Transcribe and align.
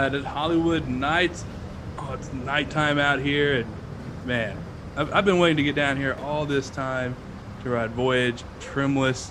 at 0.00 0.12
Holiwood 0.12 0.86
Nights. 0.88 1.44
Oh, 1.98 2.14
it's 2.14 2.32
nighttime 2.32 2.98
out 2.98 3.20
here, 3.20 3.60
and 3.60 3.76
man, 4.24 4.56
I've, 4.96 5.12
I've 5.12 5.24
been 5.24 5.38
waiting 5.38 5.58
to 5.58 5.62
get 5.62 5.74
down 5.74 5.96
here 5.96 6.16
all 6.22 6.46
this 6.46 6.70
time 6.70 7.14
to 7.62 7.70
ride 7.70 7.90
Voyage 7.90 8.42
Trimless, 8.60 9.30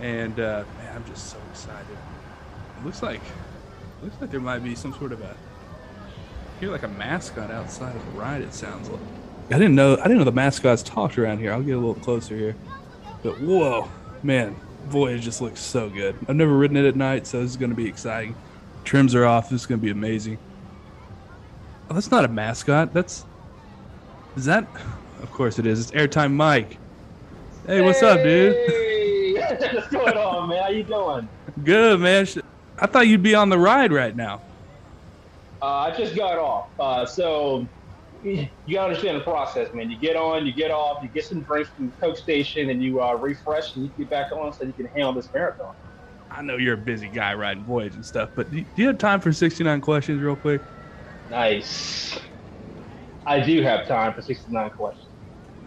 and 0.00 0.38
uh, 0.40 0.64
man, 0.78 0.96
I'm 0.96 1.04
just 1.06 1.30
so 1.30 1.38
excited. 1.50 1.96
It 2.78 2.84
looks 2.84 3.02
like 3.02 3.20
looks 4.02 4.16
like 4.20 4.30
there 4.30 4.40
might 4.40 4.64
be 4.64 4.74
some 4.74 4.92
sort 4.94 5.12
of 5.12 5.22
a 5.22 5.36
here 6.60 6.70
like 6.70 6.82
a 6.82 6.88
mascot 6.88 7.50
outside 7.50 7.94
of 7.94 8.04
the 8.06 8.18
ride. 8.18 8.42
It 8.42 8.52
sounds 8.52 8.88
like. 8.88 9.00
I 9.50 9.58
didn't 9.58 9.76
know 9.76 9.92
I 9.92 10.02
didn't 10.04 10.18
know 10.18 10.24
the 10.24 10.32
mascots 10.32 10.82
talked 10.82 11.18
around 11.18 11.38
here. 11.38 11.52
I'll 11.52 11.62
get 11.62 11.72
a 11.72 11.78
little 11.78 11.94
closer 11.94 12.36
here, 12.36 12.56
but 13.22 13.40
whoa, 13.40 13.88
man, 14.22 14.56
Voyage 14.86 15.22
just 15.22 15.40
looks 15.40 15.60
so 15.60 15.88
good. 15.88 16.16
I've 16.28 16.36
never 16.36 16.52
ridden 16.52 16.76
it 16.76 16.84
at 16.84 16.96
night, 16.96 17.26
so 17.26 17.40
this 17.40 17.50
is 17.50 17.56
going 17.56 17.70
to 17.70 17.76
be 17.76 17.86
exciting. 17.86 18.34
Trims 18.84 19.14
are 19.14 19.24
off. 19.24 19.50
This 19.50 19.62
is 19.62 19.66
going 19.66 19.80
to 19.80 19.84
be 19.84 19.90
amazing. 19.90 20.38
Oh, 21.90 21.94
that's 21.94 22.10
not 22.10 22.24
a 22.24 22.28
mascot. 22.28 22.92
That's 22.92 23.24
is 24.36 24.44
that? 24.44 24.66
Of 25.22 25.30
course 25.30 25.58
it 25.58 25.66
is. 25.66 25.80
It's 25.80 25.90
Airtime 25.92 26.32
Mike. 26.32 26.78
Hey, 27.66 27.80
what's 27.80 28.02
up, 28.02 28.22
dude? 28.22 28.54
Hey, 28.68 29.32
what's 29.72 29.88
going 29.88 30.16
on, 30.16 30.48
man? 30.48 30.62
How 30.62 30.68
you 30.68 30.82
doing? 30.82 31.28
Good, 31.62 32.00
man. 32.00 32.26
I 32.78 32.86
thought 32.86 33.06
you'd 33.06 33.22
be 33.22 33.34
on 33.34 33.48
the 33.48 33.58
ride 33.58 33.92
right 33.92 34.14
now. 34.14 34.42
Uh, 35.62 35.66
I 35.66 35.96
just 35.96 36.14
got 36.14 36.38
off. 36.38 36.68
Uh, 36.78 37.06
so 37.06 37.66
you 38.22 38.48
gotta 38.68 38.88
understand 38.88 39.16
the 39.16 39.22
process, 39.22 39.72
man. 39.72 39.90
You 39.90 39.98
get 39.98 40.16
on, 40.16 40.46
you 40.46 40.52
get 40.52 40.70
off, 40.70 41.02
you 41.02 41.08
get 41.08 41.24
some 41.24 41.42
drinks 41.42 41.70
from 41.70 41.86
the 41.86 41.96
Coke 41.96 42.16
station, 42.16 42.70
and 42.70 42.82
you 42.82 43.00
uh, 43.02 43.14
refresh, 43.14 43.76
and 43.76 43.84
you 43.84 43.92
get 43.96 44.10
back 44.10 44.32
on 44.32 44.52
so 44.52 44.64
you 44.64 44.72
can 44.72 44.86
handle 44.86 45.12
this 45.12 45.32
marathon. 45.32 45.74
I 46.34 46.42
know 46.42 46.56
you're 46.56 46.74
a 46.74 46.78
busy 46.78 47.08
guy 47.08 47.34
riding 47.34 47.64
Voyage 47.64 47.94
and 47.94 48.04
stuff, 48.04 48.30
but 48.34 48.50
do 48.50 48.60
do 48.60 48.82
you 48.82 48.88
have 48.88 48.98
time 48.98 49.20
for 49.20 49.32
69 49.32 49.80
questions, 49.80 50.20
real 50.20 50.34
quick? 50.34 50.62
Nice. 51.30 52.18
I 53.24 53.40
do 53.40 53.62
have 53.62 53.86
time 53.86 54.12
for 54.12 54.20
69 54.20 54.70
questions. 54.70 55.06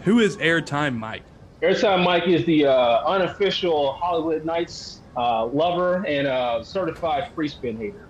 Who 0.04 0.20
is 0.20 0.38
Airtime 0.38 0.98
Mike? 0.98 1.24
Airtime 1.62 2.04
Mike 2.04 2.28
is 2.28 2.46
the 2.46 2.66
uh, 2.66 3.00
unofficial 3.06 3.98
Holiwood 4.02 4.44
Nights 4.44 5.02
uh, 5.16 5.46
lover 5.46 6.06
and 6.06 6.28
uh, 6.28 6.64
certified 6.64 7.32
free 7.34 7.48
spin 7.48 7.78
hater. 7.78 8.08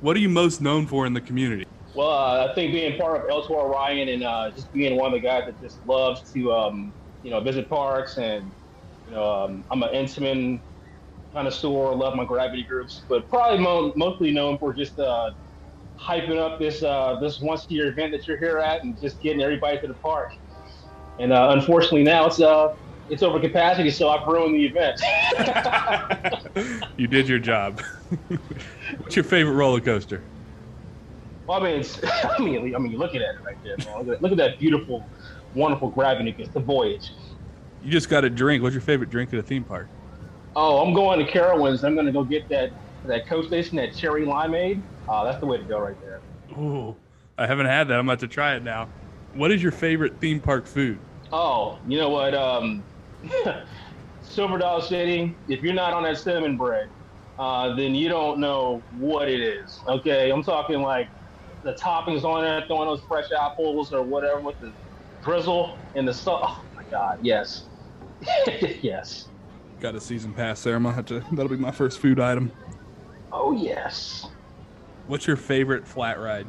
What 0.00 0.16
are 0.16 0.20
you 0.20 0.28
most 0.28 0.60
known 0.60 0.86
for 0.86 1.06
in 1.06 1.14
the 1.14 1.20
community? 1.20 1.64
Well, 1.94 2.10
uh, 2.10 2.48
I 2.50 2.54
think 2.54 2.72
being 2.72 2.98
part 2.98 3.22
of 3.22 3.30
El 3.30 3.42
Toro 3.44 3.70
Ryan 3.70 4.08
and 4.08 4.24
uh, 4.24 4.50
just 4.50 4.72
being 4.72 4.96
one 4.96 5.06
of 5.06 5.12
the 5.12 5.26
guys 5.26 5.44
that 5.46 5.60
just 5.60 5.78
loves 5.86 6.30
to, 6.32 6.52
um, 6.52 6.92
you 7.22 7.30
know, 7.30 7.40
visit 7.40 7.68
parks 7.68 8.18
and, 8.18 8.50
you 9.06 9.14
know, 9.14 9.30
um, 9.30 9.64
I'm 9.70 9.82
an 9.82 9.90
Intamin 9.94 10.60
connoisseur, 11.32 11.94
love 11.94 12.14
my 12.14 12.24
gravity 12.24 12.62
groups, 12.62 13.02
but 13.08 13.28
probably 13.28 13.58
mo- 13.58 13.92
mostly 13.96 14.30
known 14.30 14.58
for 14.58 14.72
just 14.72 14.98
uh, 14.98 15.30
hyping 15.98 16.38
up 16.38 16.58
this 16.58 16.82
uh, 16.82 17.18
this 17.20 17.40
once 17.40 17.66
a 17.70 17.74
year 17.74 17.88
event 17.88 18.12
that 18.12 18.26
you're 18.26 18.38
here 18.38 18.58
at 18.58 18.84
and 18.84 19.00
just 19.00 19.20
getting 19.20 19.42
everybody 19.42 19.78
to 19.80 19.86
the 19.86 19.94
park. 19.94 20.32
And 21.18 21.32
uh, 21.32 21.50
unfortunately 21.56 22.04
now 22.04 22.26
it's 22.26 22.40
uh 22.40 22.68
it's 23.08 23.22
over 23.22 23.38
capacity, 23.40 23.90
so 23.90 24.08
I've 24.08 24.26
ruined 24.26 24.54
the 24.54 24.64
event. 24.64 25.00
you 26.96 27.06
did 27.06 27.28
your 27.28 27.38
job. 27.38 27.80
What's 28.98 29.16
your 29.16 29.24
favorite 29.24 29.52
roller 29.52 29.80
coaster? 29.80 30.22
Well, 31.46 31.60
I 31.60 31.64
mean, 31.64 31.80
it's, 31.80 32.00
I 32.24 32.38
mean, 32.38 32.74
I 32.74 32.78
mean, 32.78 32.96
look 32.96 33.14
at 33.14 33.20
it 33.20 33.26
right 33.44 33.56
there, 33.62 33.76
man. 33.78 34.06
Look 34.06 34.16
at, 34.16 34.22
look 34.22 34.32
at 34.32 34.38
that 34.38 34.58
beautiful, 34.58 35.06
wonderful 35.54 35.90
gravity. 35.90 36.34
It's 36.38 36.54
the 36.54 36.60
Voyage. 36.60 37.12
You 37.82 37.90
just 37.90 38.08
got 38.08 38.24
a 38.24 38.30
drink. 38.30 38.62
What's 38.62 38.74
your 38.74 38.80
favorite 38.80 39.10
drink 39.10 39.32
at 39.34 39.40
a 39.40 39.42
theme 39.42 39.64
park? 39.64 39.88
Oh, 40.54 40.84
I'm 40.84 40.94
going 40.94 41.24
to 41.24 41.30
Carowinds. 41.30 41.84
I'm 41.84 41.94
going 41.94 42.06
to 42.06 42.12
go 42.12 42.24
get 42.24 42.48
that 42.50 42.72
that 43.04 43.26
Coast 43.26 43.48
Station, 43.48 43.76
that 43.78 43.94
cherry 43.96 44.24
limeade. 44.24 44.84
Uh, 45.08 45.24
that's 45.24 45.40
the 45.40 45.46
way 45.46 45.58
to 45.58 45.64
go 45.64 45.78
right 45.78 45.96
there. 46.00 46.22
Ooh, 46.56 46.96
I 47.36 47.46
haven't 47.46 47.66
had 47.66 47.88
that. 47.88 47.98
I'm 47.98 48.08
about 48.08 48.20
to 48.20 48.28
try 48.28 48.54
it 48.54 48.62
now. 48.62 48.90
What 49.32 49.50
is 49.50 49.62
your 49.62 49.72
favorite 49.72 50.20
theme 50.20 50.40
park 50.40 50.66
food? 50.66 51.00
Oh, 51.32 51.78
you 51.86 51.98
know 51.98 52.10
what? 52.10 52.34
Um, 52.34 52.84
Silver 54.20 54.58
Dollar 54.58 54.82
City. 54.82 55.40
If 55.48 55.62
you're 55.62 55.72
not 55.72 55.94
on 55.94 56.02
that 56.04 56.18
cinnamon 56.18 56.56
bread, 56.56 56.90
uh, 57.38 57.74
then 57.74 57.94
you 57.94 58.08
don't 58.08 58.38
know 58.38 58.84
what 58.90 59.28
it 59.28 59.40
is. 59.40 59.82
Okay, 59.88 60.30
I'm 60.30 60.42
talking 60.42 60.80
like 60.82 61.08
the 61.62 61.72
toppings 61.74 62.24
on 62.24 62.44
it, 62.44 62.66
throwing 62.66 62.88
those 62.88 63.02
fresh 63.08 63.26
apples 63.32 63.92
or 63.92 64.02
whatever 64.02 64.40
with 64.42 64.58
the 64.60 64.74
drizzle 65.22 65.80
and 65.94 66.06
the 66.06 66.14
salt. 66.14 66.42
Oh 66.44 66.64
my 66.76 66.82
God, 66.90 67.18
yes, 67.22 67.68
yes. 68.82 69.31
Got 69.82 69.96
a 69.96 70.00
season 70.00 70.32
pass 70.32 70.62
there. 70.62 70.76
I'm 70.76 70.84
gonna 70.84 70.94
have 70.94 71.06
to. 71.06 71.24
That'll 71.32 71.48
be 71.48 71.56
my 71.56 71.72
first 71.72 71.98
food 71.98 72.20
item. 72.20 72.52
Oh 73.32 73.50
yes. 73.50 74.28
What's 75.08 75.26
your 75.26 75.34
favorite 75.34 75.88
flat 75.88 76.20
ride? 76.20 76.46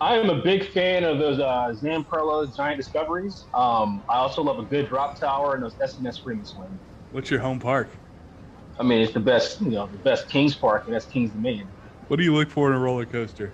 I 0.00 0.16
am 0.16 0.30
a 0.30 0.42
big 0.42 0.68
fan 0.70 1.04
of 1.04 1.20
those 1.20 1.38
uh, 1.38 1.72
Giant 1.80 2.76
Discoveries. 2.76 3.44
Um, 3.54 4.02
I 4.08 4.16
also 4.16 4.42
love 4.42 4.58
a 4.58 4.64
good 4.64 4.88
drop 4.88 5.16
tower 5.16 5.54
and 5.54 5.62
those 5.62 5.76
S&S 5.80 6.16
Screaming 6.16 6.44
Swing. 6.44 6.76
What's 7.12 7.30
your 7.30 7.38
home 7.38 7.60
park? 7.60 7.86
I 8.80 8.82
mean, 8.82 9.00
it's 9.00 9.14
the 9.14 9.20
best, 9.20 9.60
you 9.60 9.70
know, 9.70 9.86
the 9.86 9.98
best 9.98 10.28
Kings 10.28 10.56
Park, 10.56 10.86
and 10.86 10.94
that's 10.94 11.06
Kings 11.06 11.30
Dominion. 11.30 11.68
What 12.08 12.16
do 12.16 12.24
you 12.24 12.34
look 12.34 12.50
for 12.50 12.68
in 12.68 12.76
a 12.76 12.80
roller 12.80 13.06
coaster? 13.06 13.52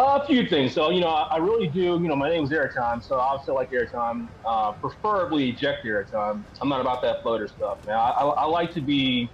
A 0.00 0.24
few 0.24 0.46
things. 0.48 0.74
So, 0.74 0.90
you 0.90 1.00
know, 1.00 1.08
I, 1.08 1.26
I 1.32 1.36
really 1.38 1.66
do, 1.66 1.80
you 1.80 2.06
know, 2.06 2.14
my 2.14 2.30
name's 2.30 2.50
Airtime, 2.50 3.02
so 3.02 3.16
I 3.16 3.24
also 3.24 3.52
like 3.52 3.72
Airtime, 3.72 4.28
uh, 4.46 4.70
preferably 4.80 5.48
eject 5.48 5.78
Airtime. 5.84 6.44
I'm 6.62 6.68
not 6.68 6.80
about 6.80 7.02
that 7.02 7.16
floater 7.20 7.48
stuff, 7.48 7.78
man. 7.84 7.96
I, 7.96 8.10
I, 8.10 8.24
I 8.26 8.44
like 8.44 8.72
to 8.74 8.80
be, 8.80 9.28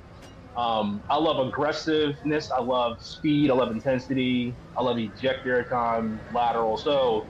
um, 0.56 1.02
I 1.10 1.19
love 1.19 1.47
aggressiveness. 1.47 2.50
I 2.50 2.62
love 2.62 2.97
speed. 3.02 3.50
I 3.50 3.54
love 3.54 3.72
intensity. 3.72 4.56
I 4.78 4.82
love 4.82 4.98
eject 4.98 5.41
Airtime, 5.44 6.20
lateral. 6.30 6.78
So 6.78 7.26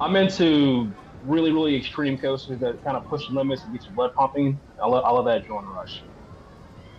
I'm 0.00 0.14
into 0.14 0.94
really, 1.24 1.50
really 1.50 1.74
extreme 1.74 2.16
coasters 2.16 2.60
that 2.60 2.80
kind 2.84 2.96
of 2.96 3.04
push 3.06 3.22
limits 3.28 3.64
and 3.64 3.72
get 3.72 3.84
your 3.88 3.96
blood 3.96 4.12
pumping. 4.16 4.60
I 4.80 4.86
love, 4.86 5.02
I 5.04 5.10
love 5.10 5.24
that 5.24 5.42
adrenaline 5.44 5.74
rush. 5.74 6.04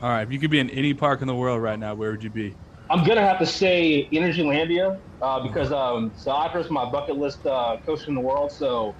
All 0.01 0.09
right, 0.09 0.23
if 0.23 0.31
you 0.33 0.39
could 0.39 0.51
be 0.51 0.59
in 0.59 0.69
any 0.71 0.93
park 0.93 1.21
in 1.21 1.27
the 1.27 1.35
world 1.35 1.61
right 1.61 1.79
now, 1.79 1.95
where 1.95 2.11
would 2.11 2.23
you 2.23 2.29
be? 2.29 2.57
I'm 2.89 3.03
gonna 3.03 3.21
have 3.21 3.37
to 3.39 3.45
say 3.45 4.09
Energylandia 4.11 4.99
uh, 5.21 5.39
because 5.41 5.71
um, 5.71 6.11
Zadra's 6.11 6.71
my 6.71 6.89
bucket 6.89 7.17
list 7.17 7.45
uh, 7.45 7.77
coaster 7.85 8.09
in 8.09 8.15
the 8.15 8.21
world. 8.21 8.51
So 8.51 8.95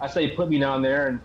I 0.00 0.06
say 0.06 0.30
put 0.30 0.48
me 0.48 0.58
down 0.58 0.80
there, 0.80 1.08
and 1.08 1.20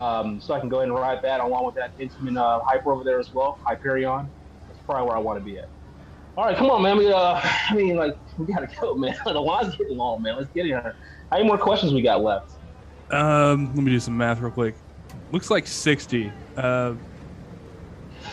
um, 0.00 0.40
so 0.40 0.54
I 0.54 0.60
can 0.60 0.68
go 0.68 0.76
ahead 0.78 0.88
and 0.88 0.96
ride 0.96 1.22
that 1.22 1.40
along 1.40 1.66
with 1.66 1.74
that 1.74 1.96
Intamin 1.98 2.38
uh, 2.38 2.60
Hyper 2.60 2.92
over 2.92 3.02
there 3.02 3.18
as 3.18 3.32
well, 3.34 3.58
Hyperion. 3.64 4.28
That's 4.68 4.80
probably 4.84 5.08
where 5.08 5.16
I 5.16 5.20
want 5.20 5.38
to 5.38 5.44
be 5.44 5.58
at. 5.58 5.68
All 6.36 6.44
right, 6.44 6.56
come 6.56 6.70
on, 6.70 6.82
man. 6.82 6.98
We, 6.98 7.10
uh, 7.10 7.40
I 7.42 7.74
mean, 7.74 7.96
like 7.96 8.16
we 8.38 8.46
gotta 8.46 8.68
go, 8.80 8.94
man. 8.94 9.16
the 9.24 9.32
line's 9.32 9.74
getting 9.74 9.96
long, 9.96 10.22
man. 10.22 10.36
Let's 10.36 10.50
get 10.50 10.60
in 10.60 10.66
here. 10.68 10.94
How 11.30 11.38
many 11.38 11.48
more 11.48 11.58
questions 11.58 11.92
we 11.92 12.02
got 12.02 12.22
left? 12.22 12.52
Um, 13.10 13.74
let 13.74 13.82
me 13.82 13.90
do 13.90 13.98
some 13.98 14.16
math 14.16 14.40
real 14.40 14.52
quick. 14.52 14.76
Looks 15.32 15.50
like 15.50 15.66
60. 15.66 16.30
Uh, 16.56 16.94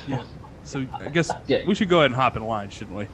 yeah. 0.07 0.23
So 0.63 0.85
I 0.99 1.09
guess 1.09 1.31
Yeah. 1.47 1.59
we 1.67 1.75
should 1.75 1.89
go 1.89 1.99
ahead 1.99 2.11
and 2.11 2.15
hop 2.15 2.37
in 2.37 2.43
line, 2.45 2.69
shouldn't 2.69 2.97
we? 2.97 3.07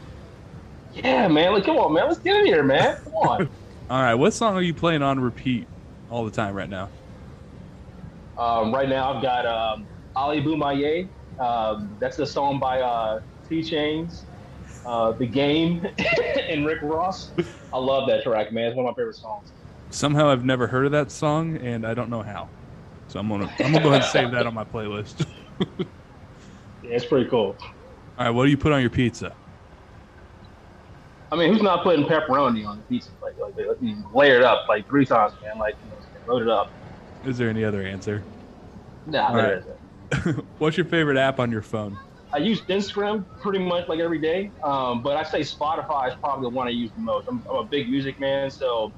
Yeah, 0.94 1.28
man. 1.28 1.54
Like, 1.54 1.66
come 1.66 1.78
on, 1.78 1.94
man. 1.94 2.08
Let's 2.08 2.20
get 2.20 2.36
in 2.38 2.46
here, 2.46 2.64
man. 2.64 2.96
Come 3.04 3.14
on. 3.14 3.50
All 3.90 4.02
right. 4.02 4.16
What 4.16 4.34
song 4.34 4.56
are 4.56 4.62
you 4.62 4.74
playing 4.74 5.02
on 5.02 5.20
repeat 5.20 5.68
all 6.10 6.26
the 6.26 6.32
time 6.32 6.54
right 6.54 6.70
now? 6.70 6.90
Um, 8.38 8.74
right 8.74 8.88
now, 8.88 9.14
I've 9.14 9.22
got 9.22 9.46
um, 9.46 9.88
Ali 10.16 10.42
Bomaye. 10.42 11.10
Um, 11.40 11.98
that's 12.00 12.20
a 12.20 12.26
song 12.26 12.60
by 12.60 12.82
uh, 12.82 13.20
2 13.48 13.60
Chainz, 13.60 14.26
uh, 14.86 15.14
The 15.14 15.26
Game, 15.28 15.86
and 16.50 16.66
Rick 16.66 16.80
Ross. 16.84 17.32
I 17.74 17.78
love 17.78 18.08
that 18.10 18.24
track, 18.24 18.52
man. 18.52 18.66
It's 18.68 18.76
one 18.76 18.86
of 18.86 18.92
my 18.92 19.02
favorite 19.02 19.16
songs. 19.16 19.52
Somehow 19.92 20.30
I've 20.30 20.46
never 20.46 20.68
heard 20.68 20.86
of 20.86 20.92
that 20.92 21.12
song, 21.12 21.58
and 21.58 21.86
I 21.86 21.94
don't 21.94 22.10
know 22.10 22.22
how. 22.22 22.48
So 23.08 23.20
I'm 23.20 23.28
gonna 23.28 23.52
I'm 23.60 23.72
gonna 23.72 23.84
go 23.84 23.90
ahead 23.90 24.04
and 24.04 24.12
save 24.12 24.32
that 24.32 24.46
on 24.46 24.54
my 24.54 24.64
playlist. 24.64 25.26
Yeah, 26.90 26.96
it's 26.96 27.06
pretty 27.06 27.30
cool. 27.30 27.58
All 28.18 28.26
right. 28.26 28.30
What 28.32 28.46
do 28.46 28.50
you 28.52 28.58
put 28.58 28.72
on 28.72 28.82
your 28.82 28.90
pizza? 28.90 29.38
I 31.32 31.36
mean, 31.36 31.54
who's 31.54 31.62
not 31.62 31.84
putting 31.84 32.06
pepperoni 32.06 32.68
on 32.68 32.78
the 32.78 32.84
pizza? 32.84 33.12
Like, 33.22 33.36
like, 33.40 33.54
like 33.68 33.78
you 33.80 34.04
layer 34.14 34.38
it 34.38 34.44
up 34.44 34.64
like 34.68 34.88
three 34.88 35.06
times, 35.06 35.34
man. 35.44 35.60
Like, 35.60 35.76
you 35.84 35.90
know, 35.90 36.00
load 36.28 36.42
it 36.42 36.50
up. 36.50 36.68
Is 37.24 37.38
there 37.38 37.50
any 37.50 37.64
other 37.64 37.84
answer? 37.84 38.26
Nah, 39.06 39.30
All 39.30 39.36
there 39.36 39.54
right. 39.54 39.60
isn't. 39.60 40.46
What's 40.58 40.76
your 40.78 40.88
favorite 40.88 41.18
app 41.18 41.40
on 41.40 41.52
your 41.52 41.62
phone? 41.62 41.96
I 42.34 42.38
use 42.38 42.62
Instagram 42.66 43.28
pretty 43.42 43.60
much 43.60 43.88
like 43.88 44.00
every 44.00 44.20
day, 44.20 44.54
um, 44.64 45.04
but 45.04 45.18
I 45.18 45.24
say 45.24 45.42
Spotify 45.42 46.08
is 46.10 46.16
probably 46.24 46.44
the 46.46 46.50
one 46.50 46.68
I 46.68 46.72
use 46.72 46.92
the 46.96 47.02
most. 47.02 47.28
I'm, 47.30 47.44
I'm 47.52 47.58
a 47.58 47.68
big 47.68 47.90
music 47.90 48.20
man, 48.20 48.50
so 48.50 48.96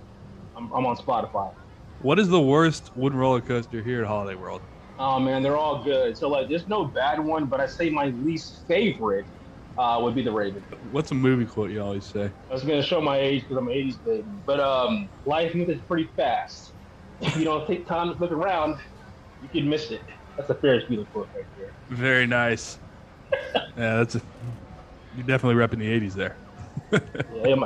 I'm, 0.56 0.72
I'm 0.74 0.86
on 0.86 0.96
Spotify. 0.98 1.52
What 1.98 2.20
is 2.20 2.30
the 2.30 2.42
worst 2.42 2.96
wooden 2.96 3.20
roller 3.20 3.42
coaster 3.42 3.82
here 3.84 4.02
at 4.02 4.08
Holiday 4.08 4.36
World? 4.36 4.64
Oh 4.98 5.20
man, 5.20 5.42
they're 5.42 5.58
all 5.58 5.84
good. 5.84 6.18
So 6.18 6.30
like, 6.30 6.50
there's 6.50 6.68
no 6.68 6.86
bad 6.86 7.20
one, 7.20 7.48
but 7.48 7.60
I 7.60 7.66
say 7.66 7.90
my 7.90 8.08
least 8.08 8.64
favorite 8.68 9.28
uh, 9.78 10.00
would 10.02 10.16
be 10.16 10.24
the 10.24 10.32
Raven. 10.32 10.64
What's 10.82 11.12
a 11.12 11.16
movie 11.16 11.46
quote 11.46 11.72
you 11.72 11.82
always 11.82 12.06
say? 12.08 12.32
I 12.50 12.54
was 12.54 12.64
gonna 12.64 12.84
show 12.84 13.02
my 13.02 13.18
age 13.18 13.42
because 13.44 13.58
I'm 13.58 13.68
an 13.68 13.74
'80s 13.74 14.04
baby, 14.04 14.28
but 14.46 14.60
um, 14.60 15.10
life 15.26 15.56
moves 15.56 15.82
pretty 15.88 16.10
fast. 16.16 16.76
If 17.20 17.36
you 17.38 17.44
don't 17.44 17.68
take 17.68 17.88
time 17.88 18.14
to 18.14 18.20
look 18.20 18.32
around, 18.32 18.78
you 19.40 19.50
can 19.50 19.70
miss 19.70 19.92
it. 19.92 20.02
That's 20.38 20.50
a 20.50 20.56
Ferris 20.56 20.84
Bueller 20.90 21.10
quote 21.12 21.30
right 21.36 21.46
there. 21.56 21.76
Very 21.90 22.28
nice. 22.28 22.78
Yeah, 23.78 23.98
that's 23.98 24.16
a 24.16 24.22
you're 25.14 25.26
definitely 25.26 25.56
repping 25.62 25.80
the 25.80 25.88
'80s 25.88 26.14
there. 26.14 26.38
yeah, 26.92 27.54
I'm, 27.54 27.64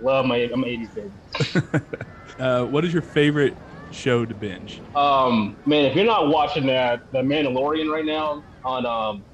love 0.00 0.26
my 0.26 0.36
I'm 0.52 0.64
80s 0.64 0.88
baby. 0.94 1.86
uh, 2.38 2.64
what 2.64 2.84
is 2.84 2.92
your 2.92 3.02
favorite 3.02 3.56
show 3.90 4.26
to 4.26 4.34
binge? 4.34 4.80
Um, 4.94 5.56
man, 5.66 5.84
if 5.84 5.96
you're 5.96 6.04
not 6.04 6.28
watching 6.28 6.66
that 6.66 7.02
the 7.12 7.18
Mandalorian 7.18 7.90
right 7.90 8.04
now 8.04 8.44
on 8.64 8.86
um 8.86 9.24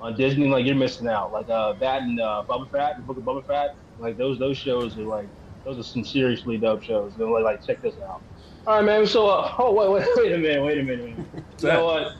on 0.00 0.16
Disney, 0.16 0.48
like 0.48 0.66
you're 0.66 0.74
missing 0.74 1.08
out. 1.08 1.32
Like 1.32 1.48
uh 1.48 1.74
that 1.80 2.02
and 2.02 2.20
uh 2.20 2.44
Boba 2.48 2.70
Fett, 2.70 2.96
the 2.96 3.02
Book 3.02 3.18
of 3.18 3.24
Boba 3.24 3.44
Fett, 3.46 3.70
like 3.98 4.16
those 4.16 4.38
those 4.38 4.58
shows 4.58 4.98
are 4.98 5.04
like 5.04 5.28
those 5.64 5.78
are 5.78 5.82
some 5.82 6.04
seriously 6.04 6.58
dope 6.58 6.82
shows. 6.82 7.16
They're 7.16 7.28
like, 7.28 7.44
like 7.44 7.64
check 7.64 7.80
this 7.82 7.94
out. 8.08 8.22
All 8.66 8.76
right, 8.76 8.84
man. 8.84 9.06
So 9.06 9.26
uh, 9.28 9.52
oh 9.58 9.72
wait 9.72 9.90
wait 9.90 10.08
wait 10.16 10.32
a 10.32 10.38
minute 10.38 10.62
wait 10.62 10.78
a 10.78 10.82
minute. 10.82 11.18
You 11.60 11.68
know 11.68 11.84
what? 11.84 12.12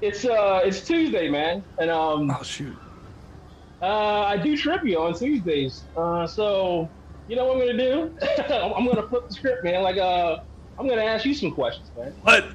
It's 0.00 0.24
uh 0.24 0.60
it's 0.64 0.86
Tuesday, 0.86 1.28
man, 1.28 1.64
and 1.78 1.90
um 1.90 2.30
oh 2.30 2.42
shoot. 2.42 2.76
Uh, 3.82 4.24
I 4.26 4.36
do 4.36 4.56
trivia 4.56 4.98
on 5.00 5.14
Tuesdays. 5.14 5.86
Uh, 5.96 6.26
so 6.26 6.92
you 7.26 7.36
know 7.36 7.46
what 7.46 7.56
I'm 7.56 7.76
gonna 7.76 7.78
do? 7.78 8.16
I'm 8.52 8.86
gonna 8.86 9.08
flip 9.08 9.22
the 9.28 9.34
script, 9.34 9.64
man. 9.64 9.82
Like, 9.82 9.96
uh, 9.96 10.38
I'm 10.80 10.88
gonna 10.88 11.02
ask 11.02 11.26
you 11.26 11.34
some 11.34 11.50
questions, 11.50 11.90
man. 11.94 12.14
What? 12.22 12.46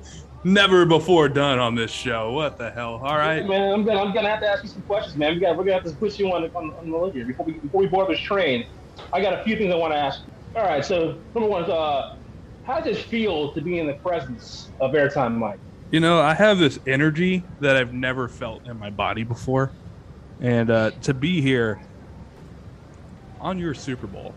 Never 0.44 0.84
before 0.84 1.30
done 1.30 1.60
on 1.60 1.76
this 1.76 1.92
show. 1.92 2.32
What 2.32 2.58
the 2.58 2.72
hell? 2.72 2.96
All 2.96 3.18
right, 3.18 3.44
yeah, 3.44 3.48
man. 3.48 3.72
I'm 3.72 3.86
gonna 3.86 4.02
I'm 4.02 4.16
gonna 4.16 4.30
have 4.30 4.40
to 4.40 4.48
ask 4.48 4.64
you 4.64 4.70
some 4.70 4.82
questions, 4.82 5.16
man. 5.16 5.36
We 5.36 5.40
got 5.40 5.56
we're 5.56 5.64
gonna 5.64 5.76
have 5.76 5.84
to 5.84 5.92
put 5.92 6.18
you 6.18 6.34
on 6.34 6.42
the 6.42 6.52
on, 6.56 6.74
on 6.74 6.90
the 6.90 6.98
list 6.98 7.16
here 7.16 7.26
before 7.26 7.46
we 7.46 7.54
before 7.54 7.82
we 7.82 7.88
board 7.88 8.10
this 8.10 8.20
train. 8.20 8.66
I 9.14 9.22
got 9.22 9.40
a 9.40 9.44
few 9.44 9.56
things 9.56 9.72
I 9.72 9.78
want 9.78 9.94
to 9.94 9.98
ask. 9.98 10.22
You. 10.26 10.60
All 10.60 10.66
right. 10.66 10.84
So 10.84 11.20
number 11.36 11.48
one 11.48 11.66
is 11.66 11.70
uh, 11.70 12.16
how 12.66 12.80
does 12.80 12.98
it 12.98 13.04
feel 13.04 13.54
to 13.54 13.62
be 13.62 13.78
in 13.78 13.86
the 13.86 13.94
presence 13.94 14.70
of 14.82 14.94
Airtime 14.94 15.38
Mike? 15.38 15.60
You 15.92 16.00
know, 16.00 16.20
I 16.20 16.34
have 16.34 16.58
this 16.58 16.80
energy 16.88 17.44
that 17.60 17.78
I've 17.78 17.94
never 17.94 18.28
felt 18.28 18.66
in 18.66 18.80
my 18.80 18.90
body 18.90 19.24
before, 19.24 19.72
and 20.42 20.72
uh, 20.72 20.92
to 21.04 21.14
be 21.14 21.42
here 21.42 21.80
on 23.40 23.60
your 23.60 23.76
Super 23.76 24.08
Bowl 24.08 24.34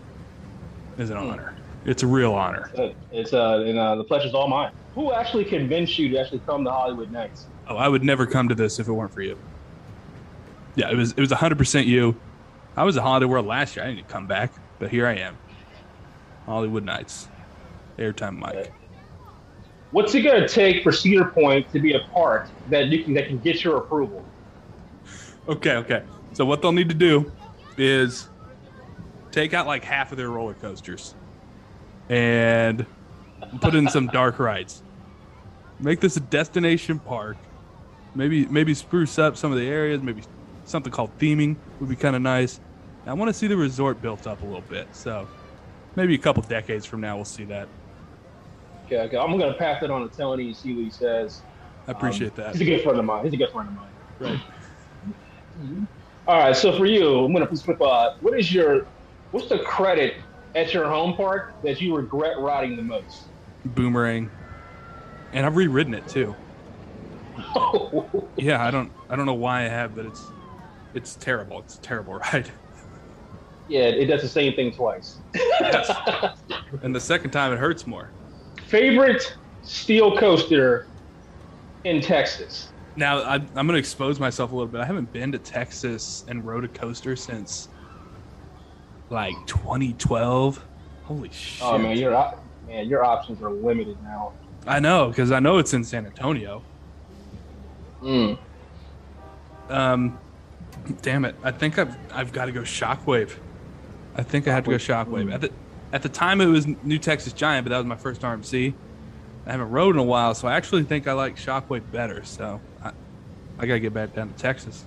is 0.99 1.09
an 1.09 1.17
hmm. 1.17 1.29
honor. 1.29 1.55
It's 1.89 2.03
a 2.03 2.07
real 2.07 2.35
honor. 2.35 2.69
It's 3.11 3.33
uh, 3.33 3.63
and 3.65 3.79
uh, 3.79 3.95
the 3.95 4.03
pleasure's 4.03 4.35
all 4.35 4.47
mine. 4.47 4.71
Who 4.93 5.11
actually 5.11 5.43
convinced 5.43 5.97
you 5.97 6.07
to 6.09 6.19
actually 6.19 6.37
come 6.45 6.63
to 6.65 6.69
Holiwood 6.69 7.09
Nights? 7.09 7.47
Oh, 7.67 7.77
I 7.77 7.87
would 7.87 8.03
never 8.03 8.27
come 8.27 8.47
to 8.47 8.53
this 8.53 8.77
if 8.77 8.87
it 8.87 8.91
weren't 8.91 9.11
for 9.11 9.23
you. 9.23 9.35
Yeah, 10.75 10.91
it 10.91 10.95
was 10.95 11.13
it 11.13 11.19
was 11.19 11.31
100% 11.31 11.87
you. 11.87 12.15
I 12.77 12.83
was 12.83 12.95
at 12.95 13.01
Holiday 13.01 13.25
World 13.25 13.47
last 13.47 13.75
year. 13.75 13.85
I 13.85 13.91
didn't 13.91 14.07
come 14.07 14.27
back, 14.27 14.53
but 14.77 14.91
here 14.91 15.07
I 15.07 15.15
am. 15.15 15.35
Holiwood 16.47 16.83
Nights. 16.83 17.27
Airtime 17.97 18.37
Mike. 18.37 18.55
Okay. 18.55 18.71
What's 19.89 20.13
it 20.13 20.21
going 20.21 20.41
to 20.41 20.47
take 20.47 20.83
for 20.83 20.91
Cedar 20.91 21.25
Point 21.25 21.71
to 21.71 21.79
be 21.79 21.93
a 21.93 22.01
part 22.13 22.49
that 22.69 22.89
you 22.89 23.03
can 23.03 23.15
that 23.15 23.25
can 23.25 23.39
get 23.39 23.63
your 23.63 23.77
approval? 23.77 24.23
Okay, 25.47 25.77
okay. 25.77 26.03
So 26.33 26.45
what 26.45 26.61
they'll 26.61 26.71
need 26.71 26.89
to 26.89 26.95
do 26.95 27.31
is 27.79 28.29
take 29.31 29.55
out 29.55 29.65
like 29.65 29.83
half 29.83 30.11
of 30.11 30.19
their 30.19 30.29
roller 30.29 30.53
coasters 30.53 31.15
and 32.09 32.85
put 33.61 33.75
in 33.75 33.87
some 33.87 34.07
dark 34.07 34.39
rides. 34.39 34.83
Make 35.79 35.99
this 36.01 36.17
a 36.17 36.19
destination 36.19 36.99
park. 36.99 37.37
Maybe 38.15 38.45
maybe 38.47 38.73
spruce 38.73 39.19
up 39.19 39.37
some 39.37 39.51
of 39.51 39.57
the 39.57 39.67
areas. 39.67 40.01
Maybe 40.01 40.23
something 40.65 40.91
called 40.91 41.17
theming 41.19 41.55
would 41.79 41.89
be 41.89 41.95
kind 41.95 42.15
of 42.15 42.21
nice. 42.21 42.59
I 43.05 43.13
want 43.13 43.29
to 43.29 43.33
see 43.33 43.47
the 43.47 43.57
resort 43.57 44.01
built 44.01 44.27
up 44.27 44.41
a 44.41 44.45
little 44.45 44.61
bit. 44.61 44.87
So 44.93 45.27
maybe 45.95 46.15
a 46.15 46.17
couple 46.17 46.43
decades 46.43 46.85
from 46.85 47.01
now 47.01 47.15
we'll 47.15 47.25
see 47.25 47.45
that. 47.45 47.67
Okay, 48.85 48.99
okay. 49.01 49.17
I'm 49.17 49.37
gonna 49.37 49.53
pass 49.53 49.83
it 49.83 49.91
on 49.91 50.07
to 50.07 50.15
Tony 50.15 50.47
and 50.47 50.55
see 50.55 50.73
what 50.73 50.83
he 50.83 50.89
says. 50.89 51.41
I 51.87 51.91
appreciate 51.91 52.31
um, 52.31 52.37
that. 52.37 52.51
He's 52.53 52.61
a 52.61 52.65
good 52.65 52.83
friend 52.83 52.99
of 52.99 53.05
mine. 53.05 53.23
He's 53.23 53.33
a 53.33 53.37
good 53.37 53.51
friend 53.51 53.69
of 53.69 53.75
mine. 53.75 53.89
Right. 54.19 55.87
All 56.27 56.39
right. 56.39 56.55
So 56.55 56.75
for 56.77 56.85
you, 56.85 57.25
I'm 57.25 57.33
gonna 57.33 57.47
flip. 57.47 57.81
Uh, 57.81 58.15
what 58.21 58.37
is 58.37 58.53
your 58.53 58.85
what's 59.31 59.47
the 59.47 59.59
credit 59.59 60.15
at 60.55 60.73
your 60.73 60.87
home 60.87 61.15
park 61.15 61.53
that 61.63 61.81
you 61.81 61.95
regret 61.95 62.39
riding 62.39 62.75
the 62.75 62.83
most? 62.83 63.23
Boomerang, 63.65 64.29
and 65.33 65.45
I've 65.45 65.53
reridden 65.53 65.95
it 65.95 66.07
too. 66.07 66.35
yeah, 68.37 68.65
I 68.65 68.71
don't 68.71 68.91
I 69.09 69.15
don't 69.15 69.25
know 69.25 69.33
why 69.33 69.65
I 69.65 69.67
have, 69.67 69.95
but 69.95 70.05
it's 70.05 70.23
it's 70.93 71.15
terrible. 71.15 71.59
It's 71.59 71.77
a 71.77 71.81
terrible 71.81 72.13
ride. 72.33 72.51
Yeah, 73.67 73.83
it 73.83 74.05
does 74.05 74.21
the 74.21 74.27
same 74.27 74.53
thing 74.55 74.71
twice. 74.71 75.17
yes. 75.33 75.91
And 76.83 76.93
the 76.93 76.99
second 76.99 77.31
time 77.31 77.51
it 77.51 77.57
hurts 77.57 77.87
more. 77.87 78.11
Favorite 78.67 79.35
steel 79.63 80.15
coaster 80.17 80.87
in 81.83 82.01
Texas? 82.01 82.69
Now 82.95 83.19
I, 83.21 83.35
am 83.35 83.47
going 83.53 83.69
to 83.69 83.75
expose 83.75 84.19
myself 84.19 84.51
a 84.51 84.55
little 84.55 84.67
bit. 84.67 84.81
I 84.81 84.85
haven't 84.85 85.11
been 85.11 85.31
to 85.31 85.39
Texas 85.39 86.25
and 86.27 86.45
rode 86.45 86.65
a 86.65 86.67
coaster 86.67 87.15
since 87.15 87.69
like 89.09 89.35
2012. 89.47 90.65
Holy 91.03 91.29
shit! 91.31 91.63
Oh 91.63 91.77
man, 91.77 91.97
your 91.97 92.11
man, 92.67 92.87
your 92.87 93.03
options 93.03 93.41
are 93.41 93.49
limited 93.49 93.97
now. 94.03 94.33
I 94.67 94.79
know 94.79 95.09
because 95.09 95.31
I 95.31 95.39
know 95.39 95.57
it's 95.57 95.73
in 95.73 95.83
San 95.83 96.05
Antonio. 96.05 96.61
Hmm. 97.99 98.33
Um, 99.69 100.19
damn 101.01 101.25
it! 101.25 101.35
I 101.43 101.51
think 101.51 101.79
I've 101.79 101.95
I've 102.13 102.31
got 102.31 102.45
to 102.45 102.51
go 102.51 102.61
Shockwave. 102.61 103.31
I 104.15 104.23
think 104.23 104.47
I 104.47 104.53
have 104.53 104.65
to 104.65 104.71
go 104.71 104.77
Shockwave. 104.77 105.33
At 105.33 105.41
the 105.41 105.51
at 105.91 106.03
the 106.03 106.09
time 106.09 106.41
it 106.41 106.45
was 106.45 106.67
New 106.83 106.99
Texas 106.99 107.33
Giant, 107.33 107.65
but 107.65 107.69
that 107.69 107.77
was 107.77 107.87
my 107.87 107.95
first 107.95 108.21
RMC. 108.21 108.73
I 109.45 109.51
haven't 109.51 109.71
rode 109.71 109.95
in 109.95 109.99
a 109.99 110.03
while, 110.03 110.35
so 110.35 110.47
I 110.47 110.55
actually 110.55 110.83
think 110.83 111.07
I 111.07 111.13
like 111.13 111.35
Shockwave 111.35 111.91
better. 111.91 112.23
So 112.23 112.61
I, 112.83 112.91
I 113.57 113.65
gotta 113.65 113.79
get 113.79 113.93
back 113.93 114.13
down 114.13 114.31
to 114.31 114.35
Texas. 114.35 114.85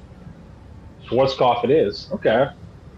Schwarzkopf 1.06 1.64
it 1.64 1.70
is. 1.70 2.08
Okay. 2.12 2.48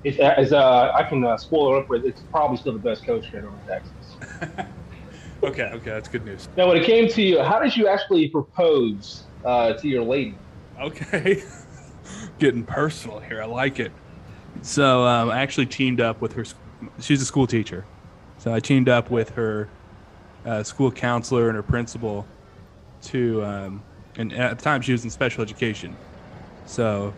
It's, 0.04 0.18
it's 0.20 0.52
uh, 0.52 0.92
I 0.94 1.02
can 1.02 1.24
uh, 1.24 1.38
spoil 1.38 1.74
it 1.74 1.78
up, 1.80 1.86
but 1.88 2.04
it's 2.04 2.20
probably 2.30 2.58
still 2.58 2.74
the 2.74 2.78
best 2.78 3.06
coach 3.06 3.30
trainer 3.30 3.48
in 3.48 3.60
Texas. 3.66 4.16
okay, 5.42 5.70
okay, 5.72 5.90
that's 5.90 6.08
good 6.08 6.26
news. 6.26 6.46
Now, 6.58 6.68
when 6.68 6.76
it 6.76 6.84
came 6.84 7.08
to 7.08 7.22
you, 7.22 7.42
how 7.42 7.58
did 7.58 7.74
you 7.74 7.88
actually 7.88 8.28
propose 8.28 9.24
uh, 9.46 9.72
to 9.72 9.88
your 9.88 10.04
lady? 10.04 10.36
Okay, 10.78 11.42
getting 12.38 12.64
personal 12.64 13.18
here. 13.18 13.42
I 13.42 13.46
like 13.46 13.80
it. 13.80 13.92
So 14.60 15.06
um, 15.06 15.30
I 15.30 15.40
actually 15.40 15.66
teamed 15.66 16.02
up 16.02 16.20
with 16.20 16.34
her. 16.34 16.44
She's 17.00 17.22
a 17.22 17.26
school 17.26 17.46
teacher, 17.46 17.86
so 18.36 18.52
I 18.52 18.60
teamed 18.60 18.90
up 18.90 19.10
with 19.10 19.30
her 19.30 19.70
uh, 20.44 20.62
school 20.62 20.92
counselor 20.92 21.48
and 21.48 21.56
her 21.56 21.62
principal 21.62 22.26
to. 23.04 23.42
Um, 23.42 23.82
and 24.16 24.32
at 24.34 24.58
the 24.58 24.62
time, 24.62 24.82
she 24.82 24.92
was 24.92 25.02
in 25.02 25.10
special 25.10 25.42
education, 25.42 25.96
so 26.66 27.14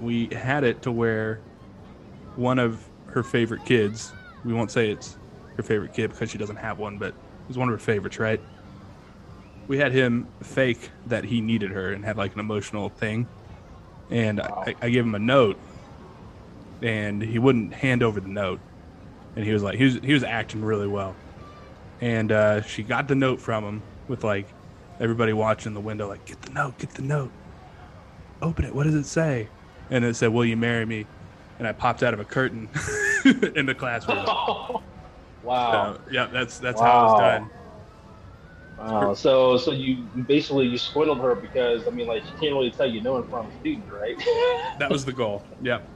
we 0.00 0.28
had 0.28 0.64
it 0.64 0.80
to 0.82 0.92
where 0.92 1.40
one 2.36 2.58
of 2.58 2.84
her 3.06 3.22
favorite 3.22 3.64
kids. 3.64 4.12
We 4.44 4.52
won't 4.52 4.70
say 4.70 4.90
it's 4.90 5.16
her 5.56 5.62
favorite 5.62 5.92
kid 5.92 6.10
because 6.10 6.30
she 6.30 6.38
doesn't 6.38 6.56
have 6.56 6.78
one, 6.78 6.98
but 6.98 7.08
it 7.08 7.48
was 7.48 7.58
one 7.58 7.68
of 7.68 7.74
her 7.74 7.84
favorites, 7.84 8.18
right? 8.18 8.40
We 9.68 9.78
had 9.78 9.92
him 9.92 10.26
fake 10.42 10.90
that 11.06 11.24
he 11.24 11.40
needed 11.40 11.70
her 11.70 11.92
and 11.92 12.04
had 12.04 12.16
like 12.16 12.34
an 12.34 12.40
emotional 12.40 12.88
thing. 12.88 13.26
And 14.10 14.38
wow. 14.38 14.64
I, 14.66 14.74
I 14.82 14.90
gave 14.90 15.04
him 15.04 15.14
a 15.14 15.20
note 15.20 15.58
and 16.82 17.22
he 17.22 17.38
wouldn't 17.38 17.72
hand 17.72 18.02
over 18.02 18.20
the 18.20 18.28
note. 18.28 18.60
And 19.36 19.44
he 19.44 19.52
was 19.52 19.62
like, 19.62 19.78
he 19.78 19.84
was, 19.84 19.94
he 20.02 20.12
was 20.12 20.24
acting 20.24 20.64
really 20.64 20.88
well. 20.88 21.14
And 22.00 22.32
uh, 22.32 22.62
she 22.62 22.82
got 22.82 23.08
the 23.08 23.14
note 23.14 23.40
from 23.40 23.64
him 23.64 23.82
with 24.08 24.24
like 24.24 24.48
everybody 25.00 25.32
watching 25.32 25.72
the 25.72 25.80
window, 25.80 26.08
like, 26.08 26.24
get 26.24 26.42
the 26.42 26.52
note, 26.52 26.78
get 26.78 26.90
the 26.90 27.02
note. 27.02 27.30
Open 28.42 28.64
it. 28.64 28.74
What 28.74 28.84
does 28.84 28.94
it 28.94 29.06
say? 29.06 29.48
And 29.88 30.04
it 30.04 30.16
said, 30.16 30.32
Will 30.32 30.44
you 30.44 30.56
marry 30.56 30.84
me? 30.84 31.06
And 31.62 31.68
I 31.68 31.72
popped 31.72 32.02
out 32.02 32.12
of 32.12 32.18
a 32.18 32.24
curtain 32.24 32.68
in 33.54 33.66
the 33.66 33.74
classroom. 33.74 34.18
wow. 35.44 35.94
So, 35.94 36.00
yeah, 36.10 36.26
that's 36.26 36.58
that's 36.58 36.80
wow. 36.80 36.86
how 36.86 36.98
it 36.98 37.04
was 37.04 37.20
done. 37.20 37.50
Wow. 38.78 39.14
So 39.14 39.56
so 39.58 39.70
you 39.70 39.98
basically 40.26 40.66
you 40.66 40.76
swindled 40.76 41.20
her 41.20 41.36
because 41.36 41.86
I 41.86 41.90
mean 41.90 42.08
like 42.08 42.24
she 42.24 42.30
can't 42.30 42.52
really 42.54 42.72
tell 42.72 42.90
you 42.90 43.00
no 43.00 43.18
in 43.18 43.28
front 43.28 43.46
of 43.46 43.54
a 43.54 43.60
student, 43.60 43.92
right? 43.92 44.18
that 44.80 44.90
was 44.90 45.04
the 45.04 45.12
goal. 45.12 45.44
Yep. 45.62 45.88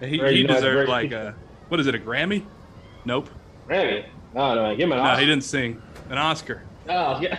He, 0.00 0.18
he 0.18 0.42
deserved 0.42 0.88
like 0.88 1.12
a 1.12 1.36
what 1.68 1.78
is 1.78 1.86
it 1.86 1.94
a 1.94 2.00
Grammy? 2.00 2.44
Nope. 3.04 3.30
Grammy? 3.68 4.06
No, 4.34 4.56
no, 4.56 4.74
give 4.74 4.88
him 4.88 4.92
an 4.92 4.98
Oscar. 4.98 5.12
No, 5.12 5.20
he 5.20 5.26
didn't 5.26 5.44
sing. 5.44 5.80
An 6.10 6.18
Oscar. 6.18 6.64
Oh 6.88 7.20
yeah. 7.20 7.38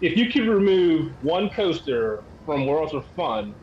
if 0.00 0.16
you 0.16 0.30
could 0.30 0.46
remove 0.46 1.10
one 1.24 1.50
coaster 1.50 2.22
from 2.46 2.66
Worlds 2.66 2.94
of 2.94 3.04
Fun 3.16 3.54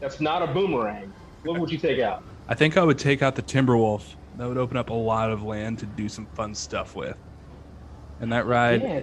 that's 0.00 0.20
not 0.20 0.42
a 0.42 0.46
boomerang, 0.46 1.12
what 1.42 1.58
would 1.58 1.70
you 1.70 1.78
take 1.78 2.00
out? 2.00 2.22
I 2.48 2.54
think 2.54 2.76
I 2.76 2.84
would 2.84 2.98
take 2.98 3.22
out 3.22 3.34
the 3.34 3.42
Timberwolf. 3.42 4.14
That 4.36 4.48
would 4.48 4.56
open 4.56 4.76
up 4.76 4.90
a 4.90 4.94
lot 4.94 5.30
of 5.30 5.42
land 5.42 5.80
to 5.80 5.86
do 5.86 6.08
some 6.08 6.26
fun 6.26 6.54
stuff 6.54 6.94
with. 6.94 7.18
And 8.20 8.32
that 8.32 8.46
ride, 8.46 8.82
yeah. 8.82 9.00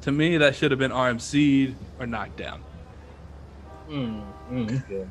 to 0.00 0.12
me, 0.12 0.38
that 0.38 0.56
should 0.56 0.70
have 0.70 0.78
been 0.80 0.90
RMC'd 0.90 1.74
or 2.00 2.06
knocked 2.06 2.38
down. 2.38 2.62
Mm, 3.88 4.24
mm, 4.50 5.06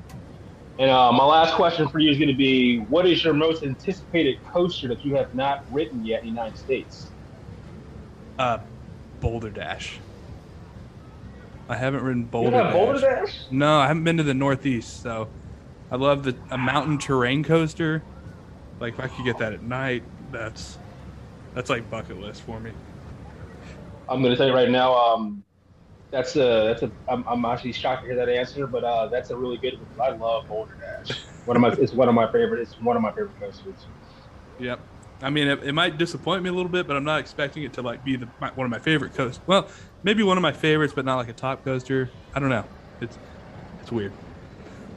And 0.80 0.90
uh, 0.90 1.12
my 1.12 1.24
last 1.24 1.54
question 1.54 1.88
for 1.88 2.00
you 2.00 2.10
is 2.10 2.18
going 2.18 2.30
to 2.30 2.36
be: 2.36 2.80
What 2.80 3.06
is 3.06 3.24
your 3.24 3.34
most 3.34 3.62
anticipated 3.62 4.44
coaster 4.52 4.88
that 4.88 5.06
you 5.06 5.16
have 5.16 5.36
not 5.36 5.64
ridden 5.72 6.04
yet 6.04 6.22
in 6.22 6.28
the 6.28 6.32
United 6.32 6.58
States? 6.58 7.08
Uh, 8.40 8.58
Boulder 9.20 9.52
Dash. 9.52 10.00
I 11.72 11.78
haven't 11.78 12.04
ridden 12.04 12.26
Boulder. 12.26 12.70
Boulder 12.74 13.00
Dash. 13.00 13.28
Dash? 13.28 13.38
No, 13.50 13.80
I 13.80 13.88
haven't 13.88 14.04
been 14.04 14.18
to 14.18 14.24
the 14.24 14.34
Northeast, 14.34 15.02
so 15.02 15.30
I 15.90 15.96
love 15.96 16.24
the 16.24 16.36
a 16.50 16.58
mountain 16.58 16.98
terrain 16.98 17.46
coaster. 17.46 18.04
Like 18.82 18.96
if 18.96 19.00
I 19.00 19.08
could 19.08 19.24
get 19.24 19.38
that 19.38 19.54
at 19.54 19.64
night, 19.64 20.04
that's 20.34 20.78
that's 21.54 21.70
like 21.70 21.90
bucket 21.90 22.20
list 22.20 22.42
for 22.42 22.60
me. 22.60 22.72
I'm 24.10 24.22
gonna 24.22 24.36
tell 24.36 24.48
you 24.48 24.54
right 24.54 24.70
now. 24.70 24.94
Um, 24.94 25.46
that's 26.12 26.36
a 26.36 26.68
that's 26.68 26.84
a. 26.84 26.92
I'm, 27.08 27.24
I'm 27.26 27.46
actually 27.46 27.72
shocked 27.72 28.02
to 28.02 28.08
hear 28.08 28.18
that 28.18 28.28
answer, 28.28 28.68
but 28.68 28.84
uh, 28.84 29.08
that's 29.08 29.30
a 29.30 29.38
really 29.38 29.58
good 29.58 29.76
one. 29.80 30.14
I 30.14 30.14
love 30.14 30.50
Boulder 30.50 30.78
Dash. 30.78 31.18
One 31.46 31.56
of 31.56 31.62
my 31.62 31.70
it's 31.80 31.94
one 31.94 32.10
of 32.10 32.16
my 32.16 32.30
favorite. 32.34 32.60
It's 32.60 32.76
one 32.82 32.98
of 32.98 33.02
my 33.02 33.12
favorite 33.12 33.40
coasters. 33.40 33.88
Yep. 34.60 34.82
I 35.22 35.30
mean, 35.30 35.48
it, 35.48 35.64
it 35.64 35.74
might 35.74 35.98
disappoint 35.98 36.44
me 36.44 36.50
a 36.50 36.54
little 36.54 36.72
bit, 36.72 36.88
but 36.88 36.96
I'm 36.96 37.04
not 37.04 37.20
expecting 37.20 37.64
it 37.64 37.74
to 37.74 37.82
like 37.82 38.04
be 38.04 38.16
the 38.16 38.28
my, 38.40 38.50
one 38.52 38.66
of 38.66 38.72
my 38.72 38.80
favorite 38.80 39.14
coasters. 39.14 39.42
Well, 39.46 39.68
maybe 40.04 40.24
one 40.24 40.38
of 40.38 40.42
my 40.42 40.52
favorites, 40.52 40.94
but 40.96 41.06
not 41.06 41.18
like 41.18 41.30
a 41.30 41.34
top 41.34 41.64
coaster. 41.64 42.10
I 42.34 42.40
don't 42.40 42.50
know. 42.50 42.66
It's 43.02 43.18
it's 43.82 43.92
weird. 43.92 44.12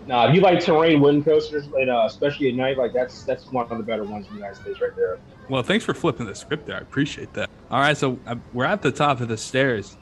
Now, 0.06 0.28
if 0.28 0.34
you 0.34 0.40
like 0.40 0.60
terrain 0.60 1.00
wooden 1.00 1.24
coasters, 1.24 1.66
and 1.66 1.90
uh, 1.90 2.04
especially 2.06 2.48
at 2.48 2.54
night, 2.54 2.78
like 2.78 2.92
that's 2.92 3.24
that's 3.24 3.50
one 3.52 3.66
of 3.70 3.78
the 3.78 3.84
better 3.84 4.04
ones 4.04 4.26
in 4.26 4.34
the 4.34 4.38
United 4.38 4.60
States 4.60 4.80
right 4.80 4.94
there. 4.96 5.18
Well, 5.48 5.62
thanks 5.62 5.84
for 5.84 5.94
flipping 5.94 6.26
the 6.26 6.34
script 6.34 6.66
there. 6.66 6.76
I 6.76 6.80
appreciate 6.80 7.32
that. 7.34 7.50
All 7.70 7.80
right, 7.80 7.96
so 7.96 8.18
uh, 8.26 8.36
we're 8.52 8.64
at 8.64 8.82
the 8.82 8.92
top 8.92 9.20
of 9.20 9.28
the 9.28 9.36
stairs, 9.36 9.96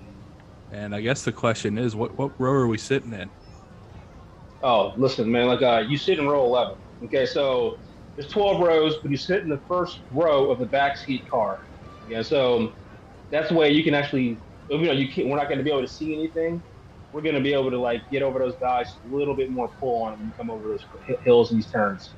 and 0.70 0.94
I 0.94 1.00
guess 1.00 1.22
the 1.24 1.32
question 1.32 1.78
is, 1.78 1.96
what 1.96 2.16
what 2.16 2.32
row 2.40 2.52
are 2.52 2.66
we 2.66 2.78
sitting 2.78 3.12
in? 3.12 3.28
Oh, 4.62 4.92
listen, 4.96 5.30
man, 5.30 5.46
like 5.46 5.62
uh, 5.62 5.84
you 5.88 5.98
sit 5.98 6.18
in 6.18 6.26
row 6.26 6.44
11. 6.44 6.76
Okay, 7.04 7.26
so 7.26 7.78
there's 8.16 8.30
12 8.30 8.60
rows, 8.60 8.96
but 9.02 9.10
you 9.10 9.16
sit 9.16 9.42
in 9.42 9.48
the 9.48 9.60
first 9.68 10.00
row 10.10 10.50
of 10.50 10.58
the 10.58 10.66
back 10.66 10.96
seat 10.96 11.28
car. 11.28 11.60
Yeah, 12.06 12.22
so 12.22 12.74
that's 13.30 13.48
the 13.48 13.54
way 13.54 13.70
you 13.70 13.82
can 13.82 13.94
actually, 13.94 14.38
you 14.68 14.78
know, 14.78 14.92
you 14.92 15.10
can't, 15.10 15.28
we're 15.28 15.36
not 15.36 15.46
going 15.46 15.58
to 15.58 15.64
be 15.64 15.70
able 15.70 15.82
to 15.82 15.88
see 15.88 16.12
anything. 16.12 16.62
We're 17.12 17.22
going 17.22 17.34
to 17.34 17.40
be 17.40 17.52
able 17.52 17.70
to 17.70 17.78
like 17.78 18.02
get 18.10 18.22
over 18.22 18.38
those 18.38 18.56
guys 18.60 18.86
a 19.04 19.14
little 19.14 19.36
bit 19.36 19.50
more 19.50 19.70
pull 19.78 20.02
on 20.04 20.12
them 20.12 20.20
and 20.22 20.36
come 20.36 20.50
over 20.50 20.68
those 20.68 20.84
hills 21.24 21.50
and 21.50 21.58
these 21.58 21.70
turns. 21.70 22.10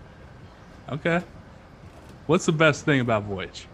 Okay. 0.90 1.22
What's 2.26 2.46
the 2.46 2.52
best 2.52 2.84
thing 2.84 3.00
about 3.00 3.24
Voyage? 3.24 3.68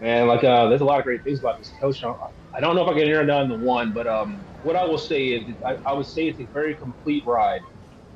Man, 0.00 0.26
like 0.26 0.44
uh, 0.44 0.68
there's 0.68 0.80
a 0.80 0.84
lot 0.84 0.98
of 0.98 1.04
great 1.04 1.22
things 1.24 1.38
about 1.38 1.58
this 1.58 1.72
coach. 1.80 2.02
I 2.04 2.60
don't 2.60 2.76
know 2.76 2.82
if 2.82 2.88
I 2.88 2.98
can 2.98 3.08
narrow 3.08 3.24
down 3.24 3.48
to 3.48 3.56
one, 3.56 3.92
but 3.92 4.06
um, 4.06 4.44
what 4.62 4.76
I 4.76 4.84
will 4.84 4.98
say 4.98 5.28
is, 5.28 5.56
I, 5.64 5.78
I 5.86 5.92
would 5.92 6.06
say 6.06 6.28
it's 6.28 6.40
a 6.40 6.48
very 6.52 6.74
complete 6.74 7.24
ride. 7.26 7.60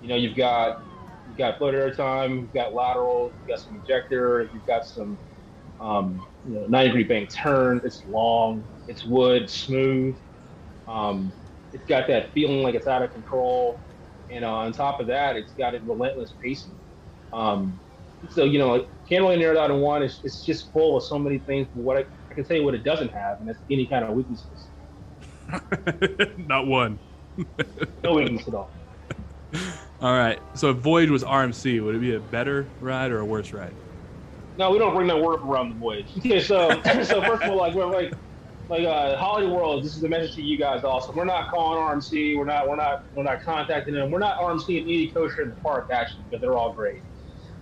You 0.01 0.09
know, 0.09 0.17
you've 0.17 0.37
got 0.37 0.77
got 1.39 1.59
float 1.59 1.75
air 1.75 1.95
time, 1.95 2.41
you've 2.41 2.53
got 2.53 2.75
lateral, 2.75 3.33
you've 3.39 3.49
got 3.49 3.61
some 3.61 3.81
ejector, 3.83 4.51
you've 4.53 4.67
got 4.67 4.85
some 4.85 5.19
um, 5.81 6.27
you 6.45 6.55
know 6.55 6.67
90 6.67 6.89
degree 6.89 7.05
bank 7.05 7.31
turn. 7.33 7.81
It's 7.85 8.05
long, 8.05 8.65
it's 8.87 9.05
wood, 9.05 9.49
smooth. 9.49 10.17
Um, 10.87 11.33
it's 11.73 11.87
got 11.87 12.09
that 12.09 12.33
feeling 12.33 12.63
like 12.63 12.75
it's 12.75 12.87
out 12.87 13.03
of 13.03 13.13
control, 13.13 13.79
and 14.31 14.45
uh, 14.45 14.51
on 14.51 14.73
top 14.73 15.01
of 15.01 15.07
that, 15.07 15.37
it's 15.37 15.53
got 15.53 15.75
a 15.75 15.81
relentless 15.81 16.35
pacing. 16.43 16.79
Um, 17.33 17.81
so 18.31 18.45
you 18.45 18.59
know, 18.59 18.87
really 19.11 19.37
narrow 19.37 19.55
down 19.55 19.71
to 19.71 19.77
one. 19.77 20.03
is 20.03 20.21
it's 20.25 20.45
just 20.45 20.73
full 20.73 20.97
of 20.97 21.05
so 21.05 21.19
many 21.19 21.39
things. 21.39 21.69
But 21.75 21.83
what 21.83 21.97
I, 21.97 22.01
I 22.31 22.35
can 22.35 22.45
tell 22.45 22.57
you 22.57 22.65
what 22.65 22.75
it 22.75 22.85
doesn't 22.85 23.13
have, 23.13 23.39
and 23.39 23.49
that's 23.49 23.61
any 23.71 23.87
kind 23.87 24.05
of 24.05 24.15
weaknesses. 24.15 24.71
not 26.37 26.67
one. 26.67 26.99
No 28.03 28.15
weakness 28.15 28.49
at 28.49 28.55
all. 28.55 28.71
All 30.01 30.13
right. 30.13 30.39
So 30.55 30.71
if 30.71 30.77
Voyage 30.79 31.11
was 31.11 31.25
RMC, 31.25 31.85
would 31.85 31.97
it 31.97 32.01
be 32.01 32.15
a 32.15 32.21
better 32.21 32.69
ride 32.81 33.11
or 33.11 33.21
a 33.21 33.25
worse 33.25 33.53
ride? 33.53 33.75
No, 34.57 34.71
we 34.71 34.79
don't 34.79 34.95
bring 34.95 35.09
that 35.09 35.21
word 35.21 35.41
around 35.41 35.71
the 35.71 35.77
voyage. 35.77 36.13
Okay, 36.19 36.41
so 36.43 36.69
so 36.85 37.23
first 37.23 37.43
of 37.43 37.51
all, 37.51 37.57
like 37.57 37.75
we're 37.75 37.87
like 37.87 38.13
like 38.69 38.85
uh, 38.85 39.17
Holiday 39.17 39.49
World. 39.49 39.85
This 39.85 39.97
is 39.97 40.03
a 40.03 40.09
message 40.09 40.35
to 40.37 40.43
you 40.43 40.59
guys 40.59 40.85
also. 40.85 41.13
We're 41.13 41.25
not 41.25 41.49
calling 41.49 41.79
RMC. 41.79 42.37
We're 42.37 42.45
not 42.45 42.69
we're 42.69 42.77
not 42.77 43.05
we're 43.15 43.25
not 43.25 43.43
contacting 43.43 43.95
them. 43.95 44.11
We're 44.11 44.19
not 44.19 44.39
RMC 44.39 44.79
and 44.79 44.89
any 44.89 45.11
coaster 45.11 45.43
in 45.43 45.51
the 45.51 45.57
park 45.57 45.89
actually, 45.93 46.25
because 46.29 46.41
they're 46.41 46.57
all 46.57 46.73
great. 46.75 47.03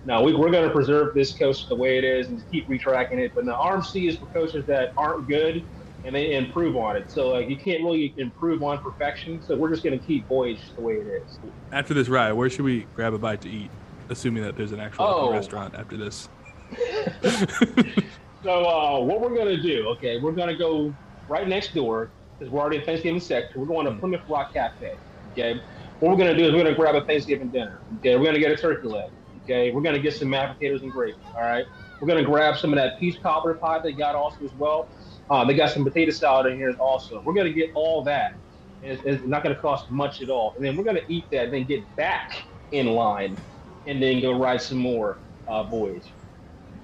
No, 0.05 0.21
we, 0.21 0.33
we're 0.33 0.51
going 0.51 0.65
to 0.65 0.73
preserve 0.73 1.13
this 1.13 1.37
coaster 1.37 1.65
the 1.69 1.75
way 1.75 1.97
it 1.97 2.03
is 2.03 2.29
and 2.29 2.41
keep 2.49 2.69
retracking 2.69 3.17
it. 3.19 3.33
But 3.35 3.45
the 3.45 3.53
RMC 3.53 4.07
is 4.07 4.17
for 4.17 4.27
coasters 4.27 4.65
that 4.67 4.91
aren't 4.95 5.27
good 5.27 5.67
and 6.05 6.15
they 6.15 6.33
improve 6.35 6.75
on 6.77 6.95
it. 6.95 7.09
So 7.11 7.29
like 7.29 7.49
you 7.49 7.57
can't 7.57 7.83
really 7.83 8.13
improve 8.17 8.63
on 8.63 8.79
perfection. 8.79 9.41
So 9.41 9.55
we're 9.55 9.69
just 9.69 9.83
going 9.83 9.97
to 9.99 10.05
keep 10.05 10.27
Voyage 10.27 10.59
the 10.75 10.81
way 10.81 10.93
it 10.95 11.07
is. 11.07 11.39
After 11.71 11.93
this 11.93 12.07
ride, 12.07 12.31
where 12.33 12.49
should 12.49 12.65
we 12.65 12.85
grab 12.95 13.13
a 13.13 13.17
bite 13.17 13.41
to 13.41 13.49
eat? 13.49 13.69
Assuming 14.09 14.43
that 14.43 14.55
there's 14.55 14.71
an 14.71 14.79
actual 14.79 15.05
Oh. 15.05 15.31
restaurant 15.31 15.75
after 15.75 15.97
this. 15.97 16.29
So 18.43 18.65
uh, 18.65 18.99
what 18.99 19.19
we're 19.19 19.35
gonna 19.35 19.61
do? 19.61 19.87
Okay, 19.89 20.19
we're 20.21 20.31
gonna 20.31 20.55
go 20.55 20.93
right 21.27 21.47
next 21.47 21.73
door 21.73 22.11
because 22.37 22.51
we're 22.53 22.61
already 22.61 22.77
in 22.77 22.83
Thanksgiving 22.85 23.19
section. 23.19 23.59
We're 23.59 23.67
going 23.67 23.87
to 23.87 23.93
Plymouth 23.99 24.21
Rock 24.29 24.53
Cafe. 24.53 24.95
Okay, 25.33 25.59
what 25.99 26.11
we're 26.11 26.17
gonna 26.17 26.37
do 26.37 26.45
is 26.45 26.53
we're 26.53 26.63
gonna 26.63 26.75
grab 26.75 26.95
a 26.95 27.03
Thanksgiving 27.03 27.49
dinner. 27.49 27.79
Okay, 27.97 28.15
we're 28.15 28.25
gonna 28.25 28.39
get 28.39 28.51
a 28.51 28.55
turkey 28.55 28.87
leg. 28.87 29.09
Okay, 29.43 29.71
we're 29.71 29.81
gonna 29.81 29.99
get 29.99 30.13
some 30.13 30.29
mashed 30.29 30.59
potatoes 30.59 30.83
and 30.83 30.91
gravy. 30.91 31.17
All 31.35 31.41
right, 31.41 31.65
we're 31.99 32.07
gonna 32.07 32.23
grab 32.23 32.57
some 32.57 32.71
of 32.71 32.77
that 32.77 32.99
peach 32.99 33.21
cobbler 33.21 33.53
pie 33.53 33.79
they 33.79 33.91
got 33.91 34.15
also 34.15 34.43
as 34.43 34.53
well. 34.53 34.87
Uh, 35.29 35.43
they 35.43 35.53
got 35.53 35.69
some 35.69 35.83
potato 35.83 36.11
salad 36.11 36.51
in 36.51 36.57
here 36.57 36.73
also. 36.79 37.21
We're 37.21 37.33
gonna 37.33 37.51
get 37.51 37.71
all 37.73 38.01
that. 38.03 38.35
It's, 38.83 39.01
it's 39.03 39.25
not 39.25 39.43
gonna 39.43 39.55
cost 39.55 39.89
much 39.91 40.21
at 40.21 40.29
all. 40.29 40.53
And 40.55 40.63
then 40.63 40.77
we're 40.77 40.83
gonna 40.83 41.01
eat 41.07 41.29
that, 41.31 41.45
and 41.45 41.53
then 41.53 41.63
get 41.63 41.95
back 41.95 42.43
in 42.71 42.87
line, 42.87 43.37
and 43.85 44.01
then 44.01 44.21
go 44.21 44.31
ride 44.37 44.61
some 44.61 44.77
more 44.77 45.17
uh, 45.47 45.63
voyage. 45.63 46.05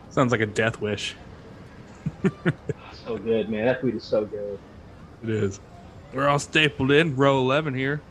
Sounds 0.09 0.31
like 0.31 0.41
a 0.41 0.45
death 0.45 0.81
wish. 0.81 1.15
So 3.05 3.17
good, 3.17 3.49
man. 3.49 3.65
That 3.65 3.81
food 3.81 3.95
is 3.95 4.03
so 4.03 4.25
good. 4.25 4.59
It 5.23 5.29
is. 5.29 5.59
We're 6.13 6.27
all 6.27 6.39
stapled 6.39 6.91
in, 6.91 7.15
row 7.15 7.39
11 7.39 7.73
here. 7.73 8.01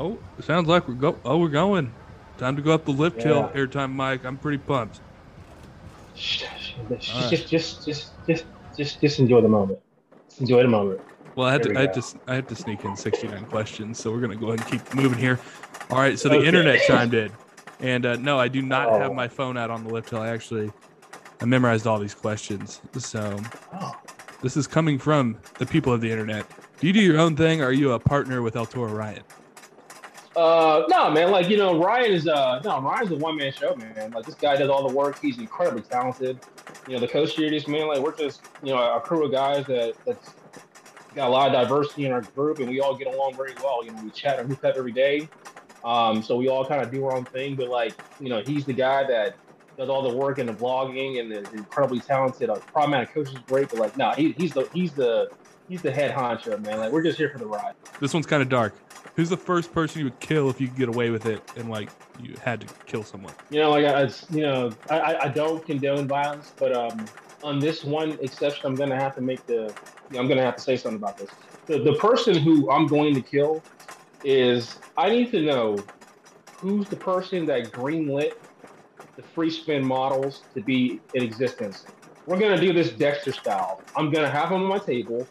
Oh, 0.00 0.18
it 0.38 0.44
sounds 0.44 0.66
like 0.66 0.88
we're 0.88 0.94
go. 0.94 1.18
Oh, 1.24 1.38
we're 1.38 1.48
going. 1.48 1.92
Time 2.38 2.56
to 2.56 2.62
go 2.62 2.72
up 2.72 2.84
the 2.84 2.90
lift 2.90 3.22
hill. 3.22 3.50
Yeah. 3.54 3.60
Airtime, 3.60 3.92
Mike. 3.92 4.24
I'm 4.24 4.38
pretty 4.38 4.58
pumped. 4.58 5.00
All 6.14 7.20
right. 7.20 7.30
Just, 7.30 7.48
just, 7.48 7.84
just, 7.86 8.10
just, 8.26 8.44
just, 8.76 9.00
just 9.00 9.18
enjoy 9.18 9.40
the 9.40 9.48
moment. 9.48 9.78
Just 10.28 10.40
enjoy 10.40 10.62
the 10.62 10.68
moment. 10.68 11.00
Well, 11.34 11.46
I 11.48 11.52
had 11.52 11.62
There 11.62 11.72
to, 11.72 11.78
we 11.78 11.84
I 11.84 11.86
had 11.86 11.94
to, 11.94 12.02
I 12.28 12.34
had 12.34 12.48
to 12.48 12.54
sneak 12.56 12.84
in 12.84 12.96
69 12.96 13.46
questions, 13.46 13.98
so 13.98 14.10
we're 14.12 14.20
gonna 14.20 14.36
go 14.36 14.48
ahead 14.48 14.60
and 14.60 14.70
keep 14.70 14.94
moving 14.94 15.18
here. 15.18 15.40
All 15.90 15.98
right, 15.98 16.18
so 16.18 16.28
the 16.28 16.36
Okay. 16.36 16.46
internet 16.46 16.82
chimed 16.86 17.14
in, 17.14 17.32
and 17.80 18.04
uh, 18.04 18.16
no, 18.16 18.38
I 18.38 18.48
do 18.48 18.60
not 18.60 18.88
Oh. 18.88 18.98
have 18.98 19.14
my 19.14 19.28
phone 19.28 19.56
out 19.56 19.70
on 19.70 19.82
the 19.84 19.90
lift 19.92 20.10
hill. 20.10 20.20
I 20.20 20.28
actually, 20.28 20.70
I 21.40 21.46
memorized 21.46 21.86
all 21.86 21.98
these 21.98 22.14
questions. 22.14 22.82
So 22.98 23.38
Oh. 23.80 23.92
this 24.42 24.56
is 24.58 24.66
coming 24.66 24.98
from 24.98 25.38
the 25.58 25.64
people 25.66 25.92
of 25.92 26.02
the 26.02 26.10
internet. 26.10 26.44
Do 26.80 26.86
you 26.86 26.92
do 26.92 27.00
your 27.00 27.18
own 27.18 27.34
thing, 27.36 27.62
or 27.62 27.66
are 27.66 27.72
you 27.72 27.92
a 27.92 27.98
partner 27.98 28.42
with 28.42 28.54
El 28.56 28.66
Toro 28.66 28.92
Ryan? 28.92 29.22
Uh, 30.34 30.84
no, 30.88 31.10
man. 31.10 31.30
Like 31.30 31.48
you 31.48 31.56
know, 31.56 31.78
Ryan 31.78 32.12
is 32.12 32.26
uh, 32.26 32.60
no, 32.64 32.80
Ryan's 32.80 33.10
a 33.10 33.16
one 33.16 33.36
man 33.36 33.52
show, 33.52 33.74
man. 33.76 34.12
Like 34.12 34.24
this 34.24 34.34
guy 34.34 34.56
does 34.56 34.70
all 34.70 34.86
the 34.86 34.94
work. 34.94 35.18
He's 35.20 35.38
incredibly 35.38 35.82
talented. 35.82 36.38
You 36.88 36.94
know, 36.94 37.00
the 37.00 37.08
coach 37.08 37.34
series, 37.34 37.68
man. 37.68 37.86
Like 37.88 38.00
we're 38.00 38.16
just, 38.16 38.42
you 38.62 38.72
know, 38.72 38.96
a 38.96 39.00
crew 39.00 39.26
of 39.26 39.32
guys 39.32 39.66
that 39.66 39.94
that's 40.06 40.30
got 41.14 41.28
a 41.28 41.30
lot 41.30 41.48
of 41.48 41.52
diversity 41.52 42.06
in 42.06 42.12
our 42.12 42.22
group, 42.22 42.60
and 42.60 42.68
we 42.68 42.80
all 42.80 42.96
get 42.96 43.08
along 43.08 43.36
very 43.36 43.54
well. 43.62 43.84
You 43.84 43.92
know, 43.92 44.02
we 44.02 44.10
chat 44.10 44.38
and 44.38 44.48
hoop 44.48 44.64
up 44.64 44.74
every 44.76 44.92
day. 44.92 45.28
Um, 45.84 46.22
so 46.22 46.36
we 46.36 46.48
all 46.48 46.64
kind 46.64 46.82
of 46.82 46.90
do 46.90 47.04
our 47.06 47.16
own 47.16 47.24
thing, 47.24 47.56
but 47.56 47.68
like, 47.68 47.94
you 48.20 48.28
know, 48.28 48.40
he's 48.40 48.64
the 48.64 48.72
guy 48.72 49.04
that 49.04 49.36
does 49.76 49.88
all 49.88 50.08
the 50.08 50.16
work 50.16 50.38
and 50.38 50.48
the 50.48 50.52
vlogging 50.52 51.18
and 51.18 51.32
is 51.32 51.52
incredibly 51.52 52.00
talented. 52.00 52.50
Uh, 52.50 52.56
problematic 52.72 53.12
coach 53.12 53.28
is 53.28 53.38
great, 53.46 53.68
but 53.68 53.78
like, 53.78 53.96
nah, 53.96 54.14
he, 54.14 54.32
he's 54.32 54.52
the 54.52 54.68
he's 54.72 54.92
the 54.92 55.30
he's 55.68 55.82
the 55.82 55.90
head 55.90 56.14
honcho, 56.14 56.62
man. 56.64 56.78
Like 56.78 56.92
we're 56.92 57.02
just 57.02 57.18
here 57.18 57.30
for 57.30 57.38
the 57.38 57.46
ride. 57.46 57.74
This 58.00 58.14
one's 58.14 58.26
kind 58.26 58.42
of 58.42 58.48
dark. 58.48 58.74
Who's 59.16 59.28
the 59.28 59.36
first 59.36 59.72
person 59.72 59.98
you 60.00 60.06
would 60.06 60.20
kill 60.20 60.48
if 60.48 60.60
you 60.60 60.68
could 60.68 60.76
get 60.76 60.88
away 60.88 61.10
with 61.10 61.26
it, 61.26 61.42
and 61.56 61.70
like 61.70 61.90
you 62.20 62.34
had 62.42 62.62
to 62.62 62.66
kill 62.86 63.04
someone? 63.04 63.34
You 63.50 63.60
know, 63.60 63.70
like 63.70 63.84
I, 63.84 64.10
you 64.30 64.42
know, 64.42 64.70
I, 64.90 65.16
I- 65.16 65.28
don't 65.28 65.64
condone 65.66 66.08
violence, 66.08 66.52
but 66.58 66.74
um, 66.74 67.06
on 67.42 67.58
this 67.58 67.84
one 67.84 68.18
exception, 68.22 68.66
I'm 68.66 68.74
gonna 68.74 68.96
have 68.96 69.14
to 69.16 69.20
make 69.20 69.44
the, 69.46 69.74
I'm 70.16 70.28
gonna 70.28 70.42
have 70.42 70.56
to 70.56 70.62
say 70.62 70.76
something 70.76 70.96
about 70.96 71.18
this. 71.18 71.30
The, 71.66 71.78
the 71.78 71.94
person 71.94 72.36
who 72.36 72.70
I'm 72.70 72.86
going 72.86 73.14
to 73.14 73.20
kill 73.20 73.62
is 74.24 74.78
I 74.96 75.10
need 75.10 75.30
to 75.32 75.42
know 75.42 75.78
who's 76.56 76.88
the 76.88 76.96
person 76.96 77.44
that 77.46 77.70
greenlit 77.72 78.32
the 79.16 79.22
free 79.22 79.50
spin 79.50 79.84
models 79.84 80.42
to 80.54 80.62
be 80.62 81.00
in 81.14 81.22
existence. 81.22 81.84
We're 82.26 82.38
gonna 82.38 82.60
do 82.60 82.72
this 82.72 82.90
Dexter 82.90 83.32
style. 83.32 83.82
I'm 83.96 84.10
gonna 84.10 84.30
have 84.30 84.48
them 84.50 84.62
on 84.62 84.68
my 84.68 84.78
table. 84.78 85.26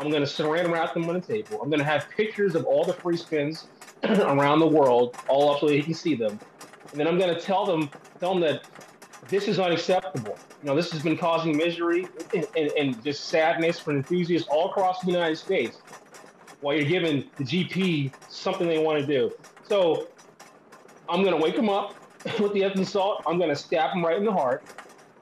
I'm 0.00 0.10
gonna 0.10 0.24
saran 0.24 0.72
wrap 0.72 0.94
them 0.94 1.06
on 1.08 1.14
the 1.14 1.20
table. 1.20 1.60
I'm 1.62 1.68
gonna 1.68 1.84
have 1.84 2.08
pictures 2.08 2.54
of 2.54 2.64
all 2.64 2.84
the 2.84 2.94
free 2.94 3.18
spins 3.18 3.66
around 4.04 4.60
the 4.60 4.66
world, 4.66 5.14
all 5.28 5.50
up 5.50 5.60
so 5.60 5.66
that 5.66 5.74
he 5.74 5.82
can 5.82 5.92
see 5.92 6.14
them. 6.14 6.40
And 6.90 6.98
then 6.98 7.06
I'm 7.06 7.18
gonna 7.18 7.38
tell 7.38 7.66
them, 7.66 7.90
tell 8.18 8.32
them 8.32 8.40
that 8.40 8.64
this 9.28 9.46
is 9.46 9.58
unacceptable. 9.58 10.38
You 10.62 10.70
know, 10.70 10.74
this 10.74 10.90
has 10.92 11.02
been 11.02 11.18
causing 11.18 11.54
misery 11.54 12.08
and, 12.34 12.46
and, 12.56 12.72
and 12.78 13.04
just 13.04 13.26
sadness 13.26 13.78
for 13.78 13.90
enthusiasts 13.90 14.48
all 14.50 14.70
across 14.70 15.02
the 15.02 15.08
United 15.08 15.36
States. 15.36 15.78
While 16.62 16.76
you're 16.76 16.88
giving 16.88 17.30
the 17.36 17.44
GP 17.44 18.12
something 18.30 18.66
they 18.66 18.78
want 18.78 19.00
to 19.00 19.06
do. 19.06 19.30
So 19.68 20.08
I'm 21.10 21.22
gonna 21.22 21.36
wake 21.36 21.56
them 21.56 21.68
up 21.68 21.94
with 22.40 22.54
the 22.54 22.64
Epsom 22.64 22.86
salt. 22.86 23.22
I'm 23.26 23.38
gonna 23.38 23.54
stab 23.54 23.92
them 23.92 24.02
right 24.02 24.16
in 24.16 24.24
the 24.24 24.32
heart, 24.32 24.64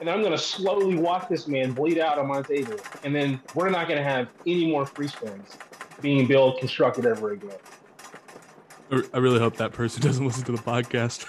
and 0.01 0.09
I'm 0.09 0.23
gonna 0.23 0.39
slowly 0.39 0.97
watch 0.97 1.29
this 1.29 1.49
man 1.49 1.73
bleed 1.73 1.99
out 1.99 2.19
on 2.19 2.27
my 2.27 2.43
table. 2.43 2.77
And 3.05 3.15
then 3.15 3.41
we're 3.55 3.71
not 3.71 3.89
gonna 3.89 4.03
have 4.03 4.29
any 4.47 4.67
more 4.71 4.87
free 4.87 5.09
spins. 5.09 5.57
being 6.01 6.27
built, 6.27 6.61
constructed 6.61 7.07
ever 7.07 7.33
again. 7.33 7.57
I 9.13 9.19
really 9.19 9.39
hope 9.39 9.57
that 9.57 9.73
person 9.73 10.03
doesn't 10.09 10.25
listen 10.25 10.45
to 10.45 10.53
the 10.53 10.59
podcast. 10.59 11.27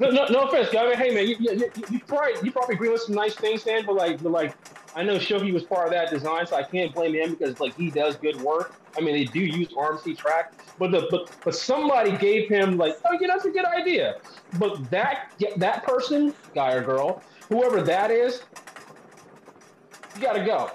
no, 0.00 0.10
no, 0.10 0.26
no 0.26 0.40
offense, 0.48 0.70
guy. 0.70 0.94
Hey, 0.94 1.14
man, 1.14 1.26
you, 1.26 1.36
you, 1.38 1.70
you, 1.90 2.00
probably 2.00 2.32
you 2.42 2.50
probably 2.50 2.74
agree 2.74 2.88
with 2.88 3.02
some 3.02 3.14
nice 3.14 3.34
things, 3.34 3.62
Dan, 3.62 3.84
but 3.84 3.94
like, 3.94 4.22
but 4.22 4.32
like, 4.32 4.54
I 4.94 5.02
know 5.02 5.16
Schilke 5.16 5.52
was 5.52 5.64
part 5.64 5.86
of 5.86 5.92
that 5.92 6.10
design, 6.10 6.46
so 6.46 6.56
I 6.56 6.62
can't 6.62 6.94
blame 6.94 7.14
him 7.14 7.34
because 7.34 7.60
like 7.60 7.76
he 7.76 7.90
does 7.90 8.16
good 8.16 8.40
work. 8.40 8.74
I 8.96 9.00
mean, 9.00 9.14
they 9.14 9.24
do 9.24 9.40
use 9.40 9.68
RMC 9.68 10.16
track, 10.16 10.54
but 10.78 10.90
the 10.90 11.06
but 11.10 11.30
but 11.44 11.54
somebody 11.54 12.16
gave 12.16 12.48
him 12.48 12.76
like, 12.76 12.96
oh, 13.04 13.16
yeah, 13.20 13.28
that's 13.28 13.44
a 13.44 13.50
good 13.50 13.64
idea. 13.64 14.16
But 14.58 14.90
that 14.90 15.32
that 15.56 15.84
person, 15.84 16.34
guy 16.54 16.72
or 16.72 16.82
girl, 16.82 17.22
whoever 17.48 17.82
that 17.82 18.10
is, 18.10 18.42
you 20.16 20.22
gotta 20.22 20.44
go. 20.44 20.70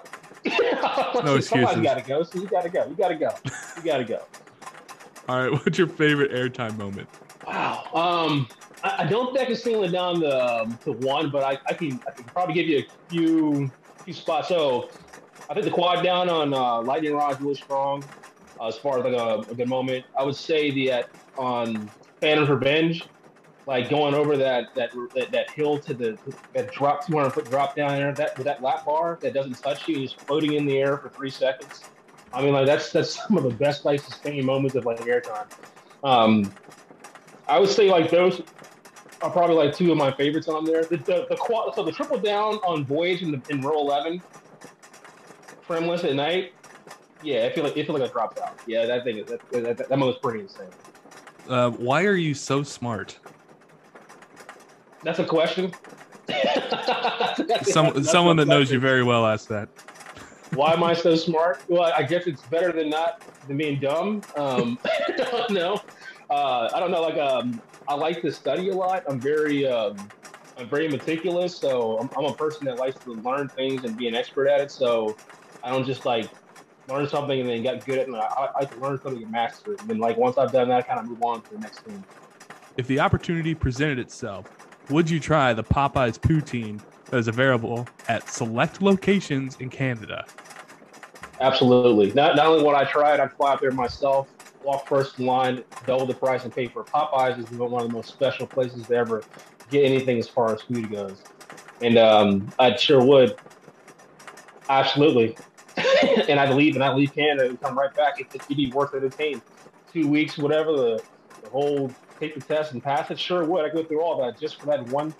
no 0.45 0.51
excuses. 1.35 1.49
Somebody's 1.49 1.83
gotta 1.83 2.01
go. 2.01 2.23
So 2.23 2.39
you 2.39 2.47
gotta 2.47 2.69
go. 2.69 2.85
You 2.87 2.95
gotta 2.95 3.15
go. 3.15 3.31
You 3.77 3.83
gotta 3.83 4.05
go. 4.05 4.21
All 5.27 5.41
right, 5.41 5.51
what's 5.65 5.77
your 5.77 5.87
favorite 5.87 6.31
airtime 6.31 6.77
moment? 6.77 7.09
Wow. 7.47 7.87
Um, 7.93 8.47
I, 8.83 9.03
I 9.03 9.05
don't 9.05 9.33
think 9.33 9.39
I 9.39 9.45
can 9.45 9.55
single 9.55 9.83
it 9.83 9.91
down 9.91 10.19
to, 10.21 10.61
um, 10.61 10.77
to 10.83 10.91
one, 10.93 11.29
but 11.29 11.43
I, 11.43 11.57
I 11.67 11.73
can 11.73 11.99
I 12.07 12.11
can 12.11 12.25
probably 12.25 12.53
give 12.53 12.67
you 12.67 12.79
a 12.79 13.09
few 13.09 13.71
few 14.03 14.13
spots. 14.13 14.47
So 14.47 14.89
I 15.49 15.53
think 15.53 15.65
the 15.65 15.71
quad 15.71 16.03
down 16.03 16.29
on 16.29 16.53
uh, 16.53 16.81
Lightning 16.81 17.13
Rod 17.13 17.33
is 17.33 17.41
really 17.41 17.55
strong 17.55 18.03
uh, 18.59 18.67
as 18.67 18.77
far 18.77 18.99
as 18.99 19.05
like 19.05 19.13
a, 19.13 19.49
a, 19.49 19.55
good 19.55 19.67
moment. 19.67 20.05
I 20.17 20.23
would 20.23 20.35
say 20.35 20.71
the 20.71 20.91
at 20.91 21.09
on 21.37 21.89
Phantom's 22.21 22.49
Revenge, 22.49 23.05
like 23.65 23.89
going 23.89 24.13
over 24.13 24.37
that 24.37 24.73
that 24.75 24.91
that, 25.15 25.31
that 25.31 25.49
hill 25.51 25.79
to 25.79 25.93
the 25.93 26.17
that 26.53 26.71
drop 26.71 27.05
200 27.07 27.29
foot 27.31 27.49
drop 27.49 27.75
down 27.75 27.91
there, 27.93 28.13
that 28.13 28.37
with 28.37 28.45
that 28.45 28.61
lap 28.61 28.85
bar 28.85 29.17
that 29.21 29.33
doesn't 29.33 29.61
touch 29.61 29.87
you, 29.87 29.97
just 29.97 30.19
floating 30.21 30.53
in 30.53 30.65
the 30.65 30.77
air 30.77 30.97
for 30.97 31.09
three 31.09 31.29
seconds. 31.29 31.83
I 32.33 32.41
mean, 32.41 32.53
like 32.53 32.65
that's 32.65 32.91
that's 32.91 33.15
some 33.27 33.37
of 33.37 33.43
the 33.43 33.51
best 33.51 33.85
like 33.85 34.01
sustaining 34.01 34.45
moments 34.45 34.75
of 34.75 34.85
like 34.85 34.99
airtime. 34.99 35.47
Um, 36.03 36.51
I 37.47 37.59
would 37.59 37.69
say 37.69 37.89
like 37.89 38.09
those 38.09 38.41
are 39.23 39.31
probably 39.31 39.55
like 39.55 39.75
two 39.75 39.91
of 39.91 39.97
my 39.97 40.11
favorites 40.11 40.47
on 40.47 40.65
there. 40.65 40.83
The 40.83 40.97
the, 40.97 41.25
the 41.29 41.37
quad, 41.37 41.73
so 41.73 41.83
the 41.83 41.91
triple 41.91 42.19
down 42.19 42.55
on 42.55 42.85
Voyage 42.85 43.21
in, 43.21 43.31
the, 43.31 43.41
in 43.49 43.61
row 43.61 43.79
eleven, 43.79 44.21
trimless 45.65 46.03
at 46.03 46.13
night. 46.13 46.53
Yeah, 47.23 47.45
I 47.45 47.53
feel 47.53 47.63
like 47.63 47.77
it 47.77 47.85
feel 47.85 47.97
like 47.97 48.09
I 48.09 48.11
dropped 48.11 48.39
out. 48.39 48.59
Yeah, 48.67 48.85
that 48.85 49.05
thing 49.05 49.23
that 49.25 49.49
that, 49.51 49.77
that, 49.77 49.89
that 49.89 49.97
was 49.97 50.17
pretty 50.21 50.41
insane. 50.41 50.67
Uh, 51.47 51.71
why 51.71 52.03
are 52.03 52.15
you 52.15 52.33
so 52.33 52.63
smart? 52.63 53.17
That's 55.03 55.19
a 55.19 55.25
question. 55.25 55.73
Some, 57.63 57.93
that's 57.93 58.11
someone 58.11 58.37
that 58.37 58.47
knows 58.47 58.71
you 58.71 58.79
very 58.79 59.03
well 59.03 59.25
asked 59.25 59.49
that. 59.49 59.69
Why 60.53 60.73
am 60.73 60.83
I 60.83 60.93
so 60.93 61.15
smart? 61.15 61.61
Well, 61.67 61.91
I 61.95 62.03
guess 62.03 62.27
it's 62.27 62.43
better 62.43 62.71
than 62.71 62.89
not 62.89 63.23
than 63.47 63.57
being 63.57 63.79
dumb. 63.79 64.21
Um, 64.35 64.77
I 64.85 65.11
don't 65.17 65.49
know. 65.51 65.81
Uh, 66.29 66.69
I 66.73 66.79
don't 66.79 66.91
know. 66.91 67.01
Like, 67.01 67.17
um, 67.17 67.61
I 67.87 67.95
like 67.95 68.21
to 68.21 68.31
study 68.31 68.69
a 68.69 68.73
lot. 68.73 69.03
I'm 69.07 69.19
very, 69.19 69.67
um, 69.67 69.97
I'm 70.57 70.69
very 70.69 70.87
meticulous. 70.87 71.55
So 71.55 71.97
I'm, 71.97 72.09
I'm, 72.17 72.25
a 72.25 72.33
person 72.33 72.65
that 72.65 72.77
likes 72.77 72.97
to 73.03 73.13
learn 73.13 73.49
things 73.49 73.83
and 73.83 73.97
be 73.97 74.07
an 74.07 74.15
expert 74.15 74.47
at 74.47 74.61
it. 74.61 74.71
So 74.71 75.17
I 75.63 75.71
don't 75.71 75.85
just 75.85 76.05
like 76.05 76.29
learn 76.87 77.07
something 77.07 77.39
and 77.39 77.49
then 77.49 77.63
get 77.63 77.85
good 77.85 77.99
at 77.99 78.07
it. 78.07 78.15
I, 78.15 78.19
I 78.19 78.59
like 78.59 78.73
to 78.73 78.79
learn 78.79 78.99
something 79.01 79.21
and 79.21 79.31
master 79.31 79.73
it. 79.73 79.81
And 79.81 79.89
then 79.89 79.99
like 79.99 80.17
once 80.17 80.37
I've 80.37 80.51
done 80.51 80.69
that, 80.69 80.79
I 80.79 80.81
kind 80.81 80.99
of 80.99 81.07
move 81.07 81.23
on 81.23 81.41
to 81.41 81.51
the 81.51 81.59
next 81.59 81.79
thing. 81.79 82.03
If 82.77 82.87
the 82.87 82.99
opportunity 82.99 83.53
presented 83.53 83.99
itself, 83.99 84.49
would 84.89 85.09
you 85.09 85.19
try 85.19 85.53
the 85.53 85.63
Popeyes 85.63 86.19
poutine 86.19 86.81
that 87.05 87.17
is 87.17 87.27
available 87.27 87.87
at 88.07 88.27
select 88.29 88.81
locations 88.81 89.55
in 89.57 89.69
Canada? 89.69 90.25
Absolutely. 91.39 92.11
Not 92.13 92.35
not 92.35 92.47
only 92.47 92.63
would 92.63 92.75
I 92.75 92.85
try 92.85 93.13
it, 93.13 93.19
I'd 93.19 93.33
fly 93.33 93.53
out 93.53 93.61
there 93.61 93.71
myself, 93.71 94.29
walk 94.63 94.87
first 94.87 95.19
in 95.19 95.25
line, 95.25 95.63
double 95.85 96.05
the 96.05 96.13
price, 96.13 96.43
and 96.43 96.53
pay 96.53 96.67
for. 96.67 96.83
Popeyes 96.83 97.39
is 97.39 97.49
one 97.51 97.81
of 97.81 97.87
the 97.87 97.93
most 97.93 98.09
special 98.09 98.47
places 98.47 98.87
to 98.87 98.95
ever 98.95 99.23
get 99.69 99.85
anything 99.85 100.19
as 100.19 100.27
far 100.27 100.53
as 100.53 100.61
food 100.61 100.91
goes. 100.91 101.23
And 101.81 101.97
um, 101.97 102.51
I 102.59 102.75
sure 102.75 103.03
would. 103.03 103.35
Absolutely. 104.69 105.35
and 106.29 106.39
I'd 106.39 106.53
leave 106.53 106.75
and 106.75 106.83
I'd 106.83 106.95
leave 106.95 107.13
Canada 107.13 107.49
and 107.49 107.59
come 107.59 107.77
right 107.77 107.93
back. 107.93 108.19
If 108.19 108.33
it'd 108.33 108.55
be 108.55 108.71
worth 108.71 108.93
it 108.93 109.03
attain 109.03 109.41
two 109.91 110.07
weeks, 110.07 110.37
whatever, 110.37 110.71
the, 110.71 111.03
the 111.41 111.49
whole 111.49 111.91
take 112.19 112.35
the 112.35 112.41
test 112.41 112.73
and 112.73 112.83
pass 112.83 113.09
it, 113.11 113.19
sure 113.19 113.43
would. 113.43 113.65
I 113.65 113.69
go 113.69 113.83
through 113.83 114.01
all 114.01 114.21
that 114.21 114.39
just 114.39 114.59
for 114.59 114.67
that 114.67 114.87
one 114.87 115.13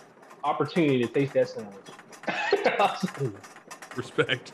opportunity 0.44 1.00
to 1.06 1.08
taste 1.08 1.34
that 1.34 1.50
sandwich. 1.50 3.34
Respect. 3.96 4.54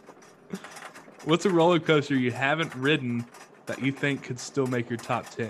What's 1.25 1.45
a 1.45 1.49
roller 1.49 1.79
coaster 1.79 2.15
you 2.15 2.31
haven't 2.31 2.73
ridden 2.75 3.25
that 3.69 3.81
you 3.81 3.91
think 3.91 4.23
could 4.23 4.39
still 4.39 4.67
make 4.67 4.89
your 4.89 4.97
top 4.97 5.29
10? 5.29 5.49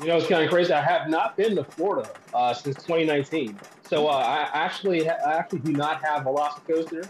You 0.00 0.08
know, 0.08 0.16
it's 0.16 0.26
kind 0.26 0.42
of 0.42 0.50
crazy. 0.50 0.72
I 0.72 0.80
have 0.80 1.08
not 1.08 1.36
been 1.36 1.54
to 1.56 1.64
Florida 1.64 2.08
uh, 2.32 2.54
since 2.54 2.76
2019. 2.76 3.58
So 3.88 4.08
uh, 4.08 4.12
I 4.12 4.48
actually, 4.52 5.08
I 5.08 5.34
actually 5.34 5.58
do 5.60 5.72
not 5.72 6.02
have 6.04 6.24
Velocicoaster. 6.24 7.06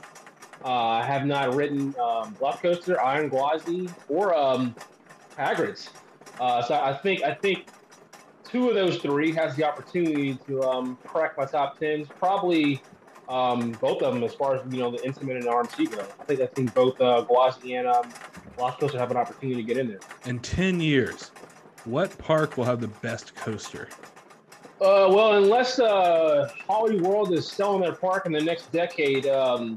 Uh, 0.65 0.69
I 0.69 1.05
have 1.05 1.27
not 1.27 1.55
ridden 1.55 1.95
um, 2.01 2.35
Velocicoaster, 2.35 2.99
Iron 2.99 3.31
Gwazi, 3.31 3.89
or 4.09 4.35
um, 4.35 4.75
Hagrid's. 5.37 5.91
Uh, 6.41 6.63
so 6.63 6.75
I 6.75 6.93
think, 6.93 7.23
I 7.23 7.35
think 7.35 7.69
two 8.43 8.69
of 8.69 8.75
those 8.75 8.99
three 8.99 9.33
has 9.33 9.55
the 9.55 9.65
opportunity 9.65 10.35
to 10.49 10.63
um, 10.63 10.99
crack 11.05 11.37
my 11.39 11.45
top 11.45 11.79
tens. 11.79 12.09
Probably 12.19 12.83
um, 13.29 13.73
both 13.73 14.03
of 14.03 14.15
them, 14.15 14.23
as 14.25 14.35
far 14.35 14.57
as 14.57 14.73
you 14.73 14.79
know, 14.79 14.91
the 14.91 14.99
Intamin 14.99 15.37
and 15.37 15.45
RMC 15.45 15.91
go. 15.91 16.01
I 16.21 16.25
think 16.25 16.41
I 16.41 16.47
think 16.47 16.75
both 16.75 17.01
uh, 17.01 17.25
Gwazi 17.29 17.79
and 17.79 17.87
um, 17.87 18.11
Coaster 18.57 18.99
have 18.99 19.11
an 19.11 19.17
opportunity 19.17 19.61
to 19.61 19.67
get 19.67 19.77
in 19.77 19.89
there. 19.89 20.01
In 20.25 20.39
ten 20.41 20.81
years, 20.81 21.31
what 21.85 22.17
park 22.19 22.57
will 22.57 22.65
have 22.65 22.81
the 22.81 22.89
best 22.89 23.35
coaster? 23.35 23.89
Uh, 24.81 25.11
well, 25.11 25.43
unless 25.43 25.81
uh, 25.81 26.49
Holiday 26.67 27.01
World 27.01 27.33
is 27.33 27.51
selling 27.51 27.81
their 27.81 27.95
park 27.95 28.27
in 28.27 28.33
the 28.33 28.41
next 28.41 28.71
decade, 28.71 29.27
um, 29.27 29.77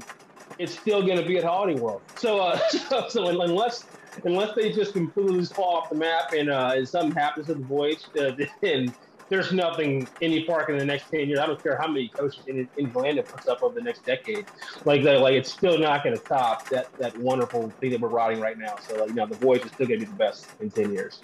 it's 0.58 0.78
still 0.78 1.02
going 1.02 1.18
to 1.18 1.26
be 1.26 1.38
at 1.38 1.44
Holiday 1.44 1.78
World. 1.78 2.02
So, 2.16 2.38
uh, 2.38 2.58
so, 2.68 3.08
so, 3.08 3.40
unless 3.40 3.84
unless 4.24 4.54
they 4.54 4.72
just 4.72 4.92
completely 4.92 5.44
fall 5.44 5.78
off 5.78 5.88
the 5.88 5.94
map 5.94 6.32
and, 6.36 6.50
uh, 6.50 6.72
and 6.74 6.88
something 6.88 7.12
happens 7.12 7.46
to 7.46 7.54
the 7.54 7.64
voyage, 7.64 8.04
uh, 8.20 8.32
then 8.60 8.94
there's 9.28 9.52
nothing 9.52 10.06
any 10.20 10.44
park 10.44 10.68
in 10.68 10.78
the 10.78 10.84
next 10.84 11.10
10 11.10 11.28
years. 11.28 11.38
I 11.38 11.46
don't 11.46 11.62
care 11.62 11.76
how 11.76 11.86
many 11.86 12.08
coaches 12.08 12.44
in, 12.46 12.68
in 12.76 12.92
Orlando 12.94 13.22
puts 13.22 13.48
up 13.48 13.62
over 13.62 13.74
the 13.74 13.80
next 13.80 14.04
decade. 14.04 14.46
Like 14.84 15.02
that, 15.04 15.20
like 15.20 15.34
it's 15.34 15.52
still 15.52 15.78
not 15.78 16.04
going 16.04 16.16
to 16.16 16.22
top 16.22 16.68
that, 16.68 16.92
that 16.98 17.16
wonderful 17.18 17.70
thing 17.80 17.90
that 17.90 18.00
we're 18.00 18.08
riding 18.08 18.40
right 18.40 18.58
now. 18.58 18.76
So, 18.86 18.96
like, 18.96 19.08
you 19.08 19.14
know, 19.14 19.26
the 19.26 19.36
boys 19.36 19.64
are 19.64 19.68
still 19.68 19.86
going 19.86 20.00
to 20.00 20.06
be 20.06 20.10
the 20.10 20.18
best 20.18 20.46
in 20.60 20.70
10 20.70 20.92
years. 20.92 21.22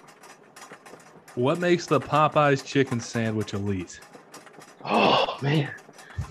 What 1.34 1.58
makes 1.58 1.86
the 1.86 2.00
Popeyes 2.00 2.64
chicken 2.64 2.98
sandwich 3.00 3.54
elite? 3.54 4.00
Oh, 4.84 5.38
man. 5.42 5.70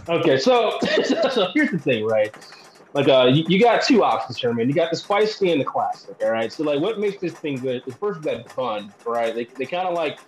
Okay, 0.09 0.37
so, 0.37 0.79
so 1.03 1.47
here's 1.53 1.71
the 1.71 1.79
thing, 1.79 2.05
right? 2.05 2.35
Like, 2.93 3.07
uh, 3.07 3.29
you, 3.31 3.45
you 3.47 3.61
got 3.61 3.83
two 3.83 4.03
options 4.03 4.39
here, 4.39 4.53
man. 4.53 4.67
You 4.67 4.73
got 4.73 4.89
the 4.89 4.97
spicy 4.97 5.51
and 5.51 5.61
the 5.61 5.65
classic, 5.65 6.15
all 6.23 6.31
right? 6.31 6.51
So, 6.51 6.63
like, 6.63 6.79
what 6.79 6.99
makes 6.99 7.21
this 7.21 7.33
thing 7.33 7.57
good 7.57 7.83
is 7.85 7.93
first 7.95 8.21
that 8.23 8.53
bun, 8.55 8.93
right? 9.05 9.35
They, 9.35 9.45
they 9.45 9.65
kind 9.65 9.87
of 9.87 9.93
like 9.93 10.19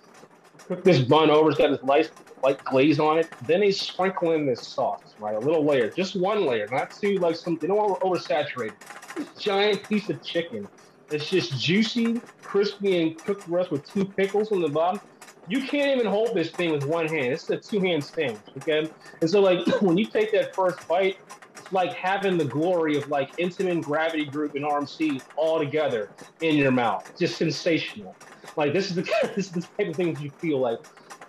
this 0.84 1.00
bun 1.00 1.30
over. 1.30 1.50
It's 1.50 1.58
got 1.58 1.70
this 1.70 1.82
nice 1.82 2.08
white 2.40 2.62
glaze 2.64 2.98
on 2.98 3.18
it. 3.18 3.28
Then 3.46 3.60
they 3.60 3.72
sprinkle 3.72 4.32
in 4.32 4.46
this 4.46 4.66
sauce, 4.66 5.14
right? 5.18 5.34
A 5.34 5.38
little 5.38 5.64
layer, 5.64 5.90
just 5.90 6.16
one 6.16 6.46
layer, 6.46 6.66
not 6.70 6.90
too 6.90 7.18
like 7.18 7.36
some. 7.36 7.56
They 7.56 7.66
don't 7.66 7.76
want 7.76 8.00
to 8.00 8.06
oversaturate. 8.06 8.72
This 9.16 9.28
giant 9.38 9.88
piece 9.88 10.08
of 10.08 10.22
chicken. 10.22 10.68
It's 11.10 11.28
just 11.28 11.58
juicy, 11.60 12.20
crispy, 12.42 13.02
and 13.02 13.18
cooked 13.18 13.48
rest 13.48 13.70
with 13.70 13.84
two 13.92 14.04
pickles 14.04 14.52
on 14.52 14.60
the 14.60 14.68
bottom. 14.68 15.00
You 15.48 15.66
can't 15.66 15.98
even 15.98 16.06
hold 16.06 16.34
this 16.34 16.50
thing 16.50 16.70
with 16.70 16.84
one 16.84 17.08
hand. 17.08 17.32
It's 17.32 17.50
a 17.50 17.56
two-hand 17.56 18.04
sandwich, 18.04 18.40
okay? 18.58 18.88
And 19.20 19.28
so, 19.28 19.40
like, 19.40 19.66
when 19.82 19.98
you 19.98 20.06
take 20.06 20.30
that 20.32 20.54
first 20.54 20.86
bite, 20.86 21.18
it's 21.56 21.72
like 21.72 21.92
having 21.94 22.38
the 22.38 22.44
glory 22.44 22.96
of 22.96 23.08
like 23.08 23.36
Intamin 23.38 23.82
Gravity 23.82 24.24
Group 24.24 24.54
and 24.54 24.64
RMC 24.64 25.20
all 25.36 25.58
together 25.58 26.10
in 26.40 26.56
your 26.56 26.70
mouth. 26.70 27.12
Just 27.18 27.36
sensational. 27.36 28.14
Like 28.56 28.72
this 28.72 28.90
is 28.90 28.96
the 28.96 29.02
this 29.34 29.46
is 29.46 29.52
the 29.52 29.62
type 29.62 29.88
of 29.88 29.96
things 29.96 30.20
you 30.20 30.30
feel 30.30 30.58
like, 30.58 30.78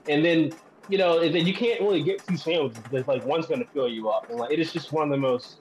and 0.08 0.24
then 0.24 0.52
you 0.90 0.98
know, 0.98 1.20
and 1.20 1.34
then 1.34 1.46
you 1.46 1.54
can't 1.54 1.80
really 1.82 2.04
get 2.04 2.26
two 2.26 2.38
sandwiches 2.38 2.82
because 2.84 3.08
like 3.08 3.26
one's 3.26 3.46
gonna 3.46 3.66
fill 3.74 3.88
you 3.88 4.10
up, 4.10 4.30
and 4.30 4.40
like 4.40 4.52
it 4.52 4.60
is 4.60 4.74
just 4.74 4.92
one 4.92 5.04
of 5.04 5.10
the 5.10 5.18
most 5.18 5.58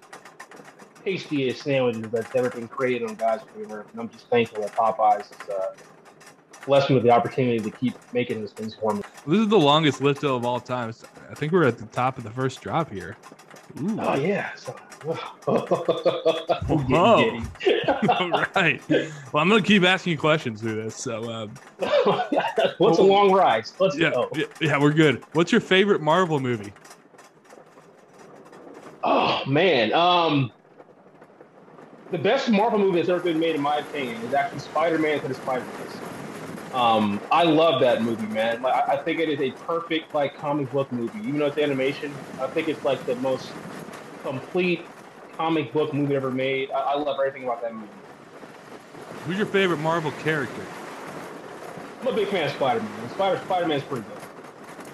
tastiest 1.05 1.63
sandwiches 1.63 2.11
that's 2.11 2.35
ever 2.35 2.51
been 2.51 2.69
created 2.69 3.09
on 3.09 3.15
God's 3.15 3.43
earth. 3.71 3.87
And 3.93 4.01
I'm 4.01 4.09
just 4.09 4.29
thankful 4.29 4.63
that 4.63 4.73
Popeyes 4.75 5.31
is 5.31 5.49
uh, 5.49 5.75
blessed 6.67 6.91
me 6.91 6.97
with 6.97 7.05
the 7.05 7.11
opportunity 7.11 7.59
to 7.59 7.71
keep 7.71 7.95
making 8.13 8.41
these 8.41 8.53
things 8.53 8.75
for 8.75 8.95
me. 8.95 9.03
This 9.27 9.41
is 9.41 9.49
the 9.49 9.59
longest 9.59 10.01
lift 10.01 10.25
of 10.25 10.45
all 10.45 10.61
time. 10.61 10.93
I 11.31 11.35
think 11.35 11.53
we're 11.53 11.65
at 11.65 11.79
the 11.79 11.87
top 11.87 12.19
of 12.19 12.25
the 12.25 12.31
first 12.31 12.61
drop 12.61 12.91
here. 12.91 13.17
Ooh. 13.81 13.99
Oh 14.01 14.15
yeah. 14.15 14.55
So, 14.57 14.75
Whoa. 15.03 15.17
All 15.47 15.67
right. 18.55 18.83
Well, 18.89 19.43
I'm 19.43 19.49
gonna 19.49 19.63
keep 19.63 19.85
asking 19.85 20.13
you 20.13 20.19
questions 20.19 20.61
through 20.61 20.83
this. 20.83 20.97
So, 20.97 21.31
um, 21.31 21.55
what's 21.79 22.79
well, 22.79 23.01
a 23.01 23.03
long 23.03 23.33
ride? 23.33 23.65
Let's 23.79 23.97
yeah, 23.97 24.11
go. 24.11 24.31
Yeah, 24.61 24.79
we're 24.79 24.93
good. 24.93 25.25
What's 25.33 25.53
your 25.53 25.63
favorite 25.63 26.03
Marvel 26.03 26.39
movie? 26.39 26.75
Oh 29.03 29.43
man, 29.47 29.95
um, 29.95 30.53
the 32.11 32.19
best 32.19 32.51
Marvel 32.51 32.79
movie 32.79 32.99
that's 32.99 33.09
ever 33.09 33.21
been 33.21 33.41
made, 33.41 33.55
in 33.55 33.63
my 33.63 33.77
opinion, 33.77 34.21
is 34.23 34.35
actually 34.35 34.59
Spider-Man 34.59 35.21
to 35.21 35.29
the 35.29 35.35
Spider-Verse. 35.35 36.75
Um, 36.75 37.21
I 37.33 37.45
love 37.45 37.81
that 37.81 38.03
movie, 38.03 38.27
man. 38.27 38.63
Like, 38.63 38.75
I, 38.75 38.93
I 38.93 38.97
think 38.99 39.19
it 39.19 39.29
is 39.29 39.41
a 39.41 39.51
perfect 39.65 40.15
like 40.15 40.37
comic 40.37 40.71
book 40.71 40.93
movie. 40.93 41.19
Even 41.21 41.39
though 41.39 41.47
it's 41.47 41.59
animation, 41.59 42.15
I 42.41 42.47
think 42.49 42.69
it's 42.69 42.85
like 42.85 43.05
the 43.07 43.17
most 43.17 43.51
complete 44.23 44.85
comic 45.37 45.73
book 45.73 45.95
movie 45.95 46.15
ever 46.17 46.31
made. 46.31 46.71
I, 46.71 46.81
I 46.81 46.95
love 46.97 47.19
everything 47.19 47.45
about 47.45 47.63
that 47.63 47.75
movie. 47.75 47.89
Who's 49.27 49.37
your 49.37 49.47
favorite 49.47 49.79
Marvel 49.79 50.13
character? 50.13 50.65
I'm 52.01 52.09
a 52.09 52.13
big 52.13 52.29
fan 52.29 52.47
of 52.47 52.53
Spider-Man. 52.53 53.11
Spider 53.11 53.41
Spider-Man's 53.45 53.83
pretty 53.85 54.07
good. 54.07 54.19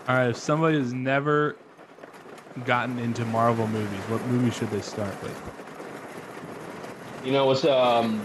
All 0.09 0.17
right, 0.17 0.31
if 0.31 0.37
somebody 0.37 0.79
has 0.79 0.93
never 0.93 1.57
gotten 2.65 2.99
into 2.99 3.25
Marvel 3.27 3.67
movies, 3.69 4.01
what 4.09 4.25
movie 4.27 4.51
should 4.51 4.71
they 4.71 4.81
start 4.81 5.21
with? 5.23 5.41
You 7.25 7.33
know, 7.33 7.51
it's 7.51 7.65
um, 7.65 8.25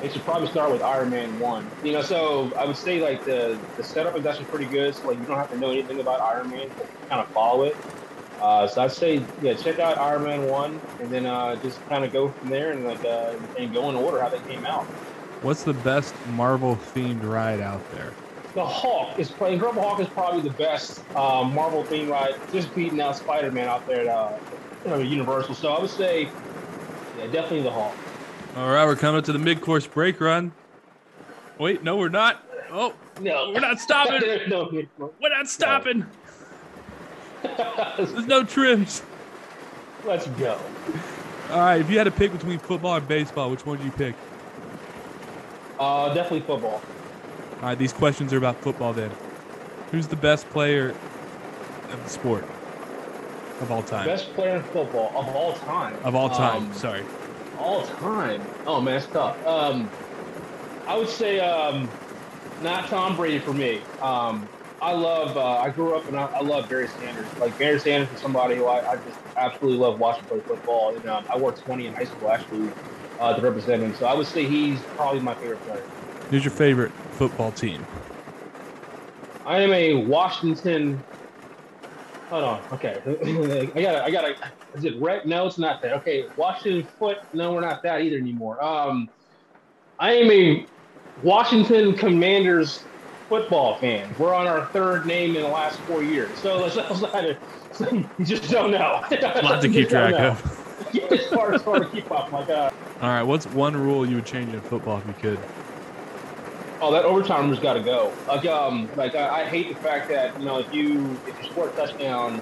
they 0.00 0.08
should 0.08 0.22
probably 0.22 0.48
start 0.48 0.70
with 0.70 0.82
Iron 0.82 1.10
Man 1.10 1.38
one. 1.40 1.68
You 1.84 1.92
know, 1.92 2.02
so 2.02 2.52
I 2.56 2.64
would 2.64 2.76
say 2.76 3.00
like 3.00 3.24
the 3.24 3.58
the 3.76 3.82
setup 3.82 4.16
is 4.16 4.26
actually 4.26 4.46
pretty 4.46 4.66
good. 4.66 4.94
So 4.94 5.08
like 5.08 5.18
you 5.18 5.24
don't 5.24 5.36
have 5.36 5.50
to 5.50 5.58
know 5.58 5.70
anything 5.70 6.00
about 6.00 6.20
Iron 6.20 6.50
Man, 6.50 6.68
but 6.76 6.88
kind 7.08 7.20
of 7.20 7.28
follow 7.28 7.64
it. 7.64 7.76
Uh, 8.40 8.66
so 8.66 8.82
I'd 8.82 8.92
say 8.92 9.22
yeah, 9.42 9.54
check 9.54 9.78
out 9.78 9.98
Iron 9.98 10.24
Man 10.24 10.48
one, 10.48 10.80
and 11.00 11.10
then 11.10 11.26
uh, 11.26 11.56
just 11.56 11.84
kind 11.88 12.04
of 12.04 12.12
go 12.12 12.28
from 12.28 12.48
there 12.50 12.72
and 12.72 12.84
like 12.84 13.04
uh, 13.04 13.34
and 13.58 13.72
go 13.72 13.88
in 13.88 13.96
order 13.96 14.20
how 14.20 14.28
they 14.28 14.40
came 14.52 14.64
out. 14.64 14.84
What's 15.42 15.62
the 15.62 15.74
best 15.74 16.14
Marvel 16.30 16.76
themed 16.94 17.22
ride 17.22 17.60
out 17.60 17.80
there? 17.92 18.12
The 18.54 18.66
Hulk 18.66 19.18
is 19.18 19.30
playing. 19.30 19.54
Incredible 19.54 19.82
Hulk 19.82 20.00
is 20.00 20.08
probably 20.08 20.40
the 20.40 20.56
best 20.56 21.02
uh, 21.14 21.44
Marvel 21.44 21.84
themed 21.84 22.10
ride, 22.10 22.34
just 22.52 22.74
beating 22.74 23.00
out 23.00 23.16
Spider 23.16 23.50
Man 23.50 23.68
out 23.68 23.86
there 23.86 24.00
at 24.00 24.08
uh, 24.08 24.36
you 24.84 24.90
know, 24.90 24.98
Universal. 24.98 25.54
So 25.54 25.72
I 25.72 25.80
would 25.80 25.90
say, 25.90 26.22
yeah, 27.18 27.26
definitely 27.26 27.62
the 27.62 27.70
Hulk. 27.70 27.94
All 28.56 28.70
right, 28.70 28.84
we're 28.84 28.96
coming 28.96 29.18
up 29.18 29.24
to 29.26 29.32
the 29.32 29.38
mid-course 29.38 29.86
break 29.86 30.20
run. 30.20 30.52
Wait, 31.58 31.82
no, 31.82 31.96
we're 31.96 32.08
not. 32.08 32.44
Oh, 32.70 32.94
No, 33.20 33.50
we're 33.52 33.60
not 33.60 33.80
stopping. 33.80 34.20
no, 34.48 34.70
We're 34.98 35.28
not 35.28 35.48
stopping. 35.48 36.06
There's 37.96 38.26
no 38.26 38.44
trims. 38.44 39.02
let's 40.04 40.26
go. 40.28 40.58
All 41.50 41.60
right, 41.60 41.80
if 41.80 41.90
you 41.90 41.96
had 41.98 42.04
to 42.04 42.10
pick 42.10 42.32
between 42.32 42.58
football 42.58 42.96
and 42.96 43.08
baseball, 43.08 43.50
which 43.50 43.64
one 43.64 43.78
do 43.78 43.84
you 43.84 43.90
pick? 43.92 44.14
Uh, 45.78 46.12
definitely 46.12 46.40
football. 46.40 46.82
All 47.60 47.62
right, 47.62 47.78
these 47.78 47.92
questions 47.92 48.32
are 48.32 48.36
about 48.38 48.56
football 48.60 48.92
then. 48.92 49.10
Who's 49.90 50.06
the 50.08 50.16
best 50.16 50.48
player 50.50 50.90
of 51.90 52.04
the 52.04 52.10
sport 52.10 52.44
of 53.60 53.70
all 53.70 53.82
time? 53.82 54.06
Best 54.06 54.32
player 54.34 54.56
in 54.56 54.62
football 54.64 55.12
of 55.16 55.28
all 55.34 55.54
time. 55.54 55.96
Of 56.04 56.14
all 56.14 56.28
time, 56.28 56.64
Um, 56.64 56.74
sorry. 56.74 57.02
all 57.58 57.82
time. 57.84 58.42
Oh 58.66 58.80
man, 58.80 58.96
it's 58.96 59.06
tough. 59.06 59.44
Um, 59.46 59.88
I 60.86 60.96
would 60.96 61.08
say 61.08 61.40
um, 61.40 61.88
not 62.62 62.88
Tom 62.88 63.16
Brady 63.16 63.38
for 63.38 63.52
me. 63.54 63.80
Um, 64.02 64.48
I 64.80 64.92
love. 64.92 65.36
Uh, 65.36 65.58
I 65.58 65.70
grew 65.70 65.96
up 65.96 66.06
and 66.06 66.16
I, 66.16 66.26
I 66.26 66.40
love 66.40 66.68
Barry 66.68 66.88
Sanders. 66.88 67.26
Like 67.38 67.58
Barry 67.58 67.80
Sanders 67.80 68.10
is 68.14 68.20
somebody 68.20 68.56
who 68.56 68.66
I, 68.66 68.92
I 68.92 68.96
just 68.96 69.18
absolutely 69.36 69.78
love 69.78 69.98
watching 69.98 70.24
play 70.26 70.40
football. 70.40 70.94
And 70.94 71.06
um, 71.08 71.24
I 71.28 71.36
wore 71.36 71.52
20 71.52 71.86
in 71.86 71.94
high 71.94 72.04
school 72.04 72.30
actually 72.30 72.70
uh, 73.18 73.34
to 73.34 73.42
represent 73.42 73.82
him. 73.82 73.94
So 73.94 74.06
I 74.06 74.14
would 74.14 74.26
say 74.26 74.46
he's 74.46 74.80
probably 74.96 75.20
my 75.20 75.34
favorite 75.34 75.60
player. 75.66 75.82
Who's 76.30 76.44
your 76.44 76.52
favorite 76.52 76.92
football 77.12 77.50
team? 77.50 77.84
I 79.46 79.60
am 79.62 79.72
a 79.72 79.94
Washington. 79.94 81.02
Hold 82.28 82.44
on. 82.44 82.62
Okay, 82.72 83.00
I 83.74 83.80
got. 83.82 83.92
to 83.92 84.04
I 84.04 84.10
got. 84.10 84.20
to 84.22 84.34
Is 84.74 84.84
it 84.84 85.00
red? 85.00 85.26
No, 85.26 85.46
it's 85.46 85.58
not 85.58 85.80
that. 85.82 85.94
Okay, 85.94 86.26
Washington 86.36 86.86
foot. 86.98 87.16
No, 87.32 87.52
we're 87.52 87.62
not 87.62 87.82
that 87.82 88.02
either 88.02 88.18
anymore. 88.18 88.62
Um, 88.62 89.08
I 89.98 90.12
am 90.12 90.30
a 90.30 90.66
Washington 91.22 91.94
Commanders 91.94 92.84
football 93.28 93.76
fan. 93.76 94.14
We're 94.18 94.34
on 94.34 94.46
our 94.46 94.66
third 94.66 95.06
name 95.06 95.36
in 95.36 95.42
the 95.42 95.48
last 95.48 95.78
four 95.80 96.02
years. 96.02 96.36
So 96.38 96.58
let's, 96.62 96.76
let's 96.76 97.00
not. 97.00 97.24
You 98.18 98.24
just 98.24 98.50
don't 98.50 98.70
know. 98.70 99.04
A 99.10 99.42
lot 99.42 99.62
to 99.62 99.68
keep 99.68 99.88
track 99.88 100.14
of. 100.14 100.54
Yeah, 100.90 101.02
it's 101.10 101.30
hard, 101.30 101.54
it's 101.54 101.64
hard 101.64 101.82
to 101.82 101.88
keep 101.90 102.10
up. 102.10 102.32
Like, 102.32 102.48
uh, 102.48 102.70
All 103.02 103.08
right, 103.08 103.22
what's 103.22 103.46
one 103.46 103.76
rule 103.76 104.08
you 104.08 104.14
would 104.14 104.24
change 104.24 104.54
in 104.54 104.60
football 104.62 104.96
if 104.98 105.06
you 105.06 105.12
could? 105.12 105.38
Oh, 106.80 106.90
that 106.92 107.04
overtime 107.04 107.50
has 107.50 107.58
got 107.58 107.74
to 107.74 107.80
go. 107.80 108.10
Like, 108.26 108.46
um, 108.46 108.88
like 108.96 109.14
I, 109.14 109.42
I 109.42 109.44
hate 109.44 109.68
the 109.68 109.74
fact 109.74 110.08
that 110.08 110.38
you 110.38 110.46
know 110.46 110.60
if 110.60 110.72
you 110.72 111.20
if 111.26 111.36
you 111.42 111.50
score 111.50 111.68
a 111.68 111.72
touchdown 111.72 112.40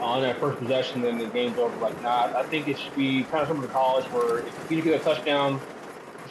on 0.00 0.20
that 0.20 0.38
first 0.38 0.58
possession, 0.58 1.00
then 1.00 1.16
the 1.16 1.26
game's 1.26 1.56
over. 1.56 1.74
Like, 1.78 2.02
nah, 2.02 2.30
I 2.36 2.42
think 2.42 2.68
it 2.68 2.78
should 2.78 2.94
be 2.94 3.22
kind 3.24 3.42
of 3.42 3.48
similar 3.48 3.68
to 3.68 3.72
college, 3.72 4.04
where 4.06 4.40
if 4.40 4.70
you 4.70 4.82
get 4.82 5.00
a 5.00 5.04
touchdown, 5.04 5.60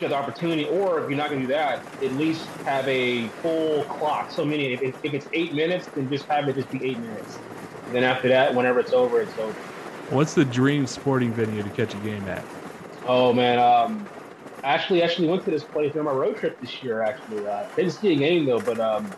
you 0.01 0.07
have 0.07 0.11
the 0.11 0.17
opportunity, 0.17 0.65
or 0.65 1.03
if 1.03 1.09
you're 1.09 1.17
not 1.17 1.29
going 1.29 1.41
to 1.41 1.47
do 1.47 1.53
that, 1.53 1.83
at 2.01 2.13
least 2.13 2.45
have 2.65 2.87
a 2.87 3.27
full 3.41 3.83
clock. 3.85 4.31
So 4.31 4.45
many, 4.45 4.73
if, 4.73 4.95
if 5.03 5.13
it's 5.13 5.27
eight 5.33 5.53
minutes, 5.53 5.87
then 5.87 6.09
just 6.09 6.25
have 6.25 6.47
it 6.47 6.55
just 6.55 6.69
be 6.71 6.83
eight 6.85 6.99
minutes. 6.99 7.37
And 7.85 7.95
then 7.95 8.03
after 8.03 8.27
that, 8.29 8.53
whenever 8.53 8.79
it's 8.79 8.93
over, 8.93 9.21
it's 9.21 9.37
over. 9.37 9.53
What's 10.09 10.33
the 10.33 10.45
dream 10.45 10.87
sporting 10.87 11.33
venue 11.33 11.63
to 11.63 11.69
catch 11.69 11.93
a 11.93 11.97
game 11.97 12.27
at? 12.27 12.45
Oh 13.05 13.33
man, 13.33 13.59
um, 13.59 14.07
actually, 14.63 15.01
actually 15.01 15.27
went 15.27 15.43
to 15.45 15.51
this 15.51 15.63
place 15.63 15.95
on 15.95 16.03
my 16.03 16.11
road 16.11 16.37
trip 16.37 16.59
this 16.61 16.83
year. 16.83 17.03
Actually, 17.03 17.45
uh, 17.47 17.67
didn't 17.75 17.91
see 17.91 18.13
a 18.13 18.15
game 18.15 18.45
though, 18.45 18.59
but 18.59 18.79
um, 18.79 19.13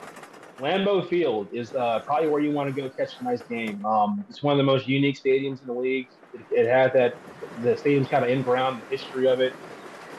Lambeau 0.60 1.08
Field 1.08 1.48
is 1.52 1.74
uh, 1.74 2.00
probably 2.06 2.28
where 2.28 2.42
you 2.42 2.52
want 2.52 2.74
to 2.74 2.82
go 2.82 2.90
catch 2.90 3.20
a 3.20 3.24
nice 3.24 3.42
game. 3.44 3.84
Um, 3.86 4.24
it's 4.30 4.44
one 4.44 4.54
of 4.54 4.58
the 4.58 4.64
most 4.64 4.88
unique 4.88 5.20
stadiums 5.20 5.62
in 5.62 5.68
the 5.68 5.74
league. 5.74 6.08
It, 6.34 6.42
it 6.52 6.68
has 6.68 6.92
that 6.94 7.16
the 7.64 7.78
stadium's 7.78 8.08
kind 8.08 8.24
of 8.24 8.30
in 8.30 8.42
ground 8.42 8.82
the 8.82 8.98
history 8.98 9.28
of 9.28 9.40
it, 9.40 9.54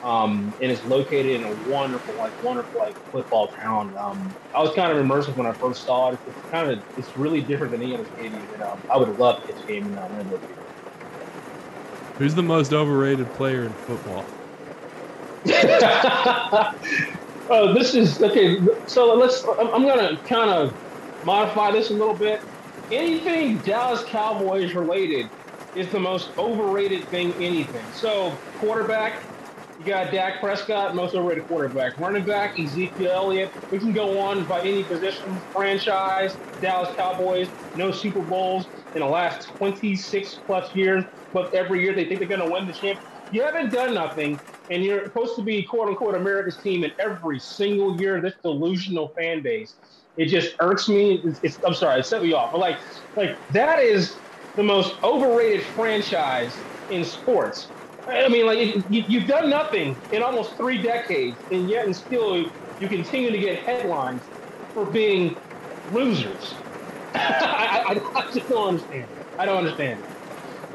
um, 0.02 0.54
and 0.60 0.72
it's 0.72 0.84
located 0.84 1.40
in 1.40 1.44
a 1.44 1.52
wonderful, 1.52 2.16
like 2.16 2.32
wonderful, 2.40 2.80
like 2.80 2.96
football 3.12 3.48
town. 3.48 3.94
Um, 3.98 4.34
I 4.54 4.62
was 4.62 4.74
kind 4.74 4.96
of 4.96 5.04
immersive 5.04 5.36
when 5.36 5.46
I 5.46 5.52
first 5.52 5.84
saw 5.84 6.12
it. 6.12 6.20
It's 6.26 6.38
kind 6.50 6.70
of 6.70 6.82
it's 6.96 7.16
really 7.16 7.42
different 7.42 7.72
than 7.72 7.82
any 7.82 7.94
other 7.94 8.06
stadium, 8.06 8.52
and 8.52 8.62
um, 8.62 8.82
I 8.92 8.96
would 8.96 9.08
love 9.18 9.42
to 9.42 9.52
catch 9.52 9.62
a 9.62 9.66
game 9.66 9.86
in 9.88 9.98
uh, 9.98 10.08
Field. 10.46 10.58
Who's 12.18 12.34
the 12.34 12.42
most 12.42 12.72
overrated 12.72 13.32
player 13.32 13.64
in 13.64 13.74
football? 13.74 14.26
oh, 17.48 17.72
this 17.74 17.94
is 17.94 18.22
okay. 18.22 18.58
So 18.86 19.14
let's. 19.14 19.44
I'm, 19.58 19.68
I'm 19.68 19.86
gonna 19.86 20.20
kind 20.28 20.50
of 20.50 20.74
modify 21.22 21.72
this 21.72 21.90
a 21.90 21.94
little 21.94 22.16
bit. 22.16 22.40
Anything 22.90 23.62
Dallas 23.62 24.04
Cowboys 24.04 24.74
related 24.74 25.30
is 25.74 25.90
the 25.90 26.00
most 26.00 26.32
overrated 26.38 27.08
thing. 27.08 27.34
Anything. 27.34 27.90
So 27.90 28.42
quarterback, 28.58 29.29
you 29.80 29.86
got 29.86 30.12
Dak 30.12 30.40
Prescott, 30.40 30.94
most 30.94 31.14
overrated 31.14 31.46
quarterback. 31.46 31.96
Running 31.96 32.22
back, 32.26 32.58
Ezekiel 32.58 33.10
Elliott. 33.14 33.54
We 33.70 33.78
can 33.80 33.94
go 33.94 34.18
on 34.20 34.46
by 34.46 34.60
any 34.60 34.84
position. 34.84 35.42
Franchise, 35.54 36.36
Dallas 36.60 36.90
Cowboys, 36.94 37.48
no 37.72 37.90
Super 37.90 38.20
Bowls 38.20 38.66
in 38.92 39.00
the 39.00 39.06
last 39.06 39.48
26 39.56 40.42
plus 40.44 40.74
years, 40.74 41.02
but 41.32 41.54
every 41.54 41.82
year 41.82 41.94
they 41.94 42.04
think 42.04 42.20
they're 42.20 42.28
going 42.28 42.42
to 42.42 42.50
win 42.50 42.66
the 42.66 42.74
champ. 42.74 43.00
You 43.30 43.42
haven't 43.42 43.72
done 43.72 43.94
nothing, 43.94 44.42
and 44.68 44.84
you're 44.84 45.06
supposed 45.06 45.34
to 45.36 45.42
be 45.42 45.62
quote 45.62 45.88
unquote 45.88 46.14
America's 46.14 46.60
team, 46.60 46.84
in 46.84 46.92
every 46.98 47.38
single 47.40 47.98
year 47.98 48.20
this 48.20 48.34
delusional 48.42 49.14
fan 49.16 49.42
base, 49.42 49.76
it 50.18 50.26
just 50.26 50.56
irks 50.60 50.90
me. 50.90 51.22
It's, 51.24 51.40
it's, 51.42 51.58
I'm 51.64 51.72
sorry, 51.72 52.00
it 52.00 52.04
set 52.04 52.20
me 52.22 52.34
off, 52.34 52.52
but 52.52 52.58
like, 52.58 52.80
like 53.16 53.38
that 53.48 53.78
is 53.78 54.20
the 54.56 54.62
most 54.62 54.92
overrated 55.02 55.64
franchise 55.74 56.66
in 56.90 57.02
sports. 57.02 57.72
I 58.06 58.28
mean, 58.28 58.46
like 58.46 58.58
you, 58.58 58.84
you've 58.88 59.26
done 59.26 59.50
nothing 59.50 59.96
in 60.12 60.22
almost 60.22 60.56
three 60.56 60.82
decades, 60.82 61.36
and 61.50 61.68
yet 61.68 61.86
and 61.86 61.94
still 61.94 62.50
you 62.78 62.88
continue 62.88 63.30
to 63.30 63.38
get 63.38 63.60
headlines 63.60 64.22
for 64.74 64.86
being 64.86 65.36
losers. 65.92 66.54
I, 67.14 67.84
I, 67.88 68.20
I 68.20 68.32
just 68.32 68.48
don't 68.48 68.68
understand. 68.68 69.06
I 69.38 69.46
don't 69.46 69.58
understand. 69.58 70.02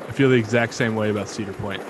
I 0.08 0.12
feel 0.12 0.30
the 0.30 0.36
exact 0.36 0.74
same 0.74 0.96
way 0.96 1.10
about 1.10 1.28
Cedar 1.28 1.54
Point. 1.54 1.82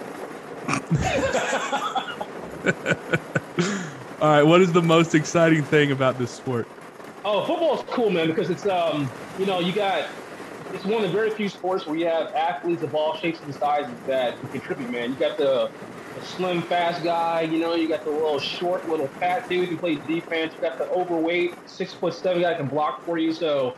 All 4.21 4.30
right, 4.30 4.43
what 4.43 4.62
is 4.62 4.71
the 4.71 4.82
most 4.82 5.13
exciting 5.13 5.63
thing 5.63 5.91
about 5.91 6.17
this 6.17 6.32
sport? 6.32 6.67
Oh, 7.24 7.45
football's 7.45 7.84
cool, 7.89 8.10
man, 8.10 8.28
because 8.28 8.50
it's 8.50 8.65
um, 8.65 9.10
you 9.39 9.45
know, 9.45 9.60
you 9.60 9.74
got 9.74 10.06
it's 10.76 10.86
one 10.86 11.04
of 11.04 11.10
the 11.10 11.16
very 11.16 11.32
few 11.32 11.48
sports 11.48 11.88
where 11.88 11.98
you 11.98 12.06
have 12.06 12.28
athletes 12.38 12.84
of 12.84 12.94
all 12.94 13.16
shapes 13.16 13.42
and 13.44 13.56
sizes 13.56 14.02
that 14.08 14.36
contribute, 14.52 14.92
man. 14.92 15.10
You 15.12 15.18
got 15.18 15.38
the, 15.38 15.70
the 16.14 16.22
slim, 16.22 16.64
fast 16.64 17.02
guy, 17.02 17.42
you 17.42 17.60
know, 17.60 17.76
you 17.76 17.88
got 17.88 18.04
the 18.04 18.12
little 18.12 18.40
short, 18.40 18.86
little 18.86 19.16
fat 19.22 19.44
dude 19.50 19.70
who 19.70 19.80
plays 19.80 20.06
defense. 20.06 20.54
You 20.54 20.60
got 20.68 20.74
the 20.78 20.88
overweight, 20.88 21.60
six 21.66 21.94
foot 21.94 22.14
seven 22.14 22.42
guy 22.42 22.56
can 22.56 22.68
block 22.68 22.98
for 23.06 23.18
you. 23.18 23.32
So, 23.32 23.78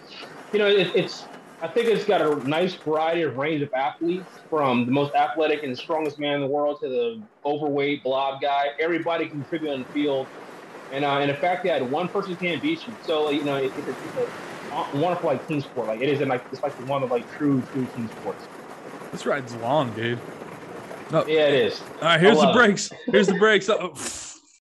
you 0.51 0.57
know, 0.57 0.67
it, 0.67 0.91
it's 0.95 1.29
I 1.61 1.67
think 1.67 1.87
it's 1.87 2.05
got 2.05 2.21
a 2.21 2.41
nice 2.47 2.75
variety 2.75 3.21
of 3.23 3.35
range 3.35 3.61
of 3.61 3.69
athletes, 3.75 4.43
from 4.49 4.85
the 4.85 4.91
most 4.91 5.13
athletic 5.15 5.63
and 5.63 5.77
strongest 5.77 6.19
man 6.19 6.35
in 6.35 6.41
the 6.41 6.47
world 6.47 6.79
to 6.81 6.89
the 6.89 7.23
overweight 7.45 8.03
blob 8.03 8.41
guy. 8.41 8.67
Everybody 8.79 9.27
can 9.27 9.39
contribute 9.39 9.71
on 9.71 9.79
the 9.81 9.87
field, 9.93 10.29
and 10.91 11.05
uh, 11.05 11.19
and 11.19 11.29
the 11.29 11.35
fact 11.35 11.65
that 11.65 11.87
one 11.87 12.09
person 12.09 12.35
can't 12.37 12.61
beat 12.61 12.87
you, 12.87 12.97
so 13.01 13.29
you 13.31 13.43
know, 13.43 13.55
it, 13.55 13.73
it, 13.75 14.29
Uh, 14.71 14.87
wonderful 14.95 15.29
like 15.29 15.47
team 15.47 15.61
sport. 15.61 15.87
Like 15.87 16.01
it 16.01 16.09
is, 16.09 16.21
in, 16.21 16.27
like 16.27 16.43
it's 16.51 16.63
like 16.63 16.73
one 16.87 17.03
of 17.03 17.11
like 17.11 17.29
true 17.37 17.61
true 17.73 17.85
team 17.95 18.09
sports. 18.09 18.47
This 19.11 19.25
ride's 19.25 19.55
long, 19.55 19.93
dude. 19.93 20.19
Oh. 21.11 21.25
Yeah, 21.25 21.47
it 21.47 21.53
is. 21.53 21.81
All 22.01 22.01
right, 22.01 22.19
here's 22.19 22.39
the 22.39 22.51
brakes. 22.51 22.91
It. 22.91 22.97
Here's 23.07 23.27
the 23.27 23.35
brakes. 23.35 23.69
Oh. 23.69 23.93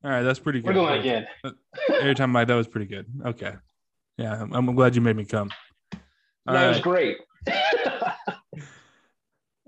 All 0.04 0.10
right, 0.10 0.22
that's 0.22 0.38
pretty 0.38 0.60
good. 0.60 0.68
We're 0.68 0.74
going 0.74 1.00
again. 1.00 1.26
Uh, 1.44 1.50
every 2.00 2.14
time 2.14 2.34
I 2.34 2.44
that 2.44 2.54
was 2.54 2.66
pretty 2.66 2.86
good. 2.86 3.06
Okay. 3.24 3.52
Yeah, 4.18 4.42
I'm, 4.42 4.52
I'm 4.52 4.74
glad 4.74 4.94
you 4.94 5.00
made 5.00 5.16
me 5.16 5.24
come. 5.24 5.50
All 6.46 6.54
that 6.54 6.64
right. 6.64 6.68
was 6.68 6.80
great. 6.80 7.18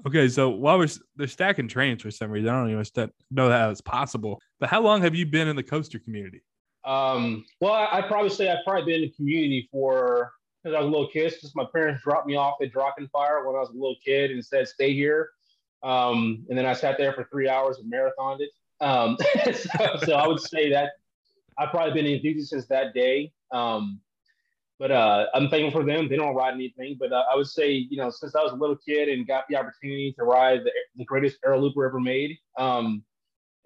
okay, 0.07 0.29
so 0.29 0.49
while 0.51 0.79
we're 0.79 0.89
they're 1.17 1.27
stacking 1.29 1.69
trains 1.69 2.03
for 2.03 2.11
some 2.11 2.31
reason, 2.31 2.49
I 2.49 2.61
don't 2.61 2.71
even 2.71 3.11
know 3.31 3.49
that 3.49 3.71
it's 3.71 3.81
possible. 3.81 4.41
But 4.59 4.71
how 4.71 4.83
long 4.83 5.03
have 5.03 5.15
you 5.15 5.27
been 5.27 5.49
in 5.49 5.57
the 5.57 5.63
coaster 5.63 5.99
community? 5.99 6.43
Um, 6.85 7.45
well, 7.61 7.73
I, 7.73 8.01
would 8.01 8.09
probably 8.09 8.31
say 8.31 8.51
I've 8.51 8.65
probably 8.65 8.85
been 8.85 9.03
in 9.03 9.09
the 9.09 9.15
community 9.15 9.69
for 9.71 10.33
because 10.63 10.77
I 10.77 10.81
was 10.81 10.89
a 10.89 10.91
little 10.91 11.09
kid. 11.09 11.33
Since 11.33 11.55
my 11.55 11.65
parents 11.73 12.03
dropped 12.03 12.27
me 12.27 12.37
off 12.37 12.57
at 12.63 12.73
Drachen 12.73 13.11
Fire 13.11 13.45
when 13.47 13.57
I 13.57 13.61
was 13.61 13.71
a 13.71 13.75
little 13.75 13.97
kid 14.05 14.31
and 14.31 14.45
said, 14.45 14.69
"Stay 14.69 14.93
here," 14.93 15.31
um, 15.83 16.45
and 16.49 16.59
then 16.59 16.67
I 16.67 16.73
sat 16.75 16.99
there 16.99 17.13
for 17.13 17.27
three 17.31 17.49
hours 17.49 17.79
and 17.79 17.91
marathoned 17.91 18.41
it. 18.41 18.51
Um, 18.81 19.17
so, 19.55 20.05
so, 20.05 20.13
I 20.15 20.27
would 20.27 20.41
say 20.41 20.71
that 20.71 20.93
I've 21.59 21.71
probably 21.71 21.95
been 21.95 22.07
in 22.07 22.17
enthusiast 22.17 22.51
since 22.51 22.67
that 22.67 22.93
day. 22.93 23.33
Um, 23.53 24.01
but 24.79 24.91
uh, 24.91 25.27
I'm 25.35 25.49
thankful 25.49 25.81
for 25.81 25.87
them. 25.87 26.09
They 26.09 26.17
don't 26.17 26.35
ride 26.35 26.55
anything, 26.55 26.97
but 26.99 27.13
uh, 27.13 27.23
I 27.33 27.37
would 27.37 27.47
say, 27.47 27.71
you 27.71 27.97
know, 27.97 28.11
since 28.11 28.35
I 28.35 28.43
was 28.43 28.53
a 28.53 28.57
little 28.57 28.77
kid 28.77 29.09
and 29.09 29.27
got 29.27 29.45
the 29.49 29.57
opportunity 29.57 30.13
to 30.19 30.25
ride 30.25 30.65
the, 30.65 30.73
the 30.97 31.05
greatest 31.05 31.39
air 31.47 31.57
looper 31.57 31.85
ever 31.87 32.01
made, 32.01 32.37
um, 32.59 33.05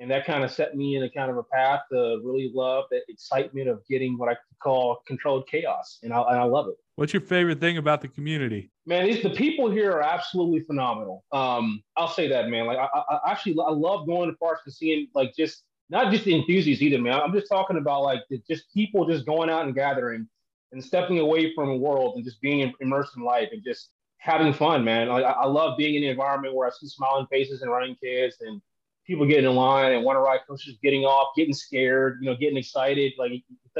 and 0.00 0.10
that 0.10 0.24
kind 0.24 0.44
of 0.44 0.50
set 0.50 0.76
me 0.76 0.96
in 0.96 1.02
a 1.02 1.10
kind 1.10 1.30
of 1.30 1.36
a 1.36 1.42
path 1.42 1.80
to 1.90 2.20
really 2.24 2.50
love 2.54 2.84
the 2.90 3.00
excitement 3.08 3.68
of 3.68 3.82
getting 3.88 4.16
what 4.16 4.28
I 4.28 4.36
call 4.62 5.02
controlled 5.06 5.48
chaos, 5.48 5.98
and 6.02 6.12
I, 6.12 6.20
and 6.22 6.36
I 6.38 6.44
love 6.44 6.68
it. 6.68 6.76
What's 6.96 7.12
your 7.12 7.22
favorite 7.22 7.60
thing 7.60 7.78
about 7.78 8.00
the 8.00 8.08
community? 8.08 8.70
Man, 8.86 9.06
these 9.06 9.22
the 9.22 9.30
people 9.30 9.70
here 9.70 9.92
are 9.92 10.02
absolutely 10.02 10.60
phenomenal. 10.60 11.24
Um, 11.32 11.82
I'll 11.96 12.08
say 12.08 12.28
that, 12.28 12.48
man. 12.48 12.66
Like 12.66 12.78
I, 12.78 12.86
I 12.86 13.30
actually 13.30 13.56
I 13.64 13.70
love 13.70 14.06
going 14.06 14.30
to 14.30 14.36
parks 14.36 14.62
and 14.66 14.74
seeing 14.74 15.08
like 15.14 15.34
just 15.36 15.64
not 15.90 16.12
just 16.12 16.24
the 16.24 16.34
enthusiasts 16.34 16.82
either, 16.82 16.98
man. 17.00 17.20
I'm 17.20 17.32
just 17.32 17.48
talking 17.48 17.76
about 17.76 18.02
like 18.02 18.20
the, 18.30 18.40
just 18.48 18.72
people 18.72 19.06
just 19.06 19.26
going 19.26 19.50
out 19.50 19.66
and 19.66 19.74
gathering 19.74 20.28
and 20.72 20.84
stepping 20.84 21.18
away 21.18 21.54
from 21.54 21.68
the 21.68 21.76
world 21.76 22.16
and 22.16 22.24
just 22.24 22.40
being 22.40 22.72
immersed 22.80 23.16
in 23.16 23.22
life 23.22 23.48
and 23.52 23.62
just 23.64 23.90
having 24.18 24.52
fun, 24.52 24.84
man. 24.84 25.08
Like, 25.08 25.24
I, 25.24 25.46
love 25.46 25.78
being 25.78 25.94
in 25.94 26.02
the 26.02 26.08
environment 26.08 26.54
where 26.54 26.66
I 26.66 26.70
see 26.70 26.88
smiling 26.88 27.26
faces 27.30 27.62
and 27.62 27.70
running 27.70 27.96
kids 28.02 28.36
and 28.40 28.60
people 29.08 29.26
getting 29.26 29.46
in 29.46 29.56
line 29.56 29.92
and 29.92 30.04
one 30.04 30.16
of 30.16 30.22
ride 30.22 30.40
coaches 30.46 30.76
getting 30.82 31.04
off, 31.04 31.34
getting 31.34 31.54
scared, 31.54 32.18
you 32.20 32.28
know, 32.30 32.36
getting 32.36 32.58
excited. 32.58 33.14
Like, 33.18 33.32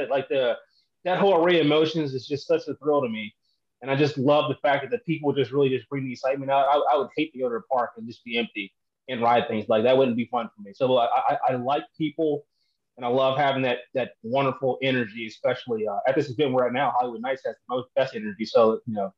like 0.09 0.27
the 0.27 0.57
that 1.05 1.19
whole 1.19 1.41
array 1.41 1.59
of 1.59 1.65
emotions 1.65 2.13
is 2.13 2.27
just 2.27 2.47
such 2.47 2.67
a 2.67 2.75
thrill 2.75 3.01
to 3.01 3.07
me. 3.07 3.33
And 3.81 3.89
I 3.89 3.95
just 3.95 4.17
love 4.17 4.49
the 4.49 4.55
fact 4.55 4.83
that 4.83 4.91
the 4.91 4.97
people 5.05 5.31
just 5.31 5.51
really 5.51 5.69
just 5.69 5.87
bring 5.87 6.03
the 6.03 6.11
excitement 6.11 6.51
out. 6.51 6.65
I, 6.67 6.95
I 6.95 6.97
would 6.97 7.07
hate 7.15 7.31
to 7.33 7.39
go 7.39 7.47
to 7.47 7.55
a 7.55 7.61
park 7.61 7.91
and 7.95 8.05
just 8.05 8.25
be 8.25 8.37
empty 8.37 8.73
and 9.07 9.21
ride 9.21 9.47
things 9.47 9.69
like 9.69 9.83
that. 9.83 9.97
Wouldn't 9.97 10.17
be 10.17 10.25
fun 10.25 10.49
for 10.53 10.61
me. 10.61 10.73
So 10.73 10.97
I, 10.97 11.05
I, 11.05 11.37
I 11.49 11.55
like 11.55 11.83
people 11.97 12.45
and 12.97 13.05
I 13.05 13.09
love 13.09 13.37
having 13.37 13.61
that 13.61 13.77
that 13.93 14.13
wonderful 14.23 14.77
energy, 14.81 15.27
especially 15.27 15.87
uh, 15.87 15.99
at 16.07 16.15
this 16.15 16.29
event 16.29 16.51
we're 16.51 16.67
at 16.67 16.73
now. 16.73 16.93
Holiwood 16.99 17.21
Nights 17.21 17.43
has 17.45 17.55
the 17.55 17.75
most 17.75 17.87
best 17.95 18.15
energy. 18.15 18.45
So 18.45 18.81
you 18.85 18.95
know, 18.95 19.13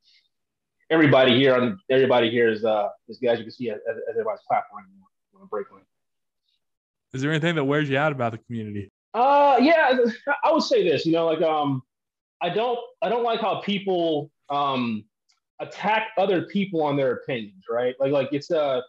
everybody 0.90 1.34
here 1.34 1.56
on 1.56 1.78
everybody 1.90 2.30
here 2.30 2.48
is 2.48 2.64
uh 2.64 2.90
is 3.08 3.18
as 3.26 3.38
you 3.38 3.44
can 3.44 3.50
see 3.50 3.70
as, 3.70 3.78
as 3.90 3.96
everybody's 4.10 4.40
clapping 4.46 4.70
on 4.76 4.84
the 5.40 5.46
break. 5.46 5.66
Is 7.12 7.20
there 7.20 7.30
anything 7.30 7.54
that 7.56 7.64
wears 7.64 7.88
you 7.90 7.98
out 7.98 8.12
about 8.12 8.32
the 8.32 8.38
community? 8.38 8.90
Uh, 9.14 9.58
yeah, 9.60 9.96
I 10.44 10.52
would 10.52 10.62
say 10.62 10.82
this. 10.82 11.04
You 11.04 11.12
know, 11.12 11.26
like 11.26 11.42
um, 11.42 11.82
I 12.40 12.48
don't 12.48 12.78
I 13.02 13.08
don't 13.08 13.22
like 13.22 13.40
how 13.40 13.60
people 13.60 14.30
um 14.48 15.04
attack 15.60 16.08
other 16.18 16.42
people 16.46 16.82
on 16.82 16.96
their 16.96 17.12
opinions, 17.12 17.64
right? 17.70 17.94
Like 18.00 18.12
like 18.12 18.28
it's 18.32 18.50
a 18.50 18.60
uh, 18.60 18.80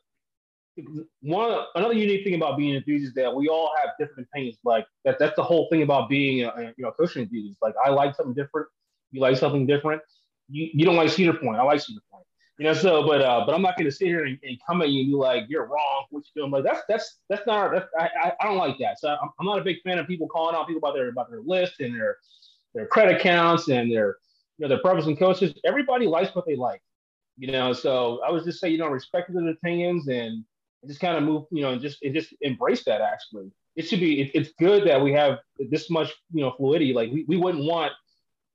one 1.22 1.66
another 1.76 1.94
unique 1.94 2.24
thing 2.24 2.36
about 2.36 2.58
being 2.58 2.76
enthusiast 2.76 3.10
is 3.10 3.14
that 3.16 3.34
we 3.34 3.50
all 3.50 3.72
have 3.82 3.92
different 4.00 4.28
opinions. 4.32 4.58
Like 4.64 4.86
that 5.04 5.20
that's 5.20 5.36
the 5.36 5.44
whole 5.44 5.68
thing 5.70 5.84
about 5.84 6.10
being 6.10 6.44
a, 6.44 6.74
you 6.78 6.86
know 6.86 6.92
coaching 6.92 7.24
enthusiast. 7.24 7.62
Like 7.62 7.76
I 7.84 7.90
like 7.90 8.16
something 8.16 8.34
different, 8.34 8.68
you 9.12 9.20
like 9.20 9.38
something 9.38 9.68
different. 9.68 10.02
You 10.50 10.70
you 10.74 10.86
don't 10.86 10.96
like 10.96 11.10
Cedar 11.10 11.34
Point, 11.34 11.58
I 11.58 11.64
like 11.64 11.82
Cedar 11.82 12.02
Point. 12.10 12.13
You 12.60 12.66
know, 12.66 12.74
so 12.74 13.06
but 13.08 13.22
uh, 13.22 13.44
but 13.46 13.56
I'm 13.56 13.64
not 13.64 13.78
going 13.78 13.90
to 13.90 13.92
sit 13.92 14.08
here 14.08 14.26
and, 14.26 14.38
and, 14.44 14.60
come 14.66 14.84
at 14.84 14.90
you 14.90 15.02
and 15.02 15.10
be 15.10 15.16
like 15.16 15.46
you're 15.50 15.66
wrong. 15.66 16.06
What 16.12 16.24
you 16.36 16.42
doing? 16.42 16.52
Like 16.52 16.64
that's 16.64 16.82
that's 16.88 17.18
that's 17.28 17.48
not 17.48 17.72
that's, 17.72 17.88
I, 18.00 18.32
I 18.40 18.46
don't 18.46 18.58
like 18.58 18.78
that. 18.80 19.00
So 19.00 19.10
I'm, 19.10 19.30
I'm 19.40 19.46
not 19.48 19.58
a 19.58 19.64
big 19.64 19.82
fan 19.82 19.98
of 19.98 20.06
people 20.06 20.28
calling 20.28 20.56
out 20.56 20.68
people 20.68 20.78
about 20.78 20.94
their 20.94 21.10
about 21.10 21.32
their 21.32 21.42
list 21.42 21.80
and 21.80 21.96
their 21.96 22.18
their 22.76 22.86
credit 22.86 23.22
counts 23.22 23.70
and 23.70 23.92
their 23.92 24.18
you 24.58 24.64
know 24.64 24.68
their 24.68 24.82
brothers 24.84 25.08
and 25.08 25.18
coaches. 25.18 25.54
Everybody 25.66 26.06
likes 26.06 26.36
what 26.36 26.46
they 26.46 26.56
like. 26.56 26.82
You 27.38 27.52
know, 27.52 27.74
so 27.74 28.22
I 28.24 28.30
was 28.30 28.44
just 28.44 28.60
say 28.60 28.70
you 28.70 28.78
know 28.78 28.88
respect 28.88 29.34
their 29.34 29.50
opinions 29.50 30.08
and 30.08 30.46
and 30.84 30.90
just 30.90 31.00
kind 31.00 31.18
of 31.18 31.24
move, 31.24 31.46
you 31.50 31.64
know, 31.64 31.72
and 31.72 31.82
just 31.82 32.04
and 32.04 32.14
just 32.14 32.36
embrace 32.42 32.84
that. 32.84 33.02
Actually, 33.02 33.50
it 33.76 33.88
should 33.88 34.00
be. 34.00 34.22
It, 34.22 34.32
it's 34.36 34.52
good 34.60 34.86
that 34.88 35.02
we 35.02 35.12
have 35.14 35.40
this 35.58 35.90
much, 35.90 36.12
you 36.32 36.42
know, 36.42 36.54
fluidity. 36.56 36.94
Like 36.94 37.12
we, 37.12 37.26
we 37.28 37.38
wouldn't 37.38 37.64
want 37.64 37.94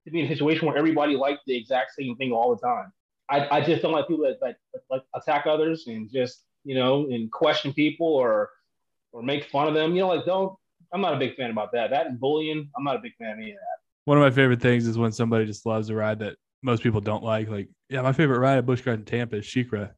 to 0.05 0.11
be 0.11 0.21
in 0.21 0.27
a 0.27 0.29
situation 0.29 0.67
where 0.69 0.77
everybody 0.77 1.17
liked 1.17 1.41
the 1.47 1.57
exact 1.57 1.95
same 1.99 2.15
thing 2.17 2.31
all 2.33 2.55
the 2.55 2.61
time. 2.61 2.93
I, 3.31 3.59
I 3.59 3.61
just 3.61 3.83
don't 3.83 3.93
like 3.93 4.09
people 4.09 4.25
that 4.25 4.39
like, 4.41 4.57
like 4.91 5.03
attack 5.15 5.47
others 5.47 5.87
and 5.87 6.11
just 6.11 6.45
you 6.65 6.75
know 6.75 7.07
and 7.11 7.31
question 7.31 7.73
people 7.73 8.07
or 8.07 8.51
or 9.13 9.23
make 9.23 9.45
fun 9.51 9.69
of 9.69 9.75
them. 9.75 9.95
You 9.95 10.03
know, 10.03 10.09
like 10.09 10.25
don't. 10.25 10.55
I'm 10.93 11.03
not 11.03 11.13
a 11.13 11.19
big 11.19 11.37
fan 11.37 11.51
about 11.51 11.73
that. 11.73 11.91
That 11.91 12.07
and 12.07 12.19
bullying, 12.19 12.71
I'm 12.77 12.85
not 12.85 12.97
a 12.97 13.01
big 13.01 13.15
fan 13.17 13.33
of 13.33 13.39
any 13.39 13.51
of 13.51 13.57
that. 13.57 13.79
One 14.07 14.17
of 14.17 14.23
my 14.23 14.31
favorite 14.31 14.63
things 14.63 14.87
is 14.87 14.97
when 14.97 15.13
somebody 15.13 15.45
just 15.45 15.67
loves 15.67 15.91
a 15.91 15.95
ride 15.95 16.19
that 16.21 16.37
most 16.63 16.83
people 16.83 17.01
don't 17.03 17.23
like. 17.23 17.49
Like, 17.49 17.69
yeah, 17.91 18.01
my 18.01 18.13
favorite 18.13 18.39
ride 18.39 18.57
at 18.57 18.65
Busch 18.65 18.81
Garden 18.81 19.05
Tampa 19.05 19.37
is 19.37 19.45
SheiKra. 19.45 19.91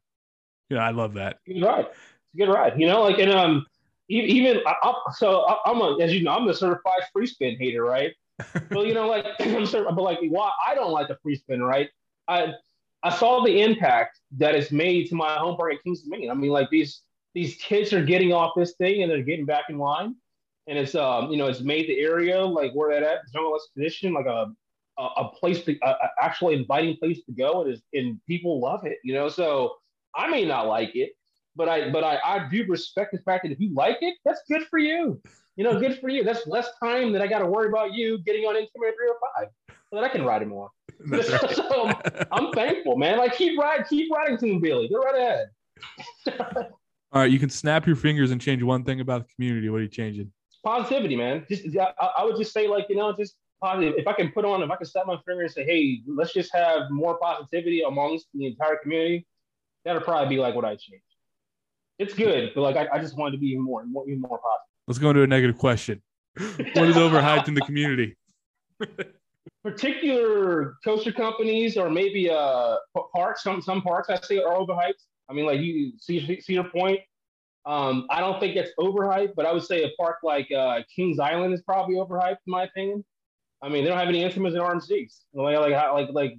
You 0.69 0.77
know, 0.77 0.83
I 0.83 0.91
love 0.91 1.15
that. 1.15 1.39
Good 1.47 1.63
ride. 1.63 1.87
it's 1.87 2.35
a 2.35 2.39
good 2.39 2.53
ride. 2.53 2.81
You 2.81 2.89
know, 2.89 3.03
like 3.03 3.19
and 3.19 3.31
um, 3.31 3.67
even 4.09 4.61
I, 4.67 4.93
so 5.15 5.47
I'm 5.65 5.81
a 5.81 5.99
as 6.01 6.13
you 6.13 6.25
know 6.25 6.33
I'm 6.33 6.49
a 6.49 6.55
certified 6.55 7.03
free 7.13 7.27
spin 7.27 7.57
hater, 7.59 7.85
right? 7.85 8.13
well, 8.71 8.85
you 8.85 8.95
know, 8.95 9.07
like 9.07 9.27
I'm 9.41 9.67
certain, 9.67 9.95
but 9.95 10.03
like 10.03 10.19
why 10.29 10.51
I 10.67 10.75
don't 10.75 10.93
like 10.93 11.09
the 11.09 11.19
free 11.23 11.37
spin, 11.37 11.63
right? 11.63 11.89
I 12.27 12.55
I 13.03 13.11
saw 13.11 13.43
the 13.43 13.63
impact 13.63 14.21
that 14.39 14.55
it's 14.55 14.71
made 14.71 15.09
to 15.09 15.15
my 15.15 15.35
home 15.35 15.57
park 15.57 15.75
at 15.75 15.83
Kings 15.83 16.03
Dominion. 16.03 16.31
I 16.31 16.35
mean, 16.35 16.51
like 16.51 16.69
these 16.71 17.03
these 17.35 17.57
kids 17.57 17.93
are 17.93 18.05
getting 18.05 18.33
off 18.33 18.53
this 18.57 18.75
thing 18.75 19.03
and 19.03 19.11
they're 19.11 19.23
getting 19.23 19.47
back 19.47 19.65
in 19.69 19.79
line, 19.79 20.15
and 20.67 20.79
it's 20.79 20.95
um 20.95 21.31
you 21.31 21.37
know 21.37 21.47
it's 21.47 21.61
made 21.61 21.89
the 21.89 21.99
area 21.99 22.41
like 22.41 22.73
where 22.73 22.93
that 22.93 23.03
at 23.03 23.33
jungle 23.33 23.57
expedition 23.57 24.13
like 24.13 24.27
a 24.27 24.47
a, 24.99 25.03
a 25.03 25.31
place 25.31 25.65
to 25.65 25.77
a, 25.83 25.89
a 25.89 26.11
actually 26.23 26.55
inviting 26.55 26.97
place 26.97 27.25
to 27.25 27.33
go 27.33 27.63
and 27.63 27.73
is 27.73 27.83
and 27.95 28.21
people 28.27 28.61
love 28.61 28.85
it, 28.85 28.99
you 29.03 29.15
know. 29.15 29.29
So 29.29 29.77
I 30.15 30.29
may 30.29 30.45
not 30.45 30.67
like 30.67 30.95
it, 30.95 31.13
but 31.57 31.69
I 31.69 31.91
but 31.91 32.05
I, 32.05 32.19
I 32.25 32.49
do 32.49 32.65
respect 32.67 33.13
the 33.13 33.19
fact 33.19 33.45
that 33.45 33.53
if 33.53 33.61
you 33.61 33.73
like 33.75 33.99
it, 34.03 34.15
that's 34.25 34.43
good 34.49 34.67
for 34.69 34.79
you. 34.79 35.21
You 35.57 35.65
know, 35.65 35.79
good 35.79 35.99
for 36.01 36.09
you. 36.09 36.25
That's 36.25 36.47
less 36.47 36.69
time 36.83 37.13
that 37.13 37.21
I 37.23 37.27
got 37.27 37.41
to 37.41 37.47
worry 37.47 37.69
about 37.69 37.93
you 37.93 38.19
getting 38.25 38.45
on 38.45 38.55
Instagram 38.55 38.95
three 38.97 39.09
or 39.09 39.17
305 39.37 39.49
so 39.91 39.97
that 39.97 40.05
I 40.05 40.09
can 40.09 40.25
ride 40.25 40.43
it 40.43 40.49
more. 40.49 40.71
So 41.53 41.91
I'm 42.33 42.53
thankful, 42.53 42.97
man. 42.97 43.19
Like 43.19 43.37
keep 43.37 43.59
riding, 43.59 43.87
keep 43.89 44.13
riding 44.13 44.37
Tumbili. 44.37 44.91
Go 44.91 44.99
right 44.99 45.15
ahead. 45.15 46.37
All 47.13 47.23
right, 47.23 47.31
you 47.31 47.39
can 47.39 47.51
snap 47.51 47.87
your 47.87 47.97
fingers 47.97 48.31
and 48.31 48.41
change 48.41 48.63
one 48.63 48.85
thing 48.85 49.01
about 49.01 49.27
the 49.27 49.35
community. 49.35 49.69
What 49.69 49.79
are 49.79 49.83
you 49.83 49.89
changing? 49.89 50.31
Positivity, 50.65 51.17
man. 51.17 51.45
Just 51.49 51.65
I, 51.77 52.09
I 52.19 52.25
would 52.25 52.37
just 52.37 52.53
say 52.53 52.69
like 52.69 52.87
you 52.89 52.97
know 52.97 53.15
just 53.17 53.37
positive. 53.63 53.95
If 53.97 54.07
I 54.07 54.13
can 54.13 54.31
put 54.31 54.45
on, 54.45 54.63
if 54.63 54.71
I 54.71 54.77
can 54.77 54.87
snap 54.87 55.07
my 55.07 55.17
finger 55.27 55.43
and 55.43 55.51
say, 55.51 55.65
hey, 55.65 56.03
let's 56.07 56.33
just 56.33 56.55
have 56.55 56.91
more 56.91 57.19
positivity 57.19 57.83
amongst 57.83 58.27
the 58.35 58.47
entire 58.47 58.77
community, 58.77 59.27
that'll 59.85 60.03
probably 60.03 60.29
be 60.29 60.41
like 60.41 60.55
what 60.55 60.65
I 60.65 60.77
change 60.77 61.03
it's 62.01 62.15
good, 62.15 62.51
but 62.55 62.63
like 62.63 62.77
I, 62.77 62.89
I 62.97 62.99
just 62.99 63.17
wanted 63.17 63.33
to 63.33 63.39
be 63.39 63.49
even 63.49 63.63
more, 63.63 63.85
more, 63.85 64.09
even 64.09 64.23
more 64.23 64.39
positive. 64.39 64.67
Let's 64.89 64.99
go 64.99 65.11
into 65.11 65.23
a 65.23 65.27
negative 65.27 65.59
question. 65.59 66.01
what 66.37 66.89
is 66.89 66.97
overhyped 66.97 67.47
in 67.47 67.55
the 67.55 67.61
community? 67.61 68.17
Particular 69.63 70.77
coaster 70.85 71.13
companies 71.13 71.77
or 71.77 71.91
maybe 71.91 72.31
uh 72.31 72.77
parks. 73.15 73.43
Some 73.43 73.61
some 73.61 73.83
parks 73.83 74.09
I 74.09 74.21
say 74.21 74.39
are 74.39 74.57
overhyped. 74.57 75.03
I 75.29 75.33
mean, 75.33 75.47
like 75.47 75.61
you 75.61 75.93
see 75.99 76.41
Cedar 76.41 76.65
Point. 76.65 77.01
Um, 77.67 78.07
I 78.11 78.21
don't 78.21 78.41
think 78.41 78.57
it's 78.57 78.71
overhyped, 78.79 79.35
but 79.37 79.45
I 79.45 79.53
would 79.53 79.63
say 79.63 79.85
a 79.85 79.91
park 79.99 80.17
like 80.23 80.51
uh, 80.51 80.81
Kings 80.95 81.19
Island 81.19 81.53
is 81.53 81.61
probably 81.61 81.97
overhyped 81.97 82.39
in 82.47 82.51
my 82.51 82.65
opinion. 82.65 83.05
I 83.63 83.69
mean, 83.69 83.85
they 83.85 83.91
don't 83.91 83.99
have 83.99 84.09
any 84.09 84.23
instruments 84.23 84.57
in 84.57 84.63
RMCs. 84.63 85.21
Like, 85.35 85.59
like, 85.59 85.73
like, 85.93 86.09
like, 86.13 86.39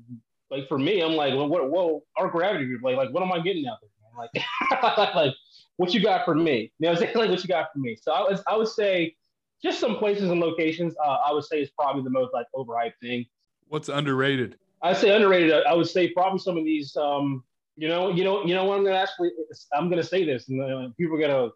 like 0.49 0.67
for 0.67 0.79
me, 0.79 1.01
I'm 1.01 1.13
like, 1.13 1.35
well, 1.35 1.47
what, 1.47 1.69
whoa, 1.69 2.03
our 2.17 2.29
gravity 2.29 2.75
like, 2.81 2.97
like, 2.97 3.11
what 3.11 3.21
am 3.21 3.31
I 3.31 3.39
getting 3.39 3.67
out 3.67 3.77
there? 3.81 3.89
Like, 4.81 5.15
like, 5.15 5.33
what 5.77 5.93
you 5.93 6.01
got 6.01 6.25
for 6.25 6.35
me? 6.35 6.71
You 6.79 6.87
know, 6.87 6.89
what 6.89 6.97
I'm 6.97 7.05
saying 7.05 7.15
like 7.15 7.29
what 7.29 7.41
you 7.41 7.47
got 7.47 7.67
for 7.71 7.79
me. 7.79 7.95
So 8.01 8.11
I, 8.11 8.21
was, 8.21 8.43
I 8.45 8.57
would 8.57 8.67
say 8.67 9.15
just 9.63 9.79
some 9.79 9.97
places 9.97 10.29
and 10.29 10.39
locations. 10.39 10.95
Uh, 11.03 11.17
I 11.25 11.31
would 11.31 11.43
say 11.43 11.61
is 11.61 11.69
probably 11.71 12.03
the 12.03 12.09
most 12.09 12.33
like 12.33 12.47
overhyped 12.55 12.93
thing. 13.01 13.25
What's 13.67 13.89
underrated? 13.89 14.57
I 14.81 14.93
say 14.93 15.15
underrated. 15.15 15.63
I, 15.65 15.73
would 15.73 15.87
say 15.87 16.09
probably 16.09 16.39
some 16.39 16.57
of 16.57 16.65
these. 16.65 16.95
Um, 16.95 17.43
you 17.77 17.87
know, 17.87 18.09
you 18.09 18.23
know, 18.23 18.45
you 18.45 18.53
know 18.53 18.65
what 18.65 18.77
I'm 18.77 18.83
gonna 18.83 18.97
actually. 18.97 19.31
I'm 19.73 19.89
gonna 19.89 20.03
say 20.03 20.25
this, 20.25 20.49
and 20.49 20.61
uh, 20.61 20.89
people 20.97 21.15
are 21.17 21.21
gonna 21.21 21.49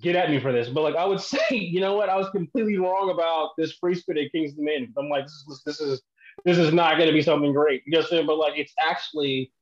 get 0.00 0.16
at 0.16 0.30
me 0.30 0.40
for 0.40 0.52
this, 0.52 0.68
but 0.68 0.82
like 0.82 0.96
I 0.96 1.04
would 1.04 1.20
say, 1.32 1.40
you 1.50 1.80
know 1.80 1.94
what? 1.94 2.08
I 2.08 2.16
was 2.16 2.28
completely 2.30 2.78
wrong 2.78 3.10
about 3.10 3.50
this 3.56 3.72
free 3.72 3.94
spirit 3.94 4.24
at 4.24 4.32
Kings 4.32 4.54
Dominion. 4.54 4.92
I'm 4.98 5.08
like, 5.08 5.24
this 5.24 5.44
is 5.48 5.62
this 5.64 5.80
is 5.80 6.02
this 6.44 6.58
is 6.58 6.72
not 6.72 6.96
going 6.96 7.08
to 7.08 7.12
be 7.12 7.22
something 7.22 7.52
great. 7.52 7.82
You 7.86 7.92
know 7.92 7.98
what 7.98 8.06
I'm 8.06 8.10
saying? 8.10 8.26
But 8.26 8.38
like, 8.38 8.54
it's 8.56 8.74
actually 8.84 9.52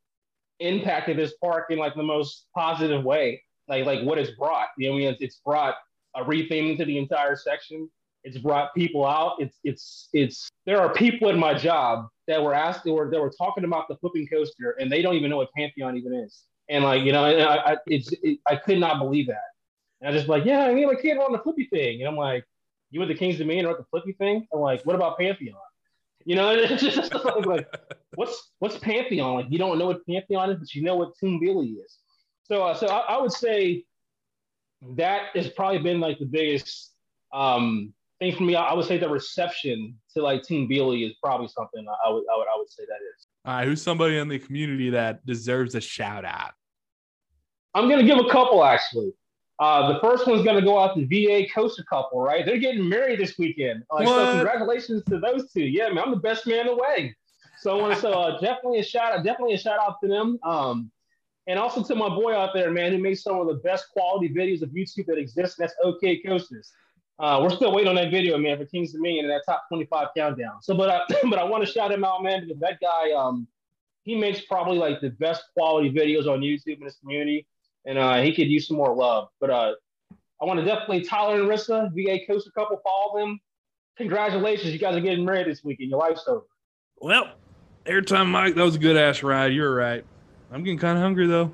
impacted 0.59 1.18
this 1.18 1.35
park 1.42 1.66
in 1.70 1.79
like 1.79 1.94
the 1.94 2.03
most 2.03 2.46
positive 2.55 3.05
way. 3.05 3.42
like 3.68 3.85
like 3.85 4.03
what 4.03 4.18
it's 4.18 4.31
brought. 4.33 4.68
You 4.79 4.88
know, 4.88 4.94
I 4.94 4.98
mean, 4.98 5.09
it's, 5.09 5.22
it's 5.22 5.40
brought 5.44 5.75
a 6.14 6.25
retheming 6.25 6.77
to 6.79 6.85
the 6.85 6.98
entire 6.98 7.37
section. 7.37 7.88
It's 8.25 8.38
brought 8.38 8.75
people 8.75 9.07
out. 9.07 9.37
It's 9.40 9.59
it's 9.64 10.09
it's. 10.12 10.48
There 10.64 10.81
are 10.81 10.92
people 10.92 11.29
in 11.29 11.38
my 11.38 11.55
job 11.55 12.07
that 12.29 12.42
were 12.42 12.55
asked 12.55 12.87
or 12.87 13.11
that 13.11 13.20
were 13.20 13.33
talking 13.37 13.64
about 13.64 13.88
the 13.88 13.96
flipping 13.96 14.29
coaster, 14.29 14.77
and 14.79 14.90
they 14.90 15.03
don't 15.03 15.14
even 15.14 15.31
know 15.31 15.38
what 15.38 15.53
Pantheon 15.57 15.96
even 15.96 16.14
is. 16.14 16.44
And 16.68 16.85
like 16.85 17.03
you 17.03 17.12
know, 17.12 17.25
I 17.25 17.72
I, 17.72 17.77
it's 17.87 18.12
it, 18.22 18.38
I 18.46 18.57
could 18.57 18.79
not 18.79 18.98
believe 18.98 19.27
that. 19.27 19.42
And 20.01 20.09
I 20.09 20.16
just 20.16 20.29
like, 20.29 20.44
yeah, 20.44 20.64
I 20.64 20.75
mean, 20.75 20.87
my 20.87 20.94
kid 20.94 21.18
on 21.18 21.33
the 21.33 21.38
flippy 21.38 21.66
thing, 21.72 22.01
and 22.01 22.09
I'm 22.09 22.16
like, 22.16 22.44
you 22.90 23.01
went 23.01 23.11
to 23.11 23.16
Kings 23.16 23.38
Dominion 23.38 23.66
or 23.66 23.77
the 23.77 23.85
flippy 23.90 24.12
thing? 24.12 24.46
I'm 24.53 24.61
like, 24.61 24.83
what 24.83 24.94
about 24.94 25.18
Pantheon? 25.18 25.57
You 26.25 26.37
know, 26.37 26.51
it's 26.55 26.83
just 26.83 27.12
like, 27.46 27.66
what's 28.14 28.53
what's 28.61 28.79
Pantheon? 28.79 29.35
Like, 29.35 29.46
you 29.48 29.59
don't 29.59 29.79
know 29.79 29.87
what 29.87 30.07
Pantheon 30.07 30.51
is, 30.51 30.59
but 30.59 30.75
you 30.75 30.83
know 30.83 30.94
what 30.94 31.12
Tumbili 31.22 31.75
is. 31.85 31.98
So, 32.44 32.62
uh, 32.62 32.75
so 32.75 32.87
I, 32.87 33.14
I, 33.14 33.20
would 33.20 33.33
say 33.33 33.85
that 34.96 35.28
has 35.34 35.48
probably 35.48 35.78
been 35.78 36.00
like 36.00 36.18
the 36.18 36.26
biggest 36.26 36.92
um, 37.32 37.92
thing 38.18 38.34
for 38.34 38.42
me. 38.42 38.54
I, 38.54 38.70
I, 38.70 38.74
would 38.74 38.86
say 38.86 38.98
the 38.98 39.08
reception 39.08 39.96
to 40.14 40.22
like 40.22 40.42
Team 40.42 40.68
Billy 40.68 41.04
is 41.04 41.14
probably 41.22 41.48
something 41.48 41.86
I, 41.88 42.08
I 42.08 42.12
would 42.12 42.24
I 42.32 42.36
would 42.36 42.46
I 42.46 42.58
would 42.58 42.70
say 42.70 42.84
that 42.86 42.94
is. 42.94 43.26
All 43.44 43.54
right, 43.54 43.66
who's 43.66 43.82
somebody 43.82 44.18
in 44.18 44.28
the 44.28 44.38
community 44.38 44.90
that 44.90 45.24
deserves 45.26 45.74
a 45.74 45.80
shout 45.80 46.24
out? 46.24 46.52
I'm 47.74 47.88
gonna 47.88 48.04
give 48.04 48.18
a 48.18 48.28
couple 48.28 48.64
actually. 48.64 49.12
Uh, 49.58 49.92
the 49.92 50.00
first 50.00 50.26
one's 50.26 50.42
going 50.42 50.56
to 50.56 50.62
go 50.62 50.76
out 50.76 50.96
to 50.96 51.06
VA 51.06 51.46
Coaster 51.54 51.84
couple, 51.84 52.20
right? 52.20 52.44
They're 52.44 52.58
getting 52.58 52.88
married 52.88 53.20
this 53.20 53.38
weekend. 53.38 53.84
Like, 53.92 54.08
so 54.08 54.32
congratulations 54.34 55.04
to 55.04 55.20
those 55.20 55.52
two. 55.52 55.62
Yeah, 55.62 55.88
man, 55.90 56.02
I'm 56.04 56.10
the 56.10 56.16
best 56.16 56.48
man 56.48 56.66
away. 56.66 57.14
So 57.60 57.78
I 57.78 57.80
want 57.80 57.94
to 57.94 58.00
so 58.00 58.10
uh, 58.10 58.40
definitely 58.40 58.80
a 58.80 58.82
shout 58.82 59.12
out, 59.12 59.22
definitely 59.22 59.54
a 59.54 59.58
shout 59.58 59.78
out 59.78 59.98
to 60.02 60.08
them. 60.08 60.40
Um, 60.42 60.90
and 61.46 61.59
also 61.59 61.83
to 61.83 61.94
my 61.94 62.09
boy 62.09 62.35
out 62.37 62.50
there, 62.55 62.70
man, 62.70 62.92
who 62.92 62.98
makes 62.98 63.22
some 63.22 63.40
of 63.40 63.46
the 63.46 63.55
best 63.55 63.87
quality 63.92 64.28
videos 64.28 64.62
of 64.62 64.70
YouTube 64.70 65.07
that 65.07 65.18
exists. 65.18 65.57
That's 65.59 65.74
OK 65.83 66.22
Coasters. 66.22 66.72
Uh, 67.18 67.40
we're 67.42 67.50
still 67.50 67.72
waiting 67.72 67.88
on 67.88 67.94
that 67.96 68.11
video, 68.11 68.38
man, 68.38 68.59
for 68.59 68.64
Kings 68.64 68.92
Dominion 68.92 69.26
and 69.26 69.33
that 69.33 69.42
top 69.46 69.64
25 69.68 70.09
countdown. 70.16 70.62
So, 70.62 70.74
but 70.74 70.90
I, 70.90 71.00
but 71.31 71.38
I 71.38 71.44
want 71.44 71.64
to 71.64 71.70
shout 71.70 71.92
him 71.92 72.05
out, 72.05 72.22
man, 72.22 72.40
because 72.46 72.61
that 72.61 72.81
guy, 72.81 73.12
um, 73.12 73.46
he 74.05 74.16
makes 74.16 74.40
probably 74.42 74.78
like 74.78 75.00
the 75.00 75.11
best 75.11 75.44
quality 75.55 75.90
videos 75.90 76.26
on 76.26 76.40
YouTube 76.40 76.78
in 76.78 76.85
his 76.85 76.96
community 76.96 77.46
and 77.85 77.98
uh, 77.98 78.20
he 78.20 78.35
could 78.35 78.48
use 78.48 78.68
some 78.68 78.76
more 78.76 78.94
love. 78.94 79.28
But 79.40 79.50
uh, 79.50 79.72
I 80.40 80.44
want 80.44 80.61
to 80.61 80.66
definitely 80.66 81.02
Tyler 81.02 81.40
and 81.40 81.48
Rissa, 81.48 81.90
VA 81.94 82.18
coaster 82.26 82.50
couple, 82.52 82.81
follow 82.83 83.18
them. 83.18 83.40
Congratulations, 83.96 84.72
you 84.72 84.78
guys 84.78 84.96
are 84.96 85.00
getting 85.00 85.24
married 85.24 85.46
this 85.46 85.62
weekend. 85.62 85.90
Your 85.90 85.98
life's 85.98 86.24
over. 86.26 86.46
Well, 87.00 87.33
airtime, 87.85 88.28
Mike. 88.28 88.55
That 88.55 88.64
was 88.64 88.76
a 88.76 88.78
good 88.78 88.96
ass 88.96 89.22
ride. 89.22 89.52
You're 89.52 89.74
right. 89.74 90.05
I'm 90.52 90.62
getting 90.62 90.78
kind 90.78 90.98
of 90.98 91.02
hungry 91.02 91.26
though. 91.26 91.50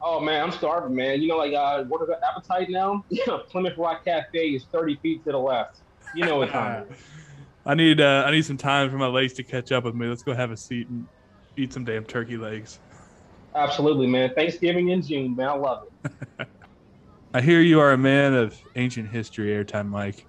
Oh 0.00 0.18
man, 0.20 0.42
I'm 0.42 0.52
starving, 0.52 0.94
man. 0.94 1.20
You 1.20 1.28
know, 1.28 1.36
like 1.36 1.52
uh, 1.52 1.84
what 1.84 2.00
is 2.02 2.08
the 2.08 2.18
appetite 2.26 2.70
now? 2.70 3.04
Plymouth 3.50 3.76
Rock 3.76 4.04
Cafe 4.04 4.38
is 4.38 4.64
30 4.72 4.96
feet 4.96 5.24
to 5.24 5.32
the 5.32 5.38
left. 5.38 5.80
You 6.14 6.24
know 6.24 6.38
what 6.38 6.50
time. 6.50 6.86
I 7.66 7.74
need 7.74 8.00
uh, 8.00 8.24
I 8.26 8.30
need 8.30 8.46
some 8.46 8.56
time 8.56 8.90
for 8.90 8.96
my 8.96 9.08
legs 9.08 9.34
to 9.34 9.42
catch 9.42 9.72
up 9.72 9.84
with 9.84 9.94
me. 9.94 10.06
Let's 10.06 10.22
go 10.22 10.34
have 10.34 10.50
a 10.50 10.56
seat 10.56 10.88
and 10.88 11.06
eat 11.56 11.72
some 11.72 11.84
damn 11.84 12.04
turkey 12.04 12.38
legs. 12.38 12.78
Absolutely, 13.54 14.06
man. 14.06 14.32
Thanksgiving 14.34 14.88
in 14.88 15.02
June, 15.02 15.36
man. 15.36 15.48
I 15.48 15.54
love 15.54 15.88
it. 16.04 16.12
I 17.34 17.42
hear 17.42 17.60
you 17.60 17.78
are 17.80 17.92
a 17.92 17.98
man 17.98 18.32
of 18.32 18.58
ancient 18.76 19.10
history, 19.10 19.48
Airtime 19.48 19.88
Mike. 19.88 20.24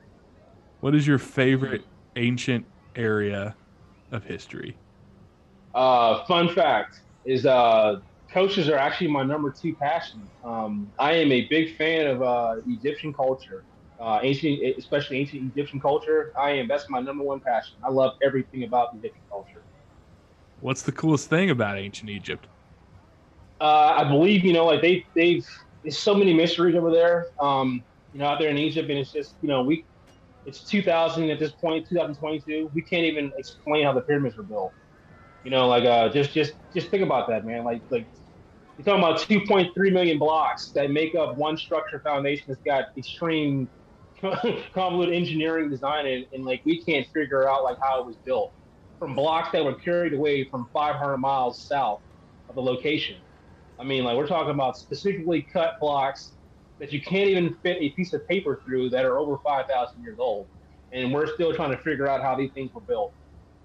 What 0.82 0.96
is 0.96 1.08
your 1.08 1.18
favorite 1.18 1.84
ancient 2.18 2.66
area 2.96 3.56
of 4.12 4.26
history? 4.26 4.76
Uh, 5.74 6.26
fun 6.26 6.54
fact 6.54 7.02
is 7.30 7.46
uh, 7.46 7.98
coaches 8.34 8.70
are 8.70 8.78
actually 8.78 9.08
my 9.08 9.24
number 9.24 9.54
two 9.62 9.76
passion. 9.80 10.28
Um, 10.44 10.92
I 10.98 11.14
am 11.14 11.32
a 11.32 11.48
big 11.50 11.76
fan 11.76 12.08
of 12.08 12.22
uh, 12.24 12.56
Egyptian 12.66 13.14
culture, 13.14 13.66
uh, 14.00 14.20
ancient, 14.24 14.60
especially 14.78 15.18
ancient 15.18 15.44
Egyptian 15.56 15.80
culture. 15.80 16.32
I 16.42 16.52
am 16.52 16.68
that's 16.68 16.90
my 16.90 17.00
number 17.00 17.24
one 17.24 17.40
passion. 17.46 17.78
I 17.84 17.92
love 17.92 18.14
everything 18.24 18.64
about 18.64 18.90
Egyptian 18.96 19.26
culture. 19.32 19.64
What's 20.60 20.82
the 20.82 20.92
coolest 20.92 21.30
thing 21.30 21.52
about 21.52 21.78
ancient 21.78 22.10
Egypt? 22.10 22.48
Uh, 23.62 23.94
I 23.98 24.04
believe 24.06 24.44
you 24.44 24.54
know, 24.54 24.66
like 24.66 24.82
they 24.82 25.06
they've 25.16 25.46
there's 25.84 26.00
so 26.00 26.16
many 26.16 26.34
mysteries 26.34 26.76
over 26.76 26.92
there. 26.92 27.28
Um, 27.40 27.86
you 28.12 28.20
know, 28.20 28.26
out 28.26 28.40
there 28.40 28.50
in 28.50 28.58
Egypt, 28.58 28.90
and 28.90 28.98
it's 28.98 29.12
just 29.12 29.36
you 29.42 29.48
know 29.48 29.62
we 29.62 29.86
it's 30.46 30.64
2000 30.64 31.30
at 31.30 31.38
this 31.38 31.52
point, 31.52 31.86
2022. 31.88 32.72
We 32.74 32.82
can't 32.82 33.04
even 33.04 33.32
explain 33.38 33.84
how 33.86 33.94
the 33.94 34.02
pyramids 34.02 34.36
were 34.36 34.44
built. 34.44 34.74
You 35.44 35.52
know, 35.52 35.68
like 35.68 35.86
uh, 35.86 36.10
just 36.10 36.34
just 36.34 36.54
just 36.74 36.90
think 36.92 37.04
about 37.04 37.30
that, 37.30 37.46
man. 37.46 37.64
Like 37.66 37.84
like 37.90 38.08
you're 38.78 38.86
talking 38.86 39.04
about 39.04 39.20
2.3 39.20 39.94
million 39.94 40.20
blocks 40.20 40.72
that 40.76 40.92
make 40.92 41.16
up 41.16 41.38
one 41.38 41.58
structure 41.58 42.02
foundation 42.04 42.46
that's 42.48 42.62
got 42.66 42.86
extreme 42.98 43.70
convoluted 44.74 45.16
engineering 45.16 45.70
design 45.70 46.08
and, 46.08 46.26
and 46.34 46.46
like 46.46 46.62
we 46.66 46.84
can't 46.84 47.08
figure 47.14 47.50
out 47.50 47.64
like 47.64 47.78
how 47.84 48.02
it 48.02 48.08
was 48.08 48.18
built 48.26 48.54
from 49.00 49.16
blocks 49.16 49.50
that 49.54 49.64
were 49.66 49.76
carried 49.76 50.14
away 50.14 50.48
from 50.50 50.68
500 50.74 51.18
miles 51.18 51.62
south 51.68 52.02
of 52.50 52.56
the 52.56 52.62
location 52.62 53.18
I 53.80 53.86
mean, 53.86 54.04
like 54.04 54.18
we're 54.18 54.28
talking 54.28 54.52
about 54.52 54.78
specifically 54.78 55.48
cut 55.54 55.74
blocks 55.80 56.34
that 56.80 56.92
you 56.92 57.02
can't 57.02 57.30
even 57.30 57.56
fit 57.64 57.78
a 57.82 57.92
piece 57.92 58.14
of 58.14 58.28
paper 58.28 58.62
through 58.66 58.90
that 58.92 59.06
are 59.06 59.18
over 59.18 59.38
5,000 59.46 60.02
years 60.02 60.18
old. 60.20 60.50
And 60.92 61.14
we're 61.14 61.34
still 61.34 61.54
trying 61.56 61.72
to 61.72 61.78
figure 61.80 62.08
out 62.08 62.22
how 62.22 62.36
these 62.36 62.52
things 62.54 62.72
were 62.74 62.82
built. 62.82 63.14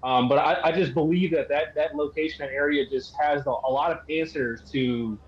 Um, 0.03 0.29
but 0.29 0.37
I, 0.37 0.57
I, 0.65 0.71
just 0.71 0.93
believe 0.93 1.31
that, 1.31 1.49
that 1.49 1.69
that 1.75 1.95
location, 1.95 2.45
that 2.45 2.53
area 2.53 2.85
just 2.87 3.15
has 3.19 3.45
a, 3.47 3.49
a 3.49 3.71
lot 3.71 3.91
of 3.91 3.97
answers 4.09 4.61
to 4.71 5.19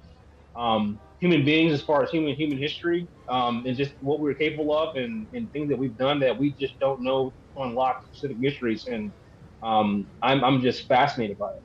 um, 0.56 1.00
human 1.20 1.44
beings 1.44 1.74
as 1.74 1.82
far 1.82 2.04
as 2.04 2.12
human 2.12 2.36
human 2.36 2.58
history 2.58 3.08
um, 3.28 3.66
and 3.66 3.76
just 3.76 3.94
what 4.02 4.20
we 4.20 4.30
are 4.30 4.36
capable 4.36 4.78
of 4.78 4.96
and, 4.96 5.28
and 5.34 5.52
things 5.52 5.70
that 5.70 5.78
we've 5.78 5.98
done 5.98 6.20
that 6.20 6.38
we 6.38 6.54
just 6.54 6.78
don't 6.80 7.02
know 7.02 7.34
to 7.56 7.64
unlock 7.64 8.06
specific 8.06 8.38
mysteries. 8.38 8.86
And 8.86 9.12
um, 9.64 10.08
I'm, 10.22 10.44
I'm 10.44 10.62
just 10.62 10.88
fascinated 10.88 11.38
by 11.38 11.54
it. 11.54 11.64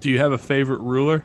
Do 0.00 0.10
you 0.10 0.18
have 0.18 0.32
a 0.32 0.38
favorite 0.38 0.80
ruler? 0.80 1.24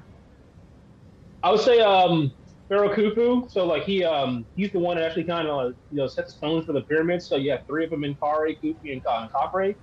I 1.41 1.51
would 1.51 1.61
say 1.61 1.79
um, 1.79 2.33
Pharaoh 2.67 2.93
Khufu. 2.93 3.49
So 3.49 3.65
like 3.65 3.83
he 3.83 4.03
um, 4.03 4.45
he's 4.55 4.71
the 4.71 4.79
one 4.79 4.97
that 4.97 5.05
actually 5.05 5.25
kind 5.25 5.47
of 5.47 5.73
you 5.91 5.97
know 5.97 6.07
set 6.07 6.25
the 6.25 6.31
stones 6.31 6.65
for 6.65 6.73
the 6.73 6.81
pyramids. 6.81 7.27
So 7.27 7.37
you 7.37 7.51
have 7.51 7.61
three 7.67 7.85
of 7.85 7.91
them 7.91 8.03
in 8.03 8.15
Kare, 8.15 8.49
Khufu, 8.61 8.75
and 8.91 9.01
uh, 9.07 9.27
Khafre. 9.33 9.75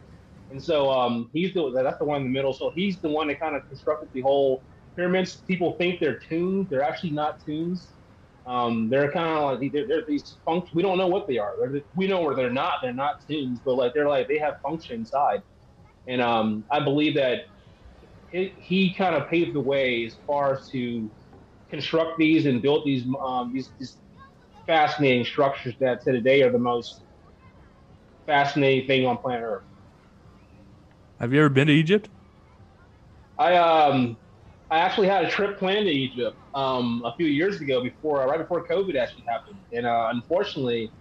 And 0.53 0.63
so 0.63 0.91
um, 0.91 1.31
he's 1.33 1.55
the 1.55 1.73
that's 1.73 1.99
the 1.99 2.05
one 2.05 2.21
in 2.21 2.25
the 2.25 2.33
middle. 2.33 2.53
So 2.53 2.73
he's 2.75 3.01
the 3.01 3.09
one 3.09 3.27
that 3.29 3.41
kind 3.41 3.57
of 3.57 3.63
constructed 3.69 4.11
the 4.13 4.21
whole 4.21 4.63
pyramids. 4.95 5.43
People 5.49 5.77
think 5.79 5.99
they're 5.99 6.21
tombs. 6.29 6.69
They're 6.69 6.83
actually 6.83 7.13
not 7.13 7.37
tombs. 7.45 7.95
Um, 8.45 8.91
they're 8.91 9.11
kind 9.11 9.39
of 9.39 9.61
like 9.61 9.73
they're, 9.73 9.89
they're 9.89 10.05
these 10.07 10.39
functions. 10.45 10.75
We 10.75 10.83
don't 10.83 10.99
know 10.99 11.07
what 11.09 11.27
they 11.27 11.39
are. 11.39 11.53
They're, 11.59 11.81
we 11.95 12.07
know 12.07 12.21
where 12.21 12.37
they're 12.37 12.51
not. 12.51 12.75
They're 12.83 12.93
not 12.93 13.15
tombs, 13.27 13.61
but 13.65 13.77
like 13.77 13.95
they're 13.95 14.09
like 14.09 14.29
they 14.29 14.39
have 14.39 14.57
function 14.63 14.97
inside. 14.97 15.41
And 16.07 16.21
um, 16.21 16.67
I 16.71 16.81
believe 16.81 17.15
that 17.15 17.41
it, 18.31 18.53
he 18.59 18.93
kind 18.95 19.15
of 19.15 19.31
paved 19.31 19.55
the 19.55 19.61
way 19.61 20.05
as 20.05 20.17
far 20.27 20.53
as 20.53 20.69
to 20.73 21.11
construct 21.71 22.19
these 22.19 22.45
and 22.45 22.61
build 22.61 22.85
these 22.85 23.07
um, 23.25 23.53
these, 23.55 23.71
these 23.79 23.97
fascinating 24.67 25.25
structures 25.25 25.75
that 25.81 26.03
to 26.03 26.13
today 26.13 26.43
are 26.43 26.53
the 26.53 26.59
most 26.59 27.05
fascinating 28.27 28.87
thing 28.87 29.07
on 29.07 29.17
planet 29.17 29.45
Earth. 29.45 29.72
Have 31.23 31.33
you 31.33 31.39
ever 31.39 31.51
been 31.51 31.69
to 31.69 31.73
Egypt? 31.73 32.11
I 33.39 33.57
um 33.57 34.19
I 34.71 34.79
actually 34.79 35.07
had 35.07 35.25
a 35.25 35.31
trip 35.31 35.57
planned 35.57 35.87
to 35.87 35.93
Egypt 35.93 36.37
um, 36.55 37.03
a 37.05 37.15
few 37.17 37.27
years 37.27 37.61
ago 37.61 37.81
before 37.83 38.17
right 38.27 38.39
before 38.39 38.67
COVID 38.67 38.97
actually 38.97 39.25
happened, 39.29 39.61
and 39.71 39.87
uh, 39.87 40.09
unfortunately, 40.13 40.93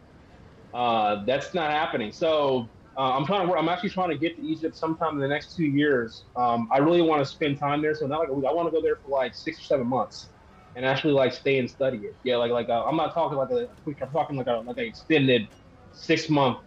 uh, 0.73 1.25
that's 1.25 1.55
not 1.55 1.71
happening. 1.71 2.11
So 2.11 2.71
uh, 2.97 3.17
I'm 3.17 3.25
trying 3.25 3.47
to. 3.47 3.53
I'm 3.55 3.67
actually 3.67 3.89
trying 3.89 4.09
to 4.11 4.17
get 4.17 4.35
to 4.35 4.43
Egypt 4.43 4.75
sometime 4.75 5.15
in 5.15 5.19
the 5.21 5.27
next 5.27 5.55
two 5.55 5.65
years. 5.65 6.25
Um, 6.35 6.69
I 6.71 6.77
really 6.77 7.01
want 7.01 7.21
to 7.21 7.25
spend 7.25 7.57
time 7.57 7.81
there. 7.81 7.95
So 7.95 8.05
not 8.05 8.19
like. 8.29 8.29
I 8.29 8.53
want 8.53 8.67
to 8.67 8.71
go 8.71 8.81
there 8.81 8.97
for 8.97 9.09
like 9.09 9.33
six 9.33 9.59
or 9.61 9.63
seven 9.63 9.87
months 9.87 10.29
and 10.75 10.85
actually 10.85 11.13
like 11.13 11.33
stay 11.33 11.57
and 11.57 11.67
study 11.69 11.99
it. 11.99 12.17
Yeah, 12.23 12.37
like 12.37 12.51
like 12.51 12.69
uh, 12.69 12.83
I'm 12.85 12.95
not 12.95 13.15
talking 13.15 13.37
like 13.39 13.49
a 13.49 13.69
I'm 14.03 14.11
talking 14.11 14.37
like 14.37 14.47
a 14.47 14.61
like 14.67 14.77
an 14.77 14.85
extended 14.85 15.49
six 15.91 16.29
month 16.29 16.57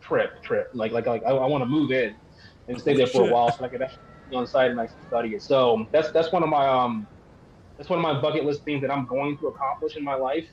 trip 0.00 0.30
trip. 0.42 0.68
Like 0.72 0.92
like 0.92 1.06
like 1.06 1.22
I, 1.26 1.32
I 1.32 1.46
want 1.46 1.62
to 1.62 1.66
move 1.66 1.90
in 1.90 2.16
and 2.68 2.78
stay 2.80 2.94
there 2.94 3.06
for 3.06 3.22
a 3.22 3.26
while 3.26 3.50
so 3.52 3.64
I 3.64 3.68
can 3.68 3.82
actually 3.82 4.02
be 4.28 4.36
on 4.36 4.46
site 4.46 4.68
and 4.68 4.76
like 4.78 4.90
study 5.06 5.34
it. 5.34 5.42
So 5.42 5.86
that's 5.92 6.10
that's 6.12 6.32
one 6.32 6.42
of 6.42 6.48
my 6.48 6.66
um 6.66 7.08
that's 7.76 7.90
one 7.90 7.98
of 7.98 8.02
my 8.02 8.20
bucket 8.20 8.44
list 8.44 8.64
things 8.64 8.82
that 8.82 8.90
I'm 8.90 9.06
going 9.06 9.38
to 9.38 9.48
accomplish 9.48 9.96
in 9.96 10.04
my 10.04 10.14
life, 10.14 10.48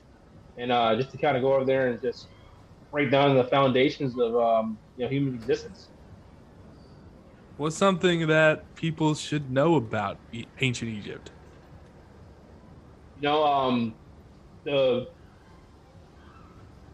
and 0.56 0.72
uh, 0.72 0.96
just 0.96 1.10
to 1.12 1.18
kind 1.18 1.36
of 1.36 1.42
go 1.42 1.54
over 1.54 1.64
there 1.64 1.88
and 1.88 2.00
just 2.02 2.28
break 2.90 3.10
down 3.10 3.36
the 3.36 3.44
foundations 3.44 4.18
of 4.18 4.36
um, 4.36 4.80
you 4.96 5.04
know 5.04 5.10
human 5.10 5.34
existence. 5.34 5.90
What's 7.56 7.76
something 7.76 8.26
that 8.26 8.74
people 8.74 9.14
should 9.14 9.50
know 9.50 9.76
about 9.76 10.20
ancient 10.60 10.90
Egypt? 10.90 11.32
You 13.14 13.22
know, 13.22 13.44
um, 13.44 13.98
the 14.64 15.06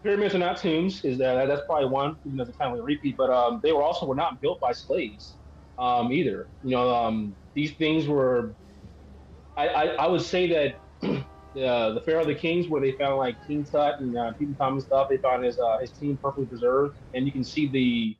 pyramids 0.03 0.35
are 0.35 0.39
not 0.39 0.59
tombs. 0.59 1.05
Is 1.05 1.19
that 1.19 1.47
that's 1.47 1.63
probably 1.67 1.89
one? 1.89 2.19
Even 2.25 2.39
though 2.39 2.45
it's 2.45 2.57
kind 2.57 2.73
of 2.73 2.79
a 2.81 2.83
repeat, 2.83 3.17
but 3.17 3.31
um, 3.31 3.61
they 3.63 3.73
were 3.73 3.83
also 3.83 4.07
were 4.07 4.15
not 4.15 4.41
built 4.41 4.61
by 4.61 4.73
slaves 4.73 5.39
um, 5.79 6.13
either. 6.13 6.51
You 6.63 6.73
know, 6.77 6.95
um, 6.95 7.37
these 7.55 7.77
things 7.77 8.07
were. 8.09 8.57
I, 9.57 9.69
I, 9.69 9.85
I 10.05 10.07
would 10.09 10.23
say 10.23 10.49
that 10.49 10.83
the 11.01 11.25
the 11.55 12.03
Pharaoh 12.07 12.23
of 12.23 12.29
the 12.29 12.35
Kings, 12.35 12.69
where 12.69 12.81
they 12.81 12.93
found 12.93 13.19
like 13.19 13.41
King 13.47 13.65
Tut 13.67 14.01
and 14.01 14.17
uh, 14.17 14.33
Tutankhamun 14.41 14.83
stuff. 14.83 15.09
They 15.11 15.19
found 15.19 15.45
his 15.45 15.59
uh, 15.59 15.79
his 15.81 15.93
team 15.93 16.19
perfectly 16.23 16.47
preserved, 16.47 16.97
and 17.15 17.27
you 17.27 17.33
can 17.33 17.45
see 17.45 17.71
the 17.71 18.17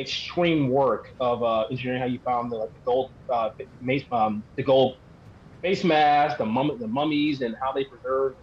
extreme 0.00 0.68
work 0.70 1.06
of 1.20 1.42
uh, 1.42 1.66
engineering. 1.70 2.00
How 2.00 2.06
you 2.08 2.20
found 2.24 2.52
the, 2.52 2.56
like, 2.56 2.72
the 2.74 2.80
gold 2.84 3.12
uh, 3.32 3.50
mace, 3.80 4.04
um, 4.12 4.44
the 4.56 4.62
gold 4.62 4.96
face 5.62 5.84
mask, 5.84 6.38
the 6.38 6.46
mum- 6.46 6.78
the 6.80 6.88
mummies, 6.88 7.42
and 7.42 7.56
how 7.60 7.72
they 7.72 7.84
preserved 7.84 8.38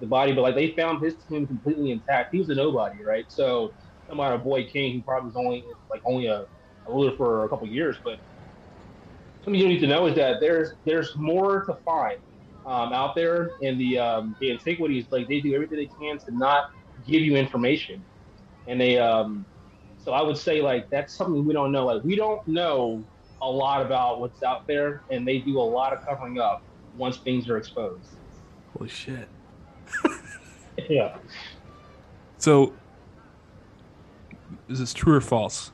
the 0.00 0.06
body. 0.06 0.32
But 0.32 0.42
like 0.42 0.54
they 0.54 0.72
found 0.72 1.02
his 1.02 1.16
tomb 1.28 1.46
completely 1.46 1.90
intact. 1.90 2.30
He 2.32 2.38
was 2.38 2.48
a 2.48 2.54
nobody, 2.54 3.04
right? 3.04 3.24
So 3.28 3.74
no 4.08 4.16
matter 4.16 4.38
boy 4.38 4.66
king, 4.66 4.92
he 4.92 5.02
probably 5.02 5.28
was 5.28 5.36
only 5.36 5.64
like 5.90 6.02
only 6.04 6.26
a, 6.26 6.40
a 6.40 6.46
ruler 6.88 7.16
for 7.16 7.44
a 7.44 7.48
couple 7.48 7.66
years. 7.68 7.96
But 8.04 8.18
something 9.44 9.60
you 9.60 9.68
need 9.68 9.80
to 9.80 9.86
know 9.86 10.06
is 10.06 10.14
that 10.16 10.40
there's 10.40 10.72
there's 10.84 11.12
more 11.16 11.64
to 11.64 11.76
find 11.84 12.18
um, 12.66 12.92
out 12.92 13.14
there 13.14 13.50
in 13.60 13.78
the 13.78 13.98
um, 13.98 14.36
the 14.40 14.50
antiquities. 14.52 15.06
Like 15.10 15.28
they 15.28 15.40
do 15.40 15.54
everything 15.54 15.78
they 15.78 15.90
can 15.98 16.18
to 16.18 16.36
not 16.36 16.64
give 17.06 17.22
you 17.22 17.36
information, 17.36 18.04
and 18.66 18.80
they 18.80 18.98
um, 18.98 19.46
so 19.96 20.12
I 20.12 20.22
would 20.22 20.36
say 20.36 20.60
like 20.60 20.88
that's 20.90 21.16
something 21.16 21.44
we 21.44 21.52
don't 21.52 21.72
know. 21.72 21.86
Like 21.86 22.02
we 22.02 22.16
don't 22.16 22.40
know 22.46 23.04
a 23.42 23.48
lot 23.48 23.84
about 23.84 24.20
what's 24.20 24.42
out 24.42 24.60
there, 24.66 25.04
and 25.10 25.26
they 25.26 25.38
do 25.38 25.58
a 25.58 25.62
lot 25.62 25.92
of 25.92 25.98
covering 26.06 26.38
up 26.38 26.60
once 26.94 27.18
things 27.18 27.48
are 27.48 27.56
exposed. 27.56 28.16
Holy 28.66 28.88
shit. 28.88 29.30
Yeah. 30.88 31.16
So, 32.38 32.72
is 34.68 34.78
this 34.78 34.92
true 34.94 35.14
or 35.16 35.20
false? 35.20 35.72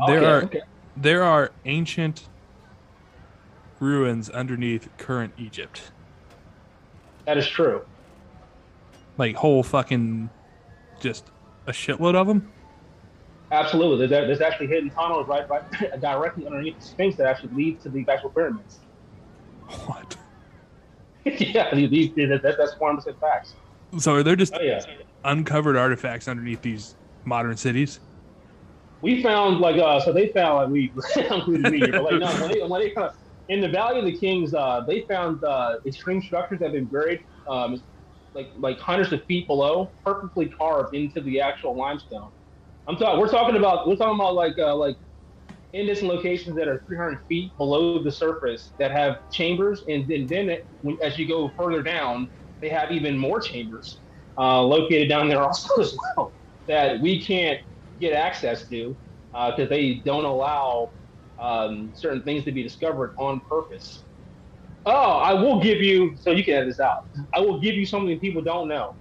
Oh, 0.00 0.06
There 0.06 0.24
are 0.24 0.42
okay. 0.44 0.60
there 0.96 1.22
are 1.22 1.50
ancient 1.64 2.28
ruins 3.80 4.30
underneath 4.30 4.88
current 4.98 5.32
Egypt, 5.38 5.90
That 7.26 7.36
is 7.38 7.48
true. 7.48 7.84
like 9.18 9.36
whole 9.36 9.62
fucking, 9.62 10.30
just 11.00 11.30
a 11.66 11.72
shitload 11.72 12.14
of 12.14 12.26
them. 12.26 12.50
Absolutely. 13.52 14.06
There's, 14.06 14.26
there's 14.28 14.40
actually 14.40 14.68
hidden 14.68 14.90
tunnels 14.90 15.26
right, 15.26 15.48
right 15.48 15.62
directly 16.00 16.46
underneath 16.46 16.78
the 16.78 16.84
Sphinx 16.84 17.16
that 17.16 17.26
actually 17.26 17.52
lead 17.54 17.80
to 17.82 17.88
the 17.88 18.04
actual 18.08 18.30
pyramids. 18.30 18.78
What? 19.86 20.16
yeah, 21.38 21.74
these, 21.74 21.90
these, 21.90 22.14
that, 22.16 22.40
that's 22.42 22.74
100% 22.78 23.18
facts. 23.20 23.56
So 23.98 24.14
are 24.14 24.22
there 24.22 24.36
just 24.36 24.54
Oh, 24.54 24.62
yeah. 24.62 24.80
uncovered 25.24 25.76
artifacts 25.76 26.28
underneath 26.28 26.62
these 26.62 26.96
modern 27.24 27.56
cities? 27.56 28.00
we 29.02 29.22
found 29.22 29.60
like 29.60 29.76
uh 29.76 30.00
so 30.00 30.12
they 30.12 30.30
found 30.32 30.56
like 30.56 30.68
we 30.68 30.94
included 31.30 31.68
me 31.68 31.90
but 31.90 32.04
like 32.04 32.18
no 32.18 32.36
when 32.36 32.50
they, 32.52 32.62
when 32.62 32.80
they 32.80 32.90
kind 32.90 33.06
of 33.08 33.12
in 33.48 33.60
the 33.60 33.68
Valley 33.68 33.98
of 33.98 34.04
the 34.04 34.16
Kings 34.18 34.54
uh 34.54 34.82
they 34.86 35.04
found 35.08 35.42
uh 35.44 35.76
extreme 35.86 36.20
structures 36.22 36.58
that 36.58 36.66
have 36.66 36.72
been 36.74 36.86
buried 36.86 37.20
um 37.48 37.82
like 38.34 38.48
like 38.58 38.78
hundreds 38.78 39.12
of 39.12 39.24
feet 39.26 39.46
below 39.46 39.94
perfectly 40.04 40.48
carved 40.50 40.94
into 40.94 41.20
the 41.22 41.40
actual 41.40 41.76
limestone. 41.76 42.30
I'm 42.86 42.96
talking 42.96 43.20
we're 43.20 43.28
talking 43.28 43.56
about 43.56 43.88
we're 43.88 43.96
talking 43.96 44.14
about 44.14 44.34
like 44.34 44.58
uh 44.58 44.74
like 44.76 44.96
in 45.72 45.86
distant 45.86 46.12
locations 46.12 46.56
that 46.56 46.68
are 46.68 46.82
300 46.86 47.18
feet 47.28 47.52
below 47.58 48.02
the 48.02 48.10
surface 48.10 48.72
that 48.78 48.90
have 48.90 49.16
chambers 49.32 49.82
and 49.88 50.08
then 50.08 50.26
then 50.28 50.50
it, 50.50 50.62
when, 50.80 50.96
as 51.02 51.18
you 51.18 51.28
go 51.28 51.50
further 51.56 51.82
down 51.82 52.28
they 52.60 52.68
have 52.68 52.90
even 52.90 53.16
more 53.16 53.40
chambers 53.40 54.02
uh, 54.38 54.60
located 54.62 55.08
down 55.08 55.28
there 55.28 55.42
also 55.46 55.80
as 55.80 55.94
well 56.16 56.34
that 56.66 57.00
we 57.00 57.22
can't 57.24 57.58
get 58.00 58.12
access 58.12 58.68
to 58.68 58.96
because 59.32 59.68
they 59.68 60.02
don't 60.04 60.24
allow 60.24 60.90
um, 61.40 61.92
certain 61.94 62.22
things 62.22 62.44
to 62.44 62.52
be 62.52 62.62
discovered 62.62 63.12
on 63.18 63.40
purpose. 63.48 64.04
Oh, 64.86 65.18
I 65.18 65.34
will 65.34 65.60
give 65.60 65.78
you, 65.78 66.14
so 66.16 66.30
you 66.30 66.44
can 66.44 66.54
edit 66.54 66.68
this 66.68 66.80
out. 66.80 66.96
I 67.34 67.40
will 67.40 67.60
give 67.60 67.74
you 67.74 67.86
something 67.86 68.18
people 68.18 68.42
don't 68.42 68.68
know. 68.68 68.96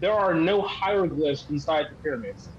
There 0.00 0.12
are 0.12 0.34
no 0.34 0.62
hieroglyphs 0.62 1.46
inside 1.50 1.86
the 1.90 1.96
pyramids. 2.02 2.50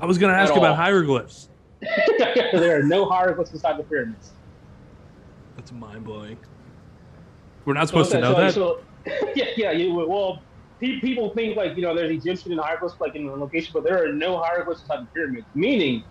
I 0.00 0.06
was 0.06 0.16
gonna 0.16 0.32
At 0.32 0.40
ask 0.40 0.56
about 0.56 0.76
hieroglyphs. 0.76 1.49
there 2.52 2.78
are 2.78 2.82
no 2.82 3.08
hieroglyphs 3.08 3.52
inside 3.52 3.78
the 3.78 3.84
pyramids. 3.84 4.32
That's 5.56 5.72
mind 5.72 6.04
blowing. 6.04 6.38
We're 7.64 7.74
not 7.74 7.88
supposed 7.88 8.10
to 8.12 8.20
know 8.20 8.34
so, 8.34 8.40
that. 8.40 8.54
So, 8.54 8.78
yeah, 9.34 9.46
yeah. 9.56 9.70
You, 9.72 9.94
well, 9.94 10.42
pe- 10.80 11.00
people 11.00 11.32
think 11.34 11.56
like 11.56 11.76
you 11.76 11.82
know 11.82 11.94
there's 11.94 12.10
Egyptian 12.10 12.56
hieroglyphs 12.58 12.96
like 13.00 13.14
in 13.14 13.26
the 13.26 13.32
location, 13.32 13.70
but 13.74 13.84
there 13.84 14.02
are 14.04 14.12
no 14.12 14.38
hieroglyphs 14.38 14.82
inside 14.82 15.02
the 15.02 15.08
pyramids. 15.14 15.46
Meaning, 15.54 16.04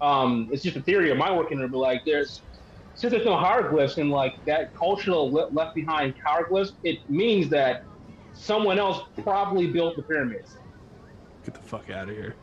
um, 0.00 0.48
it's 0.52 0.62
just 0.62 0.76
a 0.76 0.82
theory 0.82 1.10
of 1.10 1.18
my 1.18 1.34
working, 1.34 1.58
but 1.58 1.78
like 1.78 2.02
there's 2.04 2.42
since 2.94 3.12
there's 3.12 3.26
no 3.26 3.36
hieroglyphs 3.36 3.98
and 3.98 4.10
like 4.10 4.34
that 4.46 4.74
cultural 4.74 5.32
le- 5.32 5.48
left 5.50 5.74
behind 5.74 6.14
hieroglyphs, 6.24 6.72
it 6.82 6.98
means 7.08 7.48
that 7.50 7.82
someone 8.32 8.78
else 8.78 9.02
probably 9.22 9.66
built 9.66 9.96
the 9.96 10.02
pyramids 10.02 10.56
Get 11.46 11.54
the 11.54 11.60
fuck 11.60 11.90
out 11.90 12.08
of 12.08 12.16
here. 12.16 12.34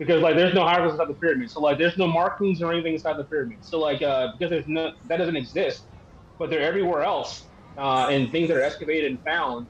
Because 0.00 0.22
like 0.22 0.34
there's 0.34 0.54
no 0.54 0.64
hieroglyphs 0.64 0.94
inside 0.94 1.08
the 1.08 1.14
pyramid. 1.14 1.50
So 1.50 1.60
like 1.60 1.76
there's 1.76 1.98
no 1.98 2.06
markings 2.06 2.62
or 2.62 2.72
anything 2.72 2.94
inside 2.94 3.18
the 3.18 3.24
pyramid. 3.24 3.58
So 3.60 3.78
like 3.78 4.00
uh, 4.00 4.32
because 4.32 4.50
there's 4.50 4.66
no 4.66 4.92
that 5.08 5.18
doesn't 5.18 5.36
exist, 5.36 5.82
but 6.38 6.48
they're 6.48 6.62
everywhere 6.62 7.02
else, 7.02 7.44
uh, 7.76 8.08
and 8.10 8.32
things 8.32 8.48
that 8.48 8.56
are 8.56 8.62
excavated 8.62 9.10
and 9.10 9.22
found. 9.22 9.66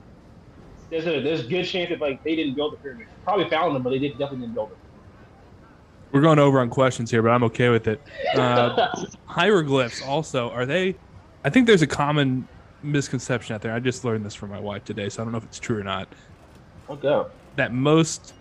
There's 0.88 1.06
a 1.06 1.20
there's 1.20 1.40
a 1.40 1.48
good 1.48 1.64
chance 1.64 1.90
that 1.90 2.00
like 2.00 2.22
they 2.22 2.36
didn't 2.36 2.54
build 2.54 2.72
the 2.72 2.76
pyramid. 2.76 3.08
Probably 3.24 3.50
found 3.50 3.74
them, 3.74 3.82
but 3.82 3.90
they 3.90 3.98
did, 3.98 4.12
definitely 4.12 4.46
didn't 4.46 4.54
build 4.54 4.70
it. 4.70 4.78
We're 6.12 6.20
going 6.20 6.38
over 6.38 6.60
on 6.60 6.70
questions 6.70 7.10
here, 7.10 7.22
but 7.22 7.30
I'm 7.30 7.42
okay 7.44 7.68
with 7.68 7.88
it. 7.88 8.00
Uh, 8.36 8.88
hieroglyphs 9.26 10.00
also 10.00 10.50
are 10.50 10.64
they? 10.64 10.94
I 11.44 11.50
think 11.50 11.66
there's 11.66 11.82
a 11.82 11.88
common 11.88 12.46
misconception 12.84 13.54
out 13.54 13.62
there. 13.62 13.72
I 13.72 13.80
just 13.80 14.04
learned 14.04 14.24
this 14.24 14.34
from 14.34 14.50
my 14.50 14.60
wife 14.60 14.84
today, 14.84 15.08
so 15.08 15.22
I 15.22 15.24
don't 15.24 15.32
know 15.32 15.38
if 15.38 15.44
it's 15.44 15.58
true 15.58 15.78
or 15.78 15.84
not. 15.84 16.08
okay. 16.88 17.28
That 17.56 17.72
most 17.72 18.34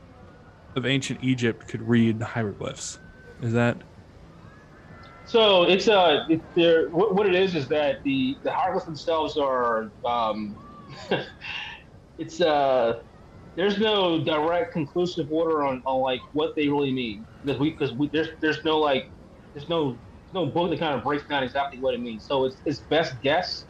of 0.76 0.86
ancient 0.86 1.20
Egypt 1.22 1.67
could 1.67 1.82
read 1.82 2.22
hieroglyphs. 2.22 2.99
Is 3.41 3.53
that? 3.53 3.84
So 5.26 5.63
it's 5.63 5.88
uh, 5.88 6.26
it, 6.30 6.41
there. 6.55 6.89
What, 6.89 7.15
what 7.15 7.28
it 7.28 7.36
is 7.36 7.55
is 7.55 7.67
that 7.70 7.97
the 8.03 8.38
the 8.43 8.51
hieroglyphs 8.51 8.86
themselves 8.86 9.38
are 9.38 9.91
um, 10.05 10.57
it's 12.17 12.41
uh, 12.41 12.93
there's 13.55 13.78
no 13.78 14.24
direct 14.24 14.74
conclusive 14.74 15.28
order 15.32 15.63
on, 15.65 15.82
on 15.86 16.01
like 16.01 16.22
what 16.34 16.51
they 16.55 16.67
really 16.67 16.93
mean 16.93 17.28
because 17.43 17.59
we 17.59 17.70
because 17.72 17.93
we 17.93 18.09
there's 18.11 18.30
there's 18.41 18.63
no 18.63 18.80
like 18.80 19.05
there's 19.53 19.70
no 19.70 20.01
no 20.34 20.47
book 20.47 20.70
that 20.70 20.80
kind 20.80 20.95
of 20.95 21.03
breaks 21.03 21.26
down 21.28 21.43
exactly 21.43 21.80
what 21.80 21.93
it 21.93 22.01
means. 22.01 22.26
So 22.26 22.45
it's 22.45 22.61
it's 22.65 22.82
best 22.89 23.13
guess 23.22 23.65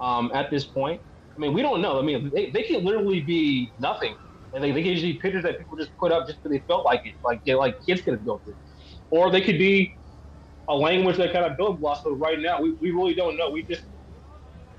um, 0.00 0.30
at 0.34 0.50
this 0.50 0.66
point. 0.66 1.00
I 1.36 1.40
mean, 1.40 1.54
we 1.54 1.62
don't 1.62 1.80
know. 1.80 1.98
I 1.98 2.02
mean, 2.02 2.30
they, 2.34 2.50
they 2.50 2.64
can 2.64 2.84
literally 2.84 3.20
be 3.20 3.72
nothing, 3.78 4.16
and 4.52 4.62
they, 4.62 4.72
they 4.72 4.82
can 4.82 4.92
just 4.92 5.04
be 5.04 5.14
pictures 5.14 5.42
that 5.42 5.58
people 5.58 5.76
just 5.76 5.92
put 5.98 6.12
up 6.12 6.26
just 6.26 6.38
because 6.42 6.56
they 6.56 6.64
felt 6.66 6.84
like 6.84 7.02
it, 7.04 7.14
like 7.24 7.40
they, 7.44 7.54
like 7.54 7.74
kids 7.86 8.00
could 8.00 8.14
have 8.14 8.24
built 8.24 8.42
it, 8.46 8.56
or 9.10 9.30
they 9.30 9.40
could 9.40 9.58
be 9.58 9.92
a 10.68 10.74
language 10.74 11.16
that 11.16 11.32
kind 11.32 11.44
of 11.44 11.56
build 11.56 11.80
blocks. 11.80 12.00
But 12.04 12.14
right 12.14 12.38
now, 12.38 12.60
we, 12.60 12.76
we 12.80 12.90
really 12.90 13.14
don't 13.14 13.36
know. 13.36 13.50
We 13.50 13.64
just 13.64 13.82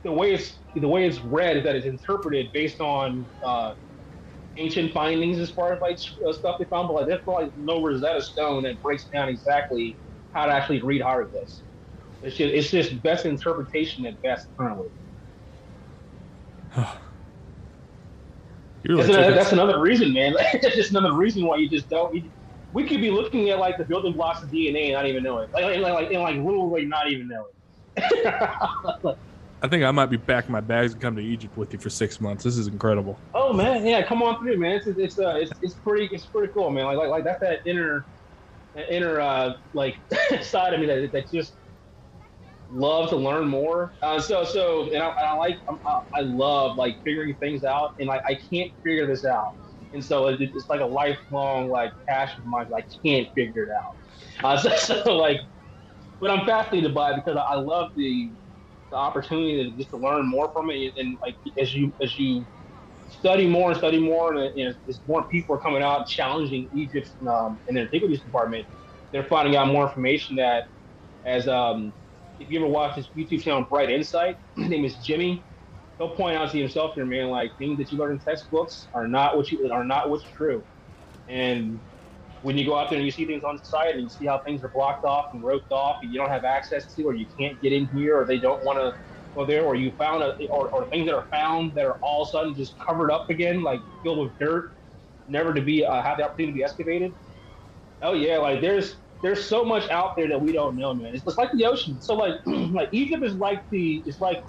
the 0.04 0.12
way 0.12 0.34
it's 0.34 0.60
the 0.76 0.88
way 0.88 1.06
it's 1.06 1.20
read 1.20 1.58
is 1.58 1.64
that 1.64 1.76
it's 1.76 1.86
interpreted 1.86 2.48
based 2.54 2.80
on 2.82 3.30
uh, 3.46 3.74
ancient 4.58 4.92
findings 4.94 5.38
as 5.40 5.52
far 5.52 5.74
as 5.74 5.82
like 5.82 6.00
uh, 6.28 6.34
stuff 6.34 6.56
they 6.60 6.66
found. 6.66 6.88
But 6.88 6.96
like 6.96 7.08
there's 7.08 7.22
probably 7.24 7.52
no 7.56 7.84
Rosetta 7.84 8.22
Stone 8.22 8.64
that 8.64 8.82
breaks 8.82 9.08
down 9.14 9.30
exactly 9.30 10.00
how 10.32 10.46
to 10.46 10.52
actually 10.52 10.82
read 10.82 11.02
hieroglyphs. 11.02 11.64
It's 12.22 12.36
just 12.36 12.54
it's 12.54 12.72
just 12.72 13.02
best 13.04 13.26
interpretation 13.26 14.06
at 14.06 14.22
best 14.22 14.48
currently. 14.58 14.90
Like 18.88 18.98
That's, 18.98 19.10
another, 19.10 19.36
that's 19.36 19.52
another 19.52 19.80
reason, 19.82 20.14
man. 20.14 20.34
that's 20.62 20.76
just 20.76 20.92
another 20.92 21.14
reason 21.14 21.46
why 21.46 21.58
you 21.58 21.70
just 21.70 21.90
don't. 21.90 22.14
You, 22.16 22.32
we 22.72 22.88
could 22.88 23.02
be 23.02 23.12
looking 23.12 23.50
at 23.50 23.60
like 23.60 23.78
the 23.78 23.86
building 23.86 24.14
blocks 24.14 24.42
of 24.42 24.50
DNA 24.50 24.86
and 24.86 24.94
not 24.94 25.06
even 25.06 25.24
know 25.24 25.40
it. 25.40 25.50
Like 25.54 25.66
like 25.66 25.80
like, 25.80 25.94
like, 25.94 26.12
and, 26.12 26.22
like 26.22 26.36
literally 26.36 26.86
not 26.86 27.12
even 27.12 27.28
know 27.28 27.46
it. 27.46 29.16
I 29.62 29.68
think 29.68 29.84
I 29.84 29.92
might 29.92 30.06
be 30.06 30.18
packing 30.18 30.54
my 30.54 30.62
bags 30.62 30.94
and 30.94 31.02
come 31.02 31.16
to 31.18 31.22
Egypt 31.22 31.58
with 31.58 31.74
you 31.74 31.80
for 31.80 31.90
six 31.90 32.22
months. 32.22 32.44
This 32.44 32.58
is 32.58 32.68
incredible. 32.68 33.22
oh 33.34 33.52
man, 33.54 33.86
yeah, 33.86 34.02
come 34.06 34.24
on 34.24 34.40
through, 34.40 34.58
man. 34.58 34.78
It's 34.78 34.88
it's 34.88 35.20
uh, 35.20 35.36
it's, 35.36 35.52
it's 35.62 35.76
pretty 35.76 36.08
it's 36.12 36.28
pretty 36.28 36.52
cool, 36.54 36.70
man. 36.70 36.86
Like 36.86 36.98
like 36.98 37.10
like 37.10 37.24
that's 37.26 37.40
that 37.42 37.60
inner 37.66 38.06
that 38.76 38.94
inner 38.94 39.20
uh 39.20 39.54
like 39.74 39.96
side 40.42 40.74
of 40.74 40.80
me 40.80 40.86
that 40.88 41.12
that 41.12 41.26
just 41.32 41.58
love 42.70 43.10
to 43.10 43.16
learn 43.18 43.48
more. 43.48 43.96
Uh, 44.02 44.20
so 44.20 44.44
so 44.44 44.92
and 44.94 45.02
I, 45.02 45.08
and 45.08 45.28
I 45.28 45.34
like 45.36 45.58
I, 45.86 46.00
I 46.16 46.22
love 46.22 46.78
like 46.78 46.98
figuring 47.04 47.36
things 47.40 47.64
out, 47.64 47.92
and 48.00 48.08
like 48.08 48.22
I 48.28 48.38
can't 48.52 48.72
figure 48.84 49.08
this 49.08 49.26
out, 49.26 49.54
and 49.94 50.04
so 50.04 50.28
it, 50.28 50.42
it's 50.42 50.70
like 50.70 50.82
a 50.82 50.86
lifelong 50.86 51.70
like 51.70 51.92
passion 52.08 52.42
of 52.42 52.46
mine. 52.46 52.68
I 52.76 52.84
can't 53.06 53.28
figure 53.36 53.64
it 53.64 53.70
out. 53.72 54.46
Uh, 54.46 54.58
so, 54.78 55.04
so 55.04 55.18
like, 55.18 55.40
but 56.20 56.32
I'm 56.32 56.46
fascinated 56.46 56.94
by 56.94 57.12
it 57.14 57.18
because 57.18 57.38
I, 57.38 57.54
I 57.54 57.56
love 57.56 57.90
the 57.96 58.34
the 58.92 58.98
opportunity 58.98 59.64
to 59.72 59.78
just 59.78 59.92
to 59.92 59.98
learn 59.98 60.28
more 60.30 60.52
from 60.54 60.70
it, 60.72 60.94
and 60.98 61.18
like 61.26 61.36
as 61.58 61.74
you 61.74 61.94
as 62.02 62.18
you 62.18 62.46
study 63.08 63.48
more 63.48 63.72
and 63.72 63.78
study 63.78 64.00
more, 64.00 64.34
and, 64.36 64.54
and 64.60 64.76
as 64.88 65.02
more 65.08 65.28
people 65.30 65.56
are 65.56 65.60
coming 65.60 65.82
out 65.82 66.08
challenging 66.08 66.70
Egypt's 66.72 67.16
um, 67.28 67.60
in 67.68 67.76
the 67.76 67.82
antiquities 67.82 68.24
department, 68.24 68.66
they're 69.12 69.24
finding 69.26 69.56
out 69.56 69.68
more 69.68 69.86
information 69.88 70.36
that 70.38 70.66
as 71.26 71.48
um, 71.48 71.94
if 72.40 72.50
you 72.50 72.60
ever 72.60 72.68
watch 72.68 72.96
this 72.96 73.10
YouTube 73.16 73.42
channel 73.42 73.66
Bright 73.70 73.90
Insight, 73.90 74.38
his 74.56 74.70
name 74.70 74.86
is 74.86 74.98
Jimmy. 74.98 75.46
he'll 75.98 76.16
point 76.16 76.38
out 76.38 76.52
to 76.52 76.58
himself 76.58 76.96
here, 76.96 77.06
man, 77.06 77.28
like 77.30 77.52
things 77.58 77.78
that 77.78 77.92
you 77.92 77.98
learn 77.98 78.14
in 78.14 78.20
textbooks 78.20 78.88
are 78.94 79.08
not 79.08 79.36
what 79.38 79.52
you 79.52 79.70
are 79.72 79.84
not 79.84 80.10
what's 80.10 80.24
true. 80.24 80.66
And 81.28 81.82
when 82.42 82.58
you 82.58 82.66
go 82.66 82.78
out 82.78 82.90
there 82.90 82.98
and 82.98 83.06
you 83.06 83.12
see 83.12 83.26
things 83.26 83.44
on 83.44 83.62
site 83.64 83.94
and 83.94 84.04
you 84.04 84.10
see 84.10 84.26
how 84.26 84.40
things 84.40 84.64
are 84.64 84.72
blocked 84.74 85.04
off 85.04 85.26
and 85.34 85.44
roped 85.44 85.72
off 85.72 85.98
and 86.02 86.12
you 86.12 86.18
don't 86.18 86.30
have 86.30 86.46
access 86.46 86.94
to 86.96 87.04
or 87.04 87.14
you 87.14 87.28
can't 87.38 87.60
get 87.62 87.74
in 87.74 87.86
here 87.88 88.18
or 88.18 88.26
they 88.26 88.40
don't 88.40 88.64
want 88.64 88.80
to 88.80 88.94
go 89.36 89.46
there 89.46 89.64
or 89.66 89.76
you 89.76 89.92
found 89.98 90.24
a 90.24 90.34
or, 90.48 90.70
or 90.70 90.88
things 90.90 91.06
that 91.06 91.14
are 91.14 91.28
found 91.32 91.74
that 91.76 91.86
are 91.86 91.98
all 92.02 92.24
of 92.24 92.30
a 92.30 92.32
sudden 92.32 92.56
just 92.56 92.80
covered 92.80 93.12
up 93.12 93.30
again 93.30 93.62
like 93.62 93.82
filled 94.02 94.20
with 94.20 94.38
dirt 94.40 94.72
never 95.28 95.54
to 95.54 95.62
be 95.62 95.86
uh, 95.86 96.02
have 96.02 96.18
the 96.18 96.24
opportunity 96.24 96.54
to 96.54 96.56
be 96.56 96.64
excavated 96.64 97.14
oh 98.02 98.14
yeah 98.14 98.38
like 98.38 98.62
there's 98.62 98.96
there's 99.22 99.48
so 99.48 99.66
much 99.66 99.90
out 99.90 100.12
there 100.18 100.28
that 100.30 100.42
we 100.42 100.52
don't 100.52 100.76
know 100.78 100.94
man 100.94 101.14
it's 101.14 101.24
just 101.24 101.38
like 101.38 101.52
the 101.54 101.66
ocean 101.66 102.00
so 102.02 102.16
like 102.16 102.36
like 102.46 102.90
egypt 102.94 103.24
is 103.24 103.36
like 103.36 103.64
the 103.72 104.04
it's 104.06 104.22
like 104.22 104.40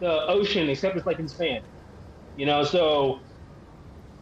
the 0.00 0.26
ocean 0.28 0.68
except 0.70 0.96
it's 0.96 1.06
like 1.06 1.18
in 1.20 1.28
sand 1.28 1.64
you 2.36 2.46
know 2.46 2.64
so 2.64 3.20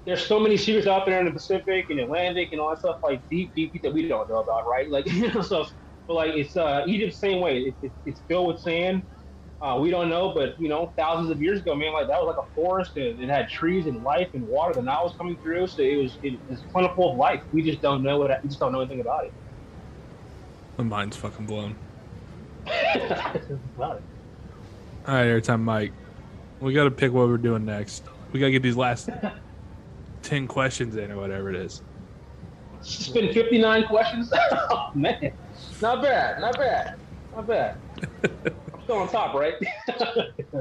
there's 0.07 0.27
so 0.27 0.41
many 0.41 0.57
secrets 0.57 0.87
out 0.87 1.07
there 1.07 1.21
in 1.21 1.27
the 1.27 1.33
Pacific 1.33 1.87
and 1.91 2.01
Atlantic 2.01 2.51
and 2.53 2.61
all 2.61 2.71
that 2.71 2.79
stuff, 2.81 2.99
like 3.05 3.23
deep, 3.31 3.53
deep, 3.55 3.73
deep 3.73 3.83
that 3.83 3.93
we 3.93 4.09
don't 4.09 4.29
know 4.29 4.39
about, 4.41 4.63
right? 4.71 4.91
Like, 4.91 5.07
you 5.13 5.33
know, 5.33 5.43
so, 5.43 5.67
but 6.09 6.15
like 6.15 6.35
it's 6.35 6.57
uh, 6.57 6.85
Egypt 6.87 7.15
same 7.15 7.41
way. 7.41 7.61
It, 7.61 7.77
it, 7.83 7.93
it's 8.05 8.23
filled 8.29 8.49
with 8.49 8.61
sand. 8.61 9.05
Uh, 9.61 9.79
we 9.81 9.91
don't 9.91 10.09
know, 10.11 10.35
but 10.35 10.55
you 10.59 10.69
know, 10.69 10.93
thousands 10.99 11.31
of 11.31 11.41
years 11.41 11.61
ago, 11.61 11.75
man, 11.77 11.93
like 11.93 12.09
that 12.09 12.21
was 12.21 12.35
like 12.35 12.45
a 12.45 12.49
forest. 12.55 12.93
And 12.97 13.21
it 13.21 13.29
had 13.31 13.49
trees 13.49 13.87
and 13.87 14.03
life 14.03 14.31
and 14.35 14.45
water. 14.47 14.75
The 14.75 14.83
Nile 14.83 15.03
was 15.05 15.15
coming 15.19 15.39
through, 15.43 15.69
so 15.69 15.83
it 15.83 15.97
was 16.03 16.19
it 16.23 16.41
was 16.49 16.65
plentiful 16.73 17.13
of 17.13 17.19
life. 17.19 17.43
We 17.53 17.65
just 17.65 17.83
don't 17.83 18.03
know 18.03 18.19
what 18.19 18.31
we 18.43 18.49
just 18.49 18.61
don't 18.61 18.73
know 18.73 18.81
anything 18.81 19.01
about 19.01 19.25
it. 19.27 19.33
My 20.81 20.87
mind's 20.87 21.17
fucking 21.19 21.45
blown. 21.45 21.77
About 22.67 23.37
it. 23.37 24.03
All 25.07 25.15
right, 25.15 25.27
airtime, 25.27 25.61
Mike. 25.61 25.93
We 26.59 26.73
got 26.73 26.85
to 26.85 26.91
pick 26.91 27.13
what 27.13 27.29
we're 27.29 27.37
doing 27.37 27.67
next. 27.67 28.03
We 28.33 28.41
got 28.41 28.47
to 28.47 28.53
get 28.53 28.63
these 28.63 28.79
last 28.79 29.11
ten 30.23 30.47
questions 30.47 30.97
in, 30.97 31.11
or 31.13 31.19
whatever 31.19 31.51
it 31.51 31.57
is. 31.57 31.83
It's 32.79 33.09
been 33.09 33.31
59 33.35 33.89
questions. 33.89 34.33
oh, 34.53 34.91
man, 34.95 35.33
not 35.83 36.01
bad, 36.01 36.41
not 36.41 36.57
bad, 36.57 36.97
not 37.37 37.47
bad. 37.47 37.77
I'm 38.25 38.83
still 38.85 38.97
on 38.97 39.09
top, 39.11 39.35
right? 39.35 39.57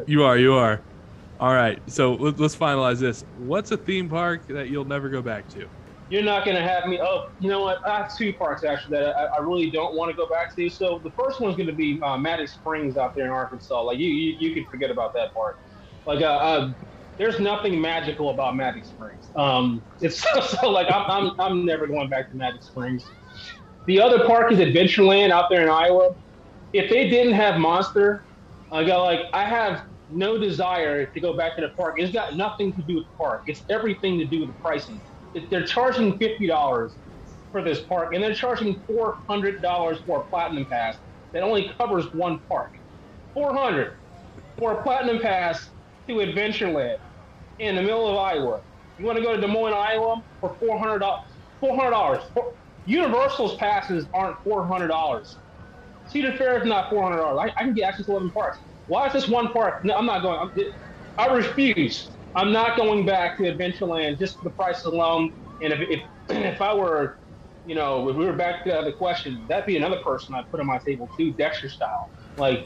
You 0.06 0.26
are, 0.26 0.38
you 0.38 0.54
are. 0.54 0.82
All 1.40 1.54
right, 1.54 1.80
so 1.88 2.16
let's 2.16 2.58
finalize 2.58 3.00
this. 3.00 3.24
What's 3.38 3.72
a 3.72 3.78
theme 3.78 4.10
park 4.10 4.48
that 4.48 4.70
you'll 4.70 4.84
never 4.84 5.08
go 5.08 5.22
back 5.22 5.48
to? 5.52 5.70
You're 6.10 6.24
not 6.24 6.44
gonna 6.44 6.62
have 6.68 6.88
me. 6.88 7.00
Oh, 7.02 7.22
you 7.38 7.50
know 7.50 7.62
what? 7.62 7.78
I 7.88 7.98
have 7.98 8.16
two 8.16 8.34
parks 8.34 8.64
actually 8.64 8.98
that 8.98 9.16
I, 9.16 9.26
I 9.38 9.42
really 9.42 9.70
don't 9.70 9.96
want 9.96 10.10
to 10.10 10.18
go 10.18 10.28
back 10.28 10.56
to. 10.56 10.70
So 10.70 11.00
the 11.04 11.12
first 11.12 11.40
one's 11.40 11.56
gonna 11.56 11.72
be 11.74 12.00
uh, 12.02 12.18
Magic 12.18 12.50
Springs 12.50 12.98
out 12.98 13.14
there 13.16 13.26
in 13.26 13.32
Arkansas. 13.32 13.80
Like 13.82 14.00
you, 14.00 14.08
you, 14.08 14.36
you 14.40 14.54
can 14.56 14.66
forget 14.72 14.90
about 14.90 15.14
that 15.14 15.34
park. 15.34 15.58
Like, 16.06 16.22
uh, 16.22 16.26
uh, 16.26 16.74
there's 17.20 17.40
nothing 17.40 17.80
magical 17.80 18.32
about 18.32 18.56
Magic 18.56 18.86
Springs. 18.86 19.30
Um, 19.36 19.84
it's 20.02 20.20
so, 20.34 20.40
so 20.42 20.70
like 20.72 20.88
I'm, 20.92 21.06
I'm, 21.12 21.32
I'm 21.40 21.66
never 21.66 21.86
going 21.86 22.10
back 22.10 22.32
to 22.32 22.36
Magic 22.36 22.64
Springs. 22.64 23.04
The 23.86 24.02
other 24.02 24.26
park 24.26 24.52
is 24.52 24.60
Adventureland 24.60 25.30
out 25.30 25.46
there 25.50 25.62
in 25.62 25.70
Iowa. 25.70 26.16
If 26.74 26.90
they 26.90 27.10
didn't 27.10 27.34
have 27.34 27.60
Monster, 27.60 28.26
I 28.72 28.84
got 28.84 29.04
like 29.04 29.22
I 29.34 29.46
have 29.46 29.84
no 30.10 30.40
desire 30.40 31.06
to 31.06 31.20
go 31.20 31.38
back 31.38 31.56
to 31.58 31.62
the 31.62 31.70
park. 31.70 31.96
It's 31.98 32.12
got 32.12 32.36
nothing 32.36 32.74
to 32.74 32.82
do 32.82 32.96
with 32.96 33.06
the 33.06 33.14
park. 33.24 33.44
It's 33.48 33.64
everything 33.70 34.18
to 34.20 34.26
do 34.26 34.40
with 34.40 34.50
the 34.50 34.56
pricing. 34.56 35.02
They're 35.52 35.66
charging 35.66 36.18
fifty 36.18 36.48
dollars 36.48 36.98
for 37.52 37.64
this 37.64 37.82
park, 37.86 38.14
and 38.14 38.24
they're 38.24 38.34
charging 38.36 38.84
four 38.88 39.18
hundred 39.30 39.62
dollars 39.62 40.00
for 40.06 40.22
a 40.22 40.24
platinum 40.26 40.66
pass 40.70 40.98
that 41.34 41.44
only 41.44 41.72
covers 41.80 42.06
one 42.14 42.40
park. 42.50 42.72
Four 43.34 43.56
hundred 43.56 43.94
for 44.58 44.74
a 44.74 44.84
platinum 44.84 45.20
pass 45.22 45.70
to 46.10 46.16
Adventureland 46.16 46.98
in 47.60 47.76
the 47.76 47.82
middle 47.82 48.08
of 48.10 48.18
Iowa. 48.18 48.62
You 48.98 49.06
want 49.06 49.18
to 49.18 49.24
go 49.24 49.36
to 49.36 49.42
Des 49.42 49.48
Moines, 49.48 49.74
Iowa 49.74 50.24
for 50.42 50.58
four 50.60 50.80
hundred 50.80 51.00
dollars? 51.00 51.22
Four 51.62 51.76
hundred 51.78 51.92
dollars. 51.92 52.24
Universal's 52.86 53.56
passes 53.58 54.08
aren't 54.14 54.38
four 54.44 54.68
hundred 54.68 54.90
dollars. 54.90 55.40
Cedar 56.06 56.34
Fair 56.38 56.60
is 56.62 56.68
not 56.68 56.90
four 56.90 57.04
hundred 57.04 57.18
dollars. 57.18 57.52
I, 57.58 57.62
I 57.62 57.66
can 57.66 57.74
get 57.74 57.86
access 57.86 58.06
to 58.08 58.14
eleven 58.14 58.32
parks. 58.32 58.58
Why 58.88 59.08
is 59.08 59.14
this 59.14 59.28
one 59.28 59.52
park? 59.54 59.76
No, 59.84 59.96
I'm 59.96 60.06
not 60.06 60.22
going. 60.22 60.40
I'm, 60.40 60.52
I 61.18 61.34
refuse. 61.36 62.19
I'm 62.36 62.52
not 62.52 62.78
going 62.78 63.06
back 63.06 63.38
to 63.38 63.44
Adventureland 63.44 64.18
just 64.20 64.38
for 64.38 64.44
the 64.46 64.52
price 64.52 64.84
alone. 64.86 65.32
And 65.62 65.74
if 65.74 65.80
if, 65.90 66.02
if 66.30 66.62
I 66.62 66.74
were, 66.74 67.18
you 67.66 67.76
know, 67.76 68.08
if 68.10 68.16
we 68.16 68.26
were 68.26 68.34
back 68.34 68.64
to 68.66 68.82
the 68.86 68.94
question, 68.94 69.46
that'd 69.50 69.66
be 69.66 69.78
another 69.78 69.98
person 70.06 70.36
I'd 70.36 70.46
put 70.52 70.60
on 70.60 70.66
my 70.68 70.80
table 70.86 71.10
too, 71.18 71.34
Dexter 71.34 71.70
style. 71.70 72.12
Like, 72.38 72.60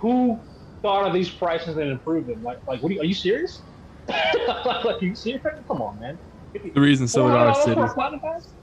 who 0.00 0.40
thought 0.82 1.06
of 1.06 1.12
these 1.12 1.30
prices 1.30 1.76
and 1.76 1.90
improved 1.90 2.28
them? 2.28 2.42
Like, 2.42 2.58
like, 2.66 2.82
what 2.82 2.90
are 2.90 2.94
you, 2.94 3.00
are 3.00 3.04
you 3.04 3.14
serious? 3.14 3.64
like, 4.08 4.84
are 4.84 4.96
you 5.00 5.14
serious? 5.14 5.42
Come 5.68 5.80
on, 5.82 5.98
man. 5.98 6.18
The 6.74 6.80
reason 6.80 7.08
Silver 7.08 7.30
Dollar 7.32 7.54
City. 7.54 7.74
for 7.74 7.84
a 7.86 7.94
platinum 7.94 8.20
pass? 8.20 8.54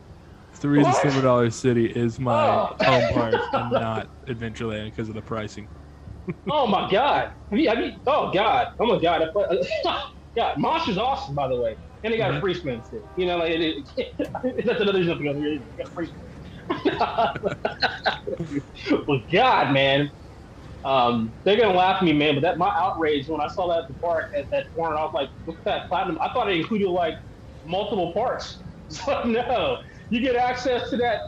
It's 0.52 0.60
the 0.60 0.70
reason 0.70 0.92
What? 0.92 1.02
Silver 1.02 1.22
Dollar 1.22 1.50
City 1.50 1.86
is 1.86 2.20
my 2.20 2.34
Oh. 2.34 2.76
home 2.82 3.14
park 3.14 3.36
and 3.54 3.72
not 3.72 4.08
Adventureland 4.28 4.86
because 4.86 5.08
of 5.10 5.16
the 5.16 5.22
pricing. 5.22 5.70
Oh 6.50 6.68
my 6.68 6.90
god. 6.92 7.32
I 7.52 7.56
mean, 7.56 7.68
have 7.68 7.80
you, 7.80 7.92
oh 8.08 8.32
god. 8.34 8.68
Oh 8.80 8.86
my 8.86 9.00
god. 9.02 9.30
God, 10.36 10.58
Monster's 10.58 10.98
awesome, 10.98 11.36
by 11.36 11.48
the 11.48 11.60
way. 11.60 11.78
And 12.04 12.14
they 12.14 12.18
got 12.18 12.36
a 12.36 12.40
free 12.40 12.54
spin 12.54 12.84
too. 12.90 13.04
You 13.16 13.28
know, 13.28 13.38
like 13.38 13.52
it, 13.52 13.86
it, 13.98 14.08
that's 14.66 14.82
another 14.82 15.00
reason 15.00 15.18
to 15.18 15.24
go 15.24 15.34
there. 15.34 15.60
Got 15.78 15.88
a 15.88 15.92
free 15.94 16.08
spin. 16.08 16.28
well, 19.08 19.22
God, 19.32 19.74
man. 19.74 20.12
Um, 20.84 21.36
they're 21.46 21.60
gonna 21.60 21.78
laugh 21.78 21.98
at 22.02 22.06
me, 22.06 22.14
man. 22.14 22.36
But 22.36 22.42
that 22.42 22.58
my 22.58 22.72
outrage 22.76 23.28
when 23.30 23.42
I 23.42 23.48
saw 23.48 23.68
that 23.70 23.80
at 23.80 23.88
the 23.88 23.96
park 23.96 24.26
at 24.38 24.48
that 24.52 24.66
corner, 24.76 24.98
I 24.98 25.04
was 25.04 25.12
like, 25.14 25.30
"Look 25.46 25.58
at 25.60 25.66
that 25.66 25.88
platinum!" 25.90 26.18
I 26.22 26.30
thought 26.34 26.50
it 26.50 26.58
included 26.58 26.90
like 26.90 27.16
multiple 27.64 28.14
parks. 28.14 28.64
So 28.92 29.24
no, 29.24 29.78
you 30.10 30.22
get 30.22 30.36
access 30.36 30.90
to 30.90 30.98
that 30.98 31.20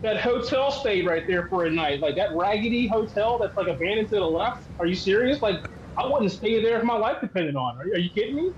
that 0.00 0.20
hotel 0.20 0.70
stay 0.70 1.02
right 1.02 1.24
there 1.26 1.46
for 1.48 1.66
a 1.66 1.70
night. 1.70 2.00
Like 2.00 2.16
that 2.16 2.30
raggedy 2.34 2.88
hotel 2.88 3.38
that's 3.40 3.56
like 3.56 3.68
abandoned 3.68 4.08
to 4.10 4.16
the 4.16 4.24
left. 4.24 4.58
Are 4.78 4.86
you 4.86 4.94
serious? 4.94 5.42
Like 5.42 5.60
I 5.98 6.06
wouldn't 6.06 6.32
stay 6.32 6.62
there 6.62 6.78
if 6.78 6.84
my 6.84 6.96
life 6.96 7.18
depended 7.20 7.56
on. 7.56 7.76
it. 7.76 7.82
Are 7.82 7.86
you, 7.88 7.94
are 7.94 7.98
you 7.98 8.10
kidding 8.10 8.36
me? 8.36 8.52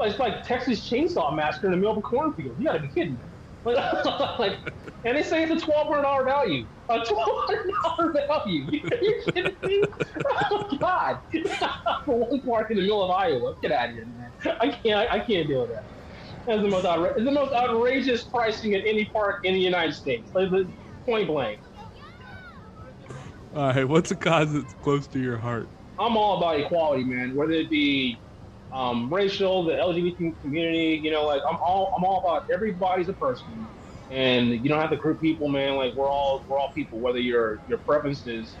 It's 0.00 0.18
like 0.18 0.44
Texas 0.44 0.88
Chainsaw 0.88 1.34
Massacre 1.34 1.68
in 1.68 1.72
the 1.72 1.78
middle 1.78 1.92
of 1.92 1.98
a 1.98 2.02
cornfield. 2.02 2.58
You 2.58 2.66
gotta 2.66 2.80
be 2.80 2.90
kidding 2.90 3.14
me. 3.14 3.22
Like, 3.64 3.76
like, 4.38 4.60
and 5.04 5.16
they 5.16 5.22
say 5.22 5.44
it's 5.44 5.62
a 5.62 5.64
twelve 5.66 5.88
hundred 5.88 6.02
dollar 6.02 6.24
value. 6.24 6.66
A 6.90 6.98
twelve 6.98 7.28
hundred 7.48 7.72
dollar 7.84 8.14
value. 8.28 8.66
You, 8.70 8.80
you 9.02 9.22
kidding 9.34 9.56
me? 9.64 9.88
Oh 10.52 10.68
God! 10.80 11.20
For 12.04 12.18
one 12.18 12.42
park 12.42 12.70
in 12.70 12.76
the 12.78 12.82
middle 12.82 13.04
of 13.04 13.10
Iowa. 13.10 13.54
Get 13.62 13.72
out 13.72 13.88
of 13.90 13.94
here, 13.94 14.06
man. 14.06 14.34
I 14.60 14.68
can't. 14.70 15.10
I 15.12 15.18
can't 15.20 15.46
deal 15.48 15.62
with 15.62 15.70
that. 15.70 15.84
That's 16.46 16.62
the 16.62 16.68
most 16.68 16.86
outra- 16.86 17.16
the 17.24 17.32
most 17.32 17.52
outrageous 17.54 18.24
pricing 18.28 18.74
at 18.74 18.82
any 18.86 19.06
park 19.14 19.36
in 19.44 19.54
the 19.54 19.60
United 19.60 19.94
States. 19.94 20.30
Like, 20.34 20.50
point 21.08 21.28
blank. 21.28 21.60
All 23.54 23.68
right, 23.68 23.84
what's 23.88 24.10
a 24.10 24.16
cause 24.16 24.52
that's 24.52 24.74
close 24.74 25.08
to 25.08 25.20
your 25.20 25.38
heart? 25.38 25.70
I'm 25.98 26.16
all 26.16 26.38
about 26.38 26.60
equality, 26.60 27.04
man. 27.04 27.34
Whether 27.34 27.52
it 27.52 27.70
be 27.70 28.20
um, 28.72 29.12
racial, 29.12 29.64
the 29.64 29.72
LGBT 29.72 30.40
community, 30.40 31.00
you 31.02 31.10
know, 31.10 31.24
like 31.24 31.42
I'm 31.48 31.56
all 31.66 31.92
I'm 31.96 32.04
all 32.04 32.22
about 32.26 32.42
everybody's 32.52 33.08
a 33.08 33.14
person, 33.14 33.70
and 34.10 34.50
you 34.50 34.68
don't 34.68 34.80
have 34.80 34.90
to 34.90 34.96
group 34.96 35.20
people, 35.20 35.48
man. 35.48 35.76
Like 35.76 35.94
we're 35.96 36.10
all 36.10 36.44
we're 36.48 36.58
all 36.58 36.70
people. 36.74 37.00
Whether 37.00 37.18
your 37.20 37.60
your 37.66 37.78
preference 37.78 38.26
is 38.26 38.58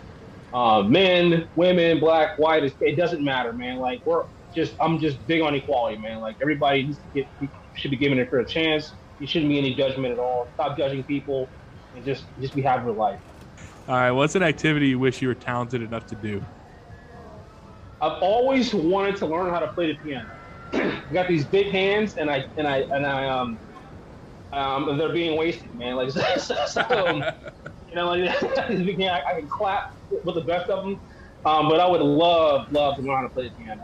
uh, 0.52 0.82
men, 0.82 1.48
women, 1.54 2.00
black, 2.00 2.30
white, 2.38 2.64
it, 2.64 2.74
it 2.80 2.96
doesn't 2.96 3.22
matter, 3.24 3.52
man. 3.52 3.78
Like 3.78 4.00
we're 4.06 4.22
just 4.54 4.74
I'm 4.80 4.98
just 4.98 5.26
big 5.26 5.42
on 5.42 5.54
equality, 5.54 5.98
man. 5.98 6.20
Like 6.20 6.36
everybody 6.40 6.84
needs 6.84 7.00
to 7.00 7.08
get 7.08 7.26
should 7.74 7.90
be 7.90 7.98
given 7.98 8.18
a 8.20 8.26
fair 8.26 8.44
chance. 8.44 8.90
You 9.18 9.26
shouldn't 9.26 9.50
be 9.50 9.58
any 9.58 9.74
judgment 9.74 10.12
at 10.12 10.18
all. 10.18 10.50
Stop 10.54 10.78
judging 10.78 11.04
people, 11.04 11.52
and 11.92 12.04
just 12.04 12.28
just 12.40 12.54
be 12.54 12.62
happy 12.62 12.84
with 12.84 12.96
life. 12.96 13.20
All 13.88 13.94
right, 13.94 14.10
what's 14.10 14.34
an 14.34 14.42
activity 14.42 14.88
you 14.88 14.98
wish 14.98 15.22
you 15.22 15.28
were 15.28 15.34
talented 15.34 15.82
enough 15.82 16.06
to 16.06 16.16
do? 16.16 16.46
I've 18.00 18.18
always 18.20 18.74
wanted 18.74 19.16
to 19.16 19.26
learn 19.26 19.50
how 19.50 19.60
to 19.60 19.68
play 19.68 19.86
the 19.92 19.98
piano. 19.98 20.28
I 20.72 21.02
got 21.12 21.28
these 21.28 21.46
big 21.46 21.70
hands, 21.72 22.16
and 22.16 22.30
I 22.30 22.44
and 22.56 22.66
I 22.66 22.84
and 22.90 23.06
I 23.06 23.28
um 23.28 23.60
um 24.52 24.98
they're 24.98 25.12
being 25.12 25.36
wasted, 25.38 25.74
man. 25.74 25.96
Like 25.96 26.10
so, 26.38 26.54
so, 26.66 26.82
um, 26.90 27.24
you 27.88 27.94
know, 27.94 28.08
like 28.08 28.30
I, 28.42 29.22
I 29.28 29.40
can 29.40 29.48
clap 29.48 29.82
with 30.24 30.34
the 30.34 30.44
best 30.46 30.68
of 30.68 30.84
them, 30.84 31.00
um, 31.44 31.68
but 31.68 31.80
I 31.80 31.88
would 31.88 32.02
love 32.02 32.66
love 32.70 32.96
to 32.96 33.02
learn 33.02 33.16
how 33.16 33.22
to 33.22 33.30
play 33.30 33.44
the 33.44 33.50
piano. 33.50 33.82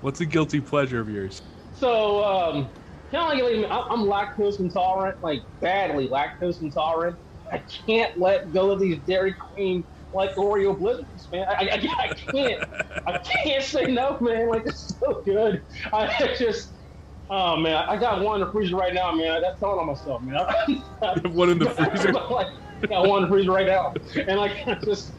What's 0.00 0.20
a 0.20 0.26
guilty 0.26 0.60
pleasure 0.60 1.00
of 1.00 1.08
yours? 1.08 1.42
So 1.72 2.24
um, 2.24 2.70
kind 3.10 3.40
of 3.40 3.46
like 3.46 3.60
like, 3.60 3.70
I'm 3.70 4.00
I'm 4.00 4.06
lactose 4.06 4.60
intolerant, 4.60 5.16
like 5.22 5.42
badly 5.60 6.08
lactose 6.08 6.62
intolerant. 6.62 7.16
I 7.52 7.62
can't 7.86 8.18
let 8.18 8.52
go 8.52 8.70
of 8.70 8.80
these 8.80 9.04
Dairy 9.04 9.34
Queen 9.54 9.84
like 10.12 10.34
Oreo 10.36 10.78
blizzards, 10.78 11.28
man. 11.32 11.46
I, 11.48 11.64
I, 11.64 11.88
I 12.04 12.14
can't. 12.14 12.60
I 13.06 13.18
can't 13.44 13.62
say 13.62 13.86
no, 13.86 14.18
man. 14.20 14.48
Like 14.48 14.62
it's 14.66 14.98
so 14.98 15.22
good. 15.24 15.62
I 15.92 16.34
just, 16.38 16.72
oh 17.30 17.56
man, 17.56 17.84
I 17.88 17.96
got 17.96 18.22
one 18.22 18.40
in 18.40 18.46
the 18.46 18.52
freezer 18.52 18.76
right 18.76 18.92
now, 18.94 19.12
man. 19.12 19.40
That's 19.42 19.58
telling 19.60 19.78
on 19.78 19.86
myself, 19.86 20.22
man. 20.22 20.36
I, 21.02 21.20
One 21.28 21.50
in 21.50 21.58
the 21.58 21.70
freezer? 21.70 22.12
like, 22.12 22.48
I 22.82 22.86
got 22.88 23.06
one 23.06 23.22
in 23.22 23.28
the 23.28 23.34
freezer 23.34 23.52
right 23.52 23.66
now, 23.66 23.92
and 24.26 24.38
like 24.38 24.56
I 24.66 24.76
just, 24.84 25.12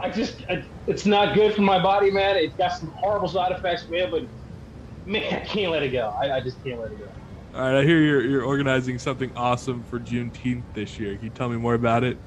I 0.00 0.10
just, 0.10 0.42
it's 0.86 1.04
not 1.04 1.34
good 1.34 1.54
for 1.54 1.62
my 1.62 1.82
body, 1.82 2.10
man. 2.10 2.36
It's 2.36 2.56
got 2.56 2.72
some 2.72 2.92
horrible 2.98 3.28
side 3.28 3.52
effects, 3.52 3.88
man. 3.90 4.10
But 4.10 4.22
man, 5.04 5.34
I 5.34 5.44
can't 5.44 5.70
let 5.70 5.82
it 5.82 5.90
go. 5.90 6.14
I, 6.22 6.36
I 6.36 6.40
just 6.40 6.62
can't 6.62 6.80
let 6.80 6.92
it 6.92 6.98
go. 6.98 7.06
All 7.54 7.62
right, 7.62 7.80
I 7.80 7.84
hear 7.84 7.98
you're 8.00 8.22
you're 8.22 8.44
organizing 8.44 8.98
something 8.98 9.32
awesome 9.34 9.82
for 9.82 9.98
Juneteenth 9.98 10.66
this 10.74 10.98
year. 10.98 11.16
Can 11.16 11.24
you 11.24 11.30
tell 11.30 11.48
me 11.48 11.56
more 11.56 11.74
about 11.74 12.04
it? 12.04 12.20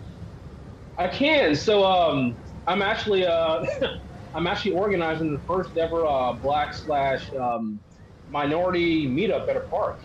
I 0.98 1.08
can. 1.08 1.56
So, 1.56 1.84
um, 1.86 2.38
I'm 2.68 2.82
actually, 2.82 3.26
uh, 3.26 3.66
I'm 4.34 4.48
actually 4.48 4.74
organizing 4.74 5.34
the 5.34 5.42
first 5.48 5.78
ever 5.78 6.06
uh, 6.06 6.34
black 6.34 6.74
slash 6.74 7.32
um, 7.40 7.82
minority 8.28 9.08
meetup 9.08 9.50
at 9.50 9.58
a 9.58 9.62
park. 9.62 9.98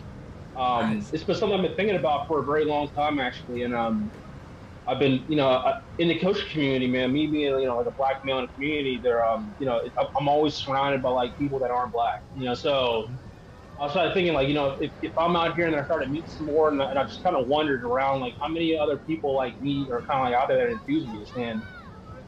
Um, 0.57 0.95
nice. 0.97 1.13
It's 1.13 1.25
been 1.25 1.37
something 1.37 1.59
I've 1.59 1.65
been 1.67 1.77
thinking 1.77 1.97
about 1.97 2.23
for 2.27 2.43
a 2.43 2.45
very 2.47 2.65
long 2.65 2.89
time, 2.91 3.21
actually, 3.21 3.63
and 3.63 3.75
um, 3.75 4.13
I've 4.87 4.99
been, 4.99 5.25
you 5.29 5.37
know, 5.37 5.49
uh, 5.51 5.75
in 5.99 6.09
the 6.09 6.19
coach 6.19 6.51
community, 6.51 6.89
man. 6.91 7.13
Me 7.13 7.31
being, 7.31 7.59
you 7.61 7.67
know, 7.67 7.77
like 7.77 7.87
a 7.87 7.93
black 7.93 8.17
male 8.25 8.39
in 8.39 8.45
the 8.45 8.49
community, 8.51 9.01
there, 9.03 9.25
um, 9.25 9.55
you 9.59 9.67
know, 9.67 9.81
I'm 10.19 10.29
always 10.29 10.57
surrounded 10.57 11.03
by 11.03 11.11
like 11.11 11.37
people 11.37 11.59
that 11.61 11.71
aren't 11.71 11.93
black, 11.93 12.21
you 12.33 12.47
know. 12.47 12.55
So 12.55 13.09
I 13.79 13.89
started 13.91 14.15
thinking, 14.15 14.35
like, 14.35 14.49
you 14.49 14.55
know, 14.55 14.77
if, 14.81 14.93
if 15.03 15.13
I'm 15.19 15.37
out 15.37 15.55
here 15.55 15.67
and 15.67 15.77
I 15.77 15.85
started 15.85 16.11
meet 16.11 16.29
some 16.29 16.47
more, 16.47 16.71
and 16.71 16.83
I, 16.83 16.91
and 16.91 16.99
I 16.99 17.05
just 17.05 17.23
kind 17.23 17.37
of 17.37 17.47
wondered 17.47 17.85
around, 17.85 18.21
like, 18.21 18.35
how 18.41 18.49
many 18.49 18.77
other 18.77 18.99
people 18.99 19.37
like 19.37 19.59
me 19.61 19.89
are 19.93 20.03
kind 20.11 20.21
of 20.21 20.33
like 20.33 20.35
out 20.41 20.49
there 20.49 20.59
that 20.59 20.67
are 20.67 20.71
enthusiasts, 20.71 21.37
and 21.37 21.63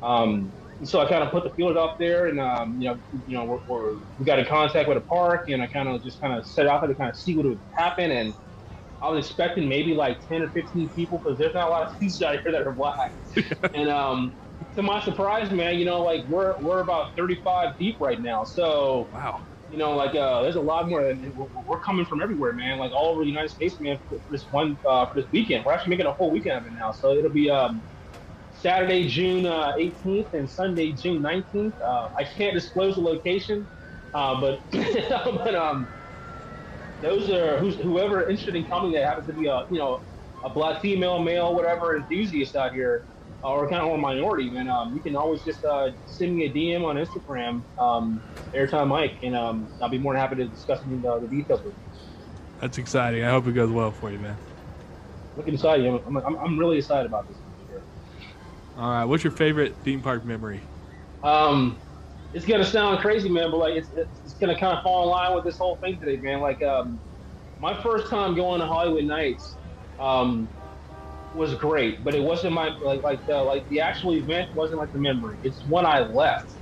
um, 0.03 0.55
so 0.85 1.01
I 1.01 1.09
kind 1.09 1.25
of 1.25 1.31
put 1.33 1.45
the 1.45 1.51
feelers 1.57 1.77
out 1.77 1.93
there, 1.99 2.27
and 2.27 2.41
um, 2.41 2.77
you 2.79 2.89
know, 2.89 3.01
you 3.27 3.37
know, 3.37 3.45
we're, 3.47 3.59
we're, 3.67 3.95
we 4.19 4.25
got 4.27 4.39
in 4.39 4.47
contact 4.47 4.89
with 4.89 4.99
a 4.99 5.03
park, 5.03 5.45
and 5.49 5.63
I 5.63 5.67
kind 5.67 5.89
of 5.89 6.03
just 6.03 6.21
kind 6.21 6.39
of 6.39 6.47
set 6.47 6.67
out 6.67 6.83
there 6.83 6.89
to 6.89 6.95
kind 6.95 7.11
of 7.11 7.17
see 7.17 7.37
what 7.37 7.47
would 7.47 7.61
happen, 7.77 8.11
and 8.13 8.35
I 9.03 9.09
was 9.11 9.27
expecting 9.27 9.69
maybe 9.69 9.95
like 9.95 10.19
10 10.27 10.43
or 10.43 10.51
15 10.51 10.91
people 10.91 11.21
because 11.25 11.39
there's 11.39 11.55
not 11.55 11.69
a 11.69 11.71
lot 11.71 11.83
of 11.85 11.89
dudes 12.01 12.21
out 12.23 12.39
here 12.43 12.53
that 12.53 12.67
are 12.67 12.73
black. 12.75 13.13
and 13.75 13.89
um, 13.89 14.39
to 14.75 14.83
my 14.83 15.01
surprise, 15.01 15.51
man, 15.51 15.79
you 15.79 15.85
know, 15.85 16.03
like 16.03 16.25
we're 16.29 16.55
we're 16.61 16.81
about 16.81 17.07
35 17.17 17.75
deep 17.79 17.97
right 18.01 18.21
now. 18.21 18.45
So 18.45 19.11
wow, 19.13 19.41
you 19.69 19.77
know, 19.77 19.95
like 19.95 20.15
uh, 20.15 20.43
there's 20.43 20.57
a 20.57 20.61
lot 20.61 20.89
more. 20.89 21.03
We're, 21.35 21.47
we're, 21.67 21.81
coming 21.81 22.07
from 22.07 22.23
everywhere, 22.23 22.53
man. 22.53 22.79
Like 22.79 22.93
all 22.93 23.11
over 23.13 23.23
the 23.23 23.29
United 23.29 23.51
States, 23.51 23.79
man. 23.81 23.99
For, 24.09 24.19
this 24.31 24.47
one 24.51 24.79
uh, 24.89 25.07
for 25.07 25.21
this 25.21 25.31
weekend, 25.31 25.65
we're 25.65 25.73
actually 25.73 25.91
making 25.91 26.07
a 26.07 26.13
whole 26.13 26.31
weekend 26.31 26.59
of 26.59 26.67
it 26.67 26.73
now. 26.73 26.91
So 26.91 27.13
it'll 27.13 27.31
be 27.31 27.51
um, 27.51 27.85
Saturday, 28.51 29.09
June 29.09 29.45
uh, 29.47 29.73
18th, 29.79 30.33
and 30.33 30.51
Sunday, 30.51 30.93
June 30.93 31.23
19th. 31.23 31.75
Uh, 31.85 32.09
I 32.19 32.25
can't 32.25 32.55
disclose 32.55 32.95
the 32.95 33.03
location, 33.03 33.69
uh, 34.15 34.41
but 34.41 34.61
but 34.73 35.55
um 35.55 35.89
those 37.01 37.31
are 37.31 37.59
whoever 37.59 38.23
interested 38.23 38.57
in 38.57 38.65
coming 38.67 38.93
that 38.93 39.05
happens 39.05 39.27
to 39.27 39.33
be 39.33 39.47
a 39.47 39.65
you 39.71 39.79
know 39.79 40.03
a 40.45 40.51
black 40.51 40.81
female, 40.81 41.23
male, 41.23 41.55
whatever 41.55 41.97
enthusiast 41.97 42.55
out 42.55 42.73
here, 42.73 43.05
or 43.43 43.69
kind 43.69 43.83
of 43.83 43.93
a 43.93 43.99
minority, 43.99 44.51
man, 44.51 44.69
um, 44.69 44.95
you 44.95 45.01
can 45.01 45.15
always 45.15 45.43
just 45.43 45.65
uh, 45.65 45.91
send 46.07 46.35
me 46.35 46.47
a 46.47 46.53
DM 46.53 46.85
on 46.85 46.97
Instagram, 46.97 47.63
um, 47.79 48.21
Airtime 48.53 48.89
Mike, 48.89 49.19
and 49.23 49.37
um, 49.37 49.69
I'll 49.81 49.89
be 49.89 49.99
more 49.99 50.13
than 50.15 50.21
happy 50.21 50.37
to 50.37 50.49
discuss 50.49 50.81
the, 50.81 51.09
uh, 51.09 51.19
the 51.21 51.29
details 51.29 51.63
with 51.63 51.75
you. 51.75 51.83
That's 52.61 52.79
exciting. 52.79 53.23
I 53.25 53.31
hope 53.31 53.47
it 53.47 53.53
goes 53.53 53.71
well 53.71 53.93
for 53.93 54.11
you, 54.11 54.19
man. 54.19 54.37
Looking 55.37 55.55
excited. 55.55 55.87
I'm, 55.87 56.17
I'm, 56.17 56.37
I'm 56.37 56.59
really 56.59 56.79
excited 56.79 57.07
about 57.07 57.29
this. 57.29 57.37
All 58.77 58.91
right. 58.91 59.05
What's 59.05 59.25
your 59.25 59.33
favorite 59.33 59.75
theme 59.85 60.01
park 60.01 60.25
memory? 60.25 60.61
Um, 61.23 61.79
it's 62.33 62.47
gonna 62.47 62.65
sound 62.65 63.01
crazy, 63.01 63.29
man, 63.29 63.51
but 63.51 63.57
like 63.57 63.75
it's 63.75 63.89
it's 64.25 64.35
gonna 64.35 64.59
kind 64.59 64.77
of 64.77 64.85
fall 64.85 65.03
in 65.05 65.09
line 65.11 65.35
with 65.35 65.45
this 65.45 65.59
whole 65.59 65.77
thing 65.77 65.99
today, 65.99 66.17
man. 66.17 66.41
Like 66.41 66.63
um, 66.63 67.01
my 67.59 67.81
first 67.83 68.09
time 68.09 68.37
going 68.37 68.61
to 68.61 68.67
Holiwood 68.67 69.05
Nights 69.05 69.57
um, 69.99 70.49
was 71.39 71.57
great, 71.57 72.05
but 72.05 72.15
it 72.17 72.23
wasn't 72.23 72.55
my 72.55 72.73
like 72.85 73.03
like 73.05 73.21
the 73.29 73.37
like 73.39 73.67
the 73.71 73.81
actual 73.81 74.15
event 74.15 74.51
wasn't 74.55 74.81
like 74.81 74.93
the 74.93 75.01
memory. 75.01 75.39
It's 75.43 75.67
when 75.67 75.87
I 75.87 76.01
left. 76.03 76.57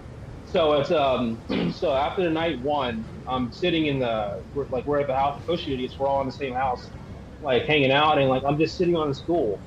So 0.44 0.74
it's 0.74 0.92
um 0.92 1.42
so 1.72 1.94
after 1.94 2.24
the 2.24 2.30
night 2.30 2.62
one, 2.62 3.06
I'm 3.28 3.52
sitting 3.52 3.86
in 3.88 4.00
the 4.00 4.44
we're, 4.54 4.68
like 4.72 4.86
we're 4.86 5.00
at 5.00 5.08
the 5.08 5.16
house 5.16 5.36
It's 5.48 5.98
We're 6.00 6.08
all 6.08 6.22
in 6.22 6.28
the 6.28 6.34
same 6.34 6.54
house, 6.54 6.94
like 7.40 7.66
hanging 7.66 7.92
out, 7.92 8.18
and 8.18 8.30
like 8.30 8.44
I'm 8.46 8.58
just 8.58 8.78
sitting 8.78 8.96
on 8.96 9.10
the 9.10 9.16
stool, 9.16 9.64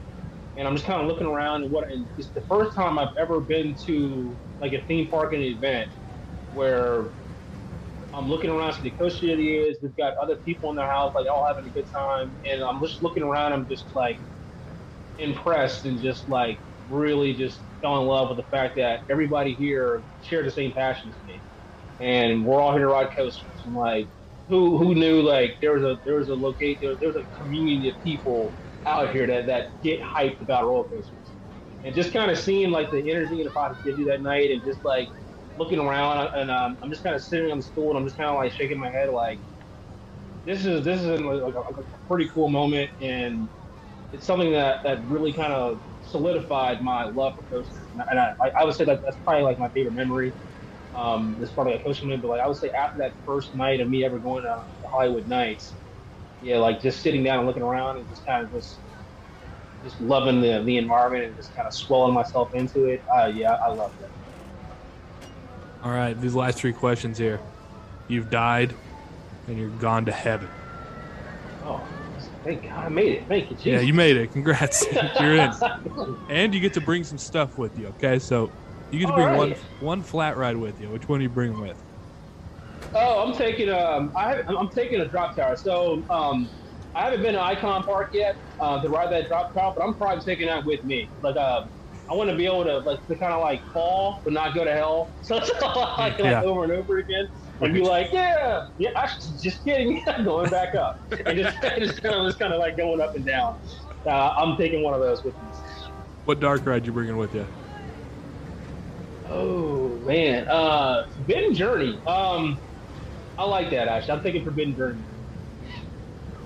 and 0.58 0.68
I'm 0.68 0.76
just 0.76 0.88
kind 0.88 1.02
of 1.02 1.08
looking 1.08 1.28
around 1.28 1.64
and 1.64 1.72
what. 1.72 1.92
And 1.92 2.10
it's 2.18 2.32
the 2.32 2.44
first 2.50 2.76
time 2.76 3.00
I've 3.00 3.10
ever 3.20 3.42
been 3.42 3.76
to 3.86 4.40
like 4.60 4.74
a 4.74 4.82
theme 4.88 5.10
park 5.10 5.34
and 5.34 5.44
event 5.44 5.90
where 6.52 7.14
I'm 8.14 8.28
looking 8.28 8.50
around 8.50 8.74
to 8.74 8.84
the 8.84 8.92
city 9.10 9.58
is. 9.58 9.78
We've 9.82 9.96
got 9.96 10.16
other 10.22 10.38
people 10.38 10.72
in 10.72 10.78
their 10.78 10.90
house, 10.90 11.14
like 11.16 11.28
all 11.32 11.46
having 11.48 11.68
a 11.68 11.72
good 11.72 11.88
time, 11.94 12.38
and 12.50 12.64
I'm 12.64 12.82
just 12.82 13.04
looking 13.04 13.24
around. 13.24 13.54
I'm 13.54 13.68
just 13.68 13.92
like 13.96 14.22
impressed 15.20 15.86
and 15.86 16.00
just 16.00 16.30
like 16.30 16.62
really 16.88 17.34
just 17.36 17.66
fell 17.82 18.02
in 18.02 18.08
love 18.08 18.30
with 18.30 18.38
the 18.40 18.58
fact 18.58 18.76
that 18.78 19.02
everybody 19.10 19.56
here 19.56 20.06
shared 20.22 20.48
the 20.48 20.52
same 20.52 20.74
passion 20.74 21.10
as 21.12 21.18
me, 21.24 21.44
and 22.00 22.46
we're 22.46 22.62
all 22.62 22.74
here 22.74 22.82
to 22.88 22.88
ride 22.88 23.10
coasters. 23.16 23.62
And 23.66 23.76
like, 23.76 24.12
who 24.50 24.78
who 24.78 24.96
knew 24.96 25.22
like 25.22 25.56
there 25.62 25.74
was 25.74 25.84
a 25.84 25.98
there 26.06 26.16
was 26.18 26.30
a 26.30 26.36
locate 26.36 26.80
there, 26.82 26.96
there 27.00 27.10
was 27.10 27.18
a 27.18 27.26
community 27.38 27.90
of 27.90 27.96
people 28.04 28.58
out 28.88 29.12
here 29.14 29.28
that 29.28 29.48
that 29.48 29.68
get 29.84 30.00
hyped 30.02 30.42
about 30.42 30.66
roller 30.66 30.86
coasters 30.90 31.36
and 31.84 31.96
just 31.96 32.14
kind 32.14 32.32
of 32.32 32.40
seeing 32.40 32.72
like 32.72 32.92
the 32.92 33.10
energy 33.12 33.42
and 33.42 33.48
the 33.48 33.52
positivity 33.52 34.06
that 34.06 34.22
night, 34.22 34.52
and 34.52 34.64
just 34.64 34.84
like 34.86 35.10
looking 35.58 35.80
around, 35.80 36.30
and 36.36 36.52
um, 36.52 36.78
I'm 36.84 36.92
just 36.92 37.04
kind 37.04 37.16
of 37.16 37.24
sitting 37.24 37.52
on 37.52 37.58
the 37.60 37.64
stool, 37.64 37.92
and 37.92 38.00
I'm 38.00 38.06
just 38.06 38.18
kind 38.18 38.30
of 38.30 38.38
like 38.38 38.54
shaking 38.54 38.80
my 38.80 38.92
head, 38.92 39.10
like 39.12 39.42
this 40.46 40.66
is 40.66 40.84
this 40.86 41.02
is 41.02 41.22
like 41.22 41.54
a, 41.56 41.60
a 41.60 41.84
pretty 42.08 42.30
cool 42.34 42.50
moment, 42.50 42.90
and 43.02 43.50
it's 44.14 44.26
something 44.26 44.52
that 44.52 44.84
that 44.84 45.04
really 45.06 45.34
kind 45.34 45.54
of 45.54 45.80
solidified 46.06 46.82
my 46.82 47.04
love 47.04 47.36
for 47.36 47.44
coasters, 47.44 47.78
and 48.10 48.20
I, 48.20 48.36
I, 48.58 48.64
would 48.64 48.74
say 48.74 48.84
that 48.86 49.02
that's 49.04 49.18
probably 49.18 49.44
like 49.44 49.60
my 49.60 49.70
favorite 49.70 49.94
memory. 49.94 50.34
Um, 50.96 51.38
it's 51.40 51.52
probably 51.52 51.74
a 51.74 51.84
coaster 51.84 52.06
memory, 52.06 52.18
but 52.18 52.28
like 52.30 52.42
I 52.42 52.48
would 52.48 52.58
say 52.58 52.70
after 52.72 52.98
that 53.00 53.14
first 53.26 53.54
night 53.56 53.80
of 53.80 53.90
me 53.90 54.04
ever 54.04 54.18
going 54.18 54.44
to 54.44 54.64
the 54.82 54.88
Holiwood 54.88 55.28
Nights, 55.28 55.74
yeah, 56.42 56.58
like 56.58 56.82
just 56.82 57.02
sitting 57.02 57.24
down 57.24 57.40
and 57.40 57.48
looking 57.48 57.62
around 57.62 57.98
and 57.98 58.10
just 58.10 58.26
kind 58.26 58.44
of 58.44 58.52
just 58.52 58.78
just 59.84 60.00
loving 60.02 60.42
the, 60.42 60.62
the 60.64 60.78
environment 60.78 61.24
and 61.26 61.36
just 61.36 61.56
kind 61.56 61.68
of 61.68 61.74
swelling 61.74 62.14
myself 62.14 62.54
into 62.54 62.86
it. 62.86 63.02
Uh, 63.14 63.32
yeah, 63.34 63.54
I 63.54 63.70
love 63.70 63.94
it. 64.02 64.10
All 65.84 65.92
right, 65.92 66.20
these 66.20 66.36
last 66.36 66.58
three 66.58 66.74
questions 66.74 67.18
here. 67.18 67.40
You've 68.08 68.30
died 68.30 68.74
and 69.48 69.58
you're 69.58 69.70
gone 69.70 70.06
to 70.06 70.12
heaven. 70.12 70.50
Oh, 71.64 71.82
thank 72.50 72.64
God 72.64 72.86
I 72.86 72.90
made 72.90 73.14
it. 73.14 73.28
Thank 73.28 73.52
you, 73.52 73.56
Jesus. 73.56 73.66
Yeah, 73.66 73.82
you 73.82 73.94
made 73.94 74.18
it. 74.18 74.32
Congrats. 74.32 74.86
you're 75.20 75.36
in. 75.36 75.52
And 76.30 76.54
you 76.54 76.60
get 76.60 76.74
to 76.74 76.82
bring 76.82 77.04
some 77.04 77.18
stuff 77.18 77.58
with 77.58 77.78
you, 77.78 77.88
okay? 77.88 78.20
So 78.20 78.52
you 78.92 79.00
get 79.00 79.08
to 79.08 79.14
bring 79.14 79.28
right. 79.28 79.38
one 79.38 79.56
one 79.80 80.04
flat 80.04 80.38
ride 80.38 80.58
with 80.58 80.80
you. 80.80 80.90
Which 80.90 81.08
one 81.08 81.20
are 81.20 81.24
you 81.24 81.30
bringing 81.30 81.60
with? 81.60 81.82
Oh, 82.94 83.26
I'm 83.26 83.36
taking 83.36 83.70
um, 83.70 84.12
I 84.16 84.42
I'm 84.48 84.70
taking 84.70 85.02
a 85.02 85.08
drop 85.08 85.36
tower. 85.36 85.56
So 85.56 86.04
um, 86.10 86.50
I 86.96 87.06
haven't 87.06 87.22
been 87.22 87.34
to 87.34 87.42
Icon 87.42 87.84
Park 87.84 88.12
yet 88.14 88.36
uh, 88.60 88.82
to 88.82 88.90
ride 88.90 89.12
that 89.12 89.28
drop 89.28 89.54
tower, 89.54 89.74
but 89.76 89.84
I'm 89.84 89.96
probably 89.96 90.24
taking 90.24 90.48
that 90.48 90.66
with 90.66 90.84
me. 90.84 91.12
Like, 91.22 91.36
uh, 91.36 91.66
I 92.10 92.14
want 92.14 92.30
to 92.30 92.36
be 92.36 92.46
able 92.46 92.64
to 92.64 92.80
like 92.80 93.06
to 93.08 93.16
kind 93.16 93.34
of 93.34 93.42
like 93.42 93.62
fall 93.74 94.22
but 94.24 94.34
not 94.34 94.56
go 94.56 94.64
to 94.64 94.72
hell. 94.72 95.12
So 95.22 95.38
it's 95.38 95.50
like, 95.62 96.18
yeah. 96.18 96.38
like 96.38 96.46
over 96.46 96.64
and 96.64 96.74
over 96.74 96.98
again 96.98 97.28
and 97.62 97.74
be 97.74 97.82
like, 97.82 98.10
yeah, 98.12 98.68
yeah, 98.78 98.90
actually, 98.96 99.38
just 99.40 99.64
kidding, 99.64 100.02
I'm 100.08 100.24
going 100.24 100.50
back 100.50 100.76
up 100.76 101.12
and 101.12 101.38
just 101.38 101.62
just 101.80 102.02
kind 102.02 102.16
of 102.16 102.28
just 102.28 102.40
kind 102.40 102.54
of 102.54 102.60
like 102.60 102.78
going 102.78 103.02
up 103.02 103.16
and 103.16 103.26
down. 103.26 103.58
Uh, 104.06 104.34
I'm 104.38 104.58
taking 104.58 104.82
one 104.82 104.94
of 104.94 105.02
those 105.02 105.24
with 105.24 105.36
me. 105.42 105.50
What 106.26 106.40
dark 106.40 106.66
ride 106.66 106.86
you 106.86 106.92
bringing 106.92 107.18
with 107.18 107.34
you? 107.34 107.46
Oh 109.30 109.90
man, 110.06 110.48
uh, 110.48 111.08
Forbidden 111.16 111.54
Journey. 111.54 112.00
Um, 112.08 112.60
I 113.38 113.44
like 113.44 113.70
that 113.72 113.88
actually. 113.88 114.14
I'm 114.14 114.22
thinking 114.22 114.44
Forbidden 114.44 114.76
Journey. 114.76 115.04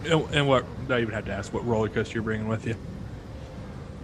And, 0.05 0.25
and 0.33 0.47
what? 0.47 0.65
I 0.89 0.99
even 0.99 1.13
have 1.13 1.25
to 1.25 1.31
ask 1.31 1.53
what 1.53 1.65
roller 1.65 1.89
coaster 1.89 2.15
you're 2.15 2.23
bringing 2.23 2.47
with 2.47 2.67
you. 2.67 2.75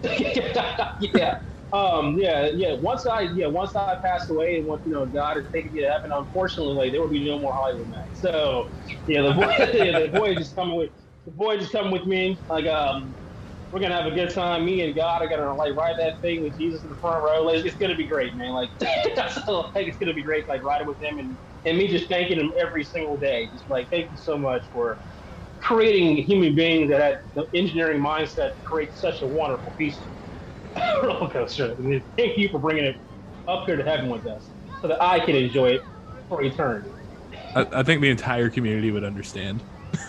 yeah. 0.03 1.39
Um, 1.72 2.18
yeah, 2.18 2.50
yeah. 2.54 2.74
Once 2.80 3.06
I, 3.06 3.22
yeah, 3.22 3.48
once 3.48 3.76
I 3.76 3.96
passed 4.04 4.30
away 4.30 4.58
and 4.58 4.66
once 4.66 4.82
you 4.86 4.92
know 4.92 5.06
God 5.06 5.38
is 5.38 5.46
taking 5.54 5.74
me 5.74 5.82
to 5.82 5.90
heaven, 5.90 6.12
unfortunately, 6.12 6.74
like, 6.74 6.92
there 6.92 7.02
will 7.02 7.10
be 7.10 7.28
no 7.28 7.40
more 7.40 7.54
Holiwood 7.54 7.88
Nights. 7.90 8.20
So, 8.20 8.66
yeah, 9.06 9.22
the 9.22 9.34
boy, 9.34 9.54
yeah, 9.74 10.00
the 10.00 10.08
boy 10.08 10.36
just 10.36 10.56
coming 10.56 10.76
with 10.76 10.92
the 11.26 11.32
boy 11.32 11.58
just 11.58 11.72
coming 11.72 11.92
with 11.92 12.06
me. 12.06 12.42
Like, 12.50 12.66
um, 12.66 13.16
we're 13.72 13.82
gonna 13.82 13.96
have 13.96 14.12
a 14.12 14.16
good 14.16 14.34
time. 14.34 14.66
Me 14.66 14.82
and 14.82 14.96
God 14.96 15.22
are 15.22 15.30
gonna 15.30 15.56
like 15.56 15.76
ride 15.76 15.96
that 16.00 16.20
thing 16.22 16.42
with 16.42 16.58
Jesus 16.58 16.84
in 16.84 16.90
the 16.90 16.96
front 16.96 17.24
row. 17.24 17.44
Like, 17.44 17.64
it's 17.64 17.78
gonna 17.78 17.96
be 17.96 18.08
great, 18.08 18.36
man. 18.36 18.52
Like, 18.52 18.70
so, 19.46 19.70
like 19.76 19.88
it's 19.88 19.98
gonna 19.98 20.14
be 20.14 20.24
great. 20.24 20.48
Like 20.48 20.64
riding 20.64 20.88
with 20.88 21.00
him 21.00 21.20
and 21.20 21.38
and 21.66 21.78
me 21.78 21.88
just 21.88 22.10
thanking 22.10 22.40
him 22.40 22.52
every 22.60 22.84
single 22.84 23.18
day. 23.18 23.48
Just 23.52 23.70
like 23.70 23.90
thank 23.92 24.10
you 24.10 24.18
so 24.18 24.40
much 24.40 24.64
for 24.72 24.98
creating 25.62 26.16
human 26.18 26.56
beings 26.56 26.90
that 26.90 27.02
had 27.02 27.20
the 27.36 27.46
engineering 27.54 28.02
mindset 28.02 28.56
to 28.56 28.62
create 28.64 28.94
such 28.94 29.22
a 29.22 29.28
wonderful 29.28 29.74
piece 29.78 30.02
of 30.02 30.08
roller 31.04 31.30
coaster. 31.30 31.76
Thank 32.18 32.38
you 32.38 32.50
for 32.50 32.60
bringing 32.60 32.86
it 32.86 32.98
up 33.48 33.66
here 33.66 33.76
to 33.76 33.84
heaven 33.84 34.10
with 34.10 34.26
us 34.28 34.50
so 34.82 34.88
that 34.88 35.02
I 35.02 35.20
can 35.20 35.36
enjoy 35.36 35.72
it 35.72 35.82
for 36.28 36.44
eternity. 36.44 36.90
I, 37.56 37.68
I 37.72 37.84
think 37.84 38.02
the 38.02 38.10
entire 38.10 38.50
community 38.50 38.92
would 38.92 39.04
understand. 39.04 39.62
yeah, 39.94 40.00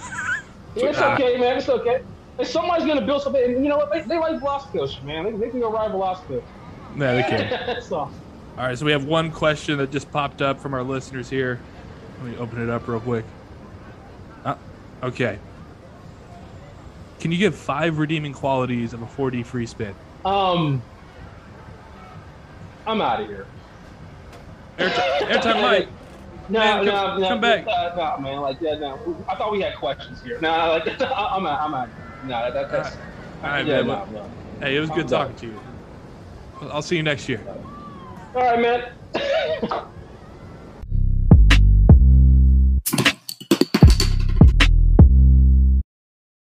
it's 0.88 0.98
okay, 0.98 1.36
man. 1.38 1.58
It's 1.58 1.68
okay. 1.68 2.02
If 2.38 2.48
somebody's 2.48 2.86
gonna 2.86 3.04
build 3.04 3.22
something, 3.22 3.42
and 3.42 3.62
you 3.62 3.68
know 3.68 3.78
what? 3.78 3.92
They, 3.92 4.02
they 4.02 4.18
like 4.18 4.40
Velocicoaster, 4.40 5.02
man. 5.04 5.24
They, 5.24 5.32
they 5.32 5.50
can 5.50 5.60
go 5.60 5.70
ride 5.70 5.90
Velocicoaster. 5.90 6.42
No, 6.94 7.14
they 7.14 7.22
can't. 7.22 7.50
That's 7.66 7.90
awesome. 7.92 8.20
All 8.58 8.66
right, 8.66 8.76
so 8.76 8.84
we 8.84 8.92
have 8.92 9.04
one 9.04 9.30
question 9.30 9.78
that 9.78 9.90
just 9.90 10.10
popped 10.10 10.42
up 10.42 10.60
from 10.60 10.74
our 10.74 10.82
listeners 10.82 11.30
here. 11.30 11.60
Let 12.18 12.32
me 12.32 12.36
open 12.36 12.62
it 12.62 12.68
up 12.68 12.86
real 12.88 13.00
quick. 13.00 13.24
Uh, 14.44 14.56
okay. 15.02 15.38
Can 17.20 17.32
you 17.32 17.38
give 17.38 17.54
five 17.54 17.98
redeeming 17.98 18.32
qualities 18.32 18.92
of 18.92 19.02
a 19.02 19.06
4D 19.06 19.46
free 19.46 19.66
spin? 19.66 19.94
Um, 20.24 20.84
I'm 22.86 23.00
out 23.00 23.20
of 23.20 23.26
here. 23.26 23.46
Airtime, 24.78 25.20
airtime 25.28 25.62
light. 25.62 25.88
No, 26.48 26.58
Man, 26.60 26.84
no, 26.84 26.90
come- 26.92 27.20
no, 27.20 27.28
come 27.28 27.40
back. 27.40 27.64
No, 27.66 27.92
no, 27.96 28.18
man, 28.18 28.40
like 28.40 28.58
yeah, 28.60 28.74
no. 28.74 29.24
I 29.28 29.36
thought 29.36 29.52
we 29.52 29.60
had 29.60 29.74
questions 29.76 30.20
here. 30.22 30.38
No, 30.40 30.48
like 30.86 31.00
I'm 31.00 31.46
out. 31.46 31.60
I'm 31.60 31.74
out. 31.74 31.88
No, 32.22 32.52
that, 32.52 32.70
that's. 32.70 32.96
All 33.42 33.50
right, 33.50 33.66
yeah, 33.66 33.82
man. 33.82 33.86
no, 33.86 34.04
no. 34.06 34.34
Hey, 34.60 34.76
it 34.76 34.80
was 34.80 34.90
good 34.90 35.00
I'm 35.02 35.06
done. 35.06 35.20
talking 35.20 35.36
to 35.36 35.46
you. 35.46 35.62
I'll 36.62 36.82
see 36.82 36.96
you 36.96 37.02
next 37.02 37.28
year. 37.28 37.44
All 38.34 38.42
right, 38.42 38.60
man. 38.60 38.82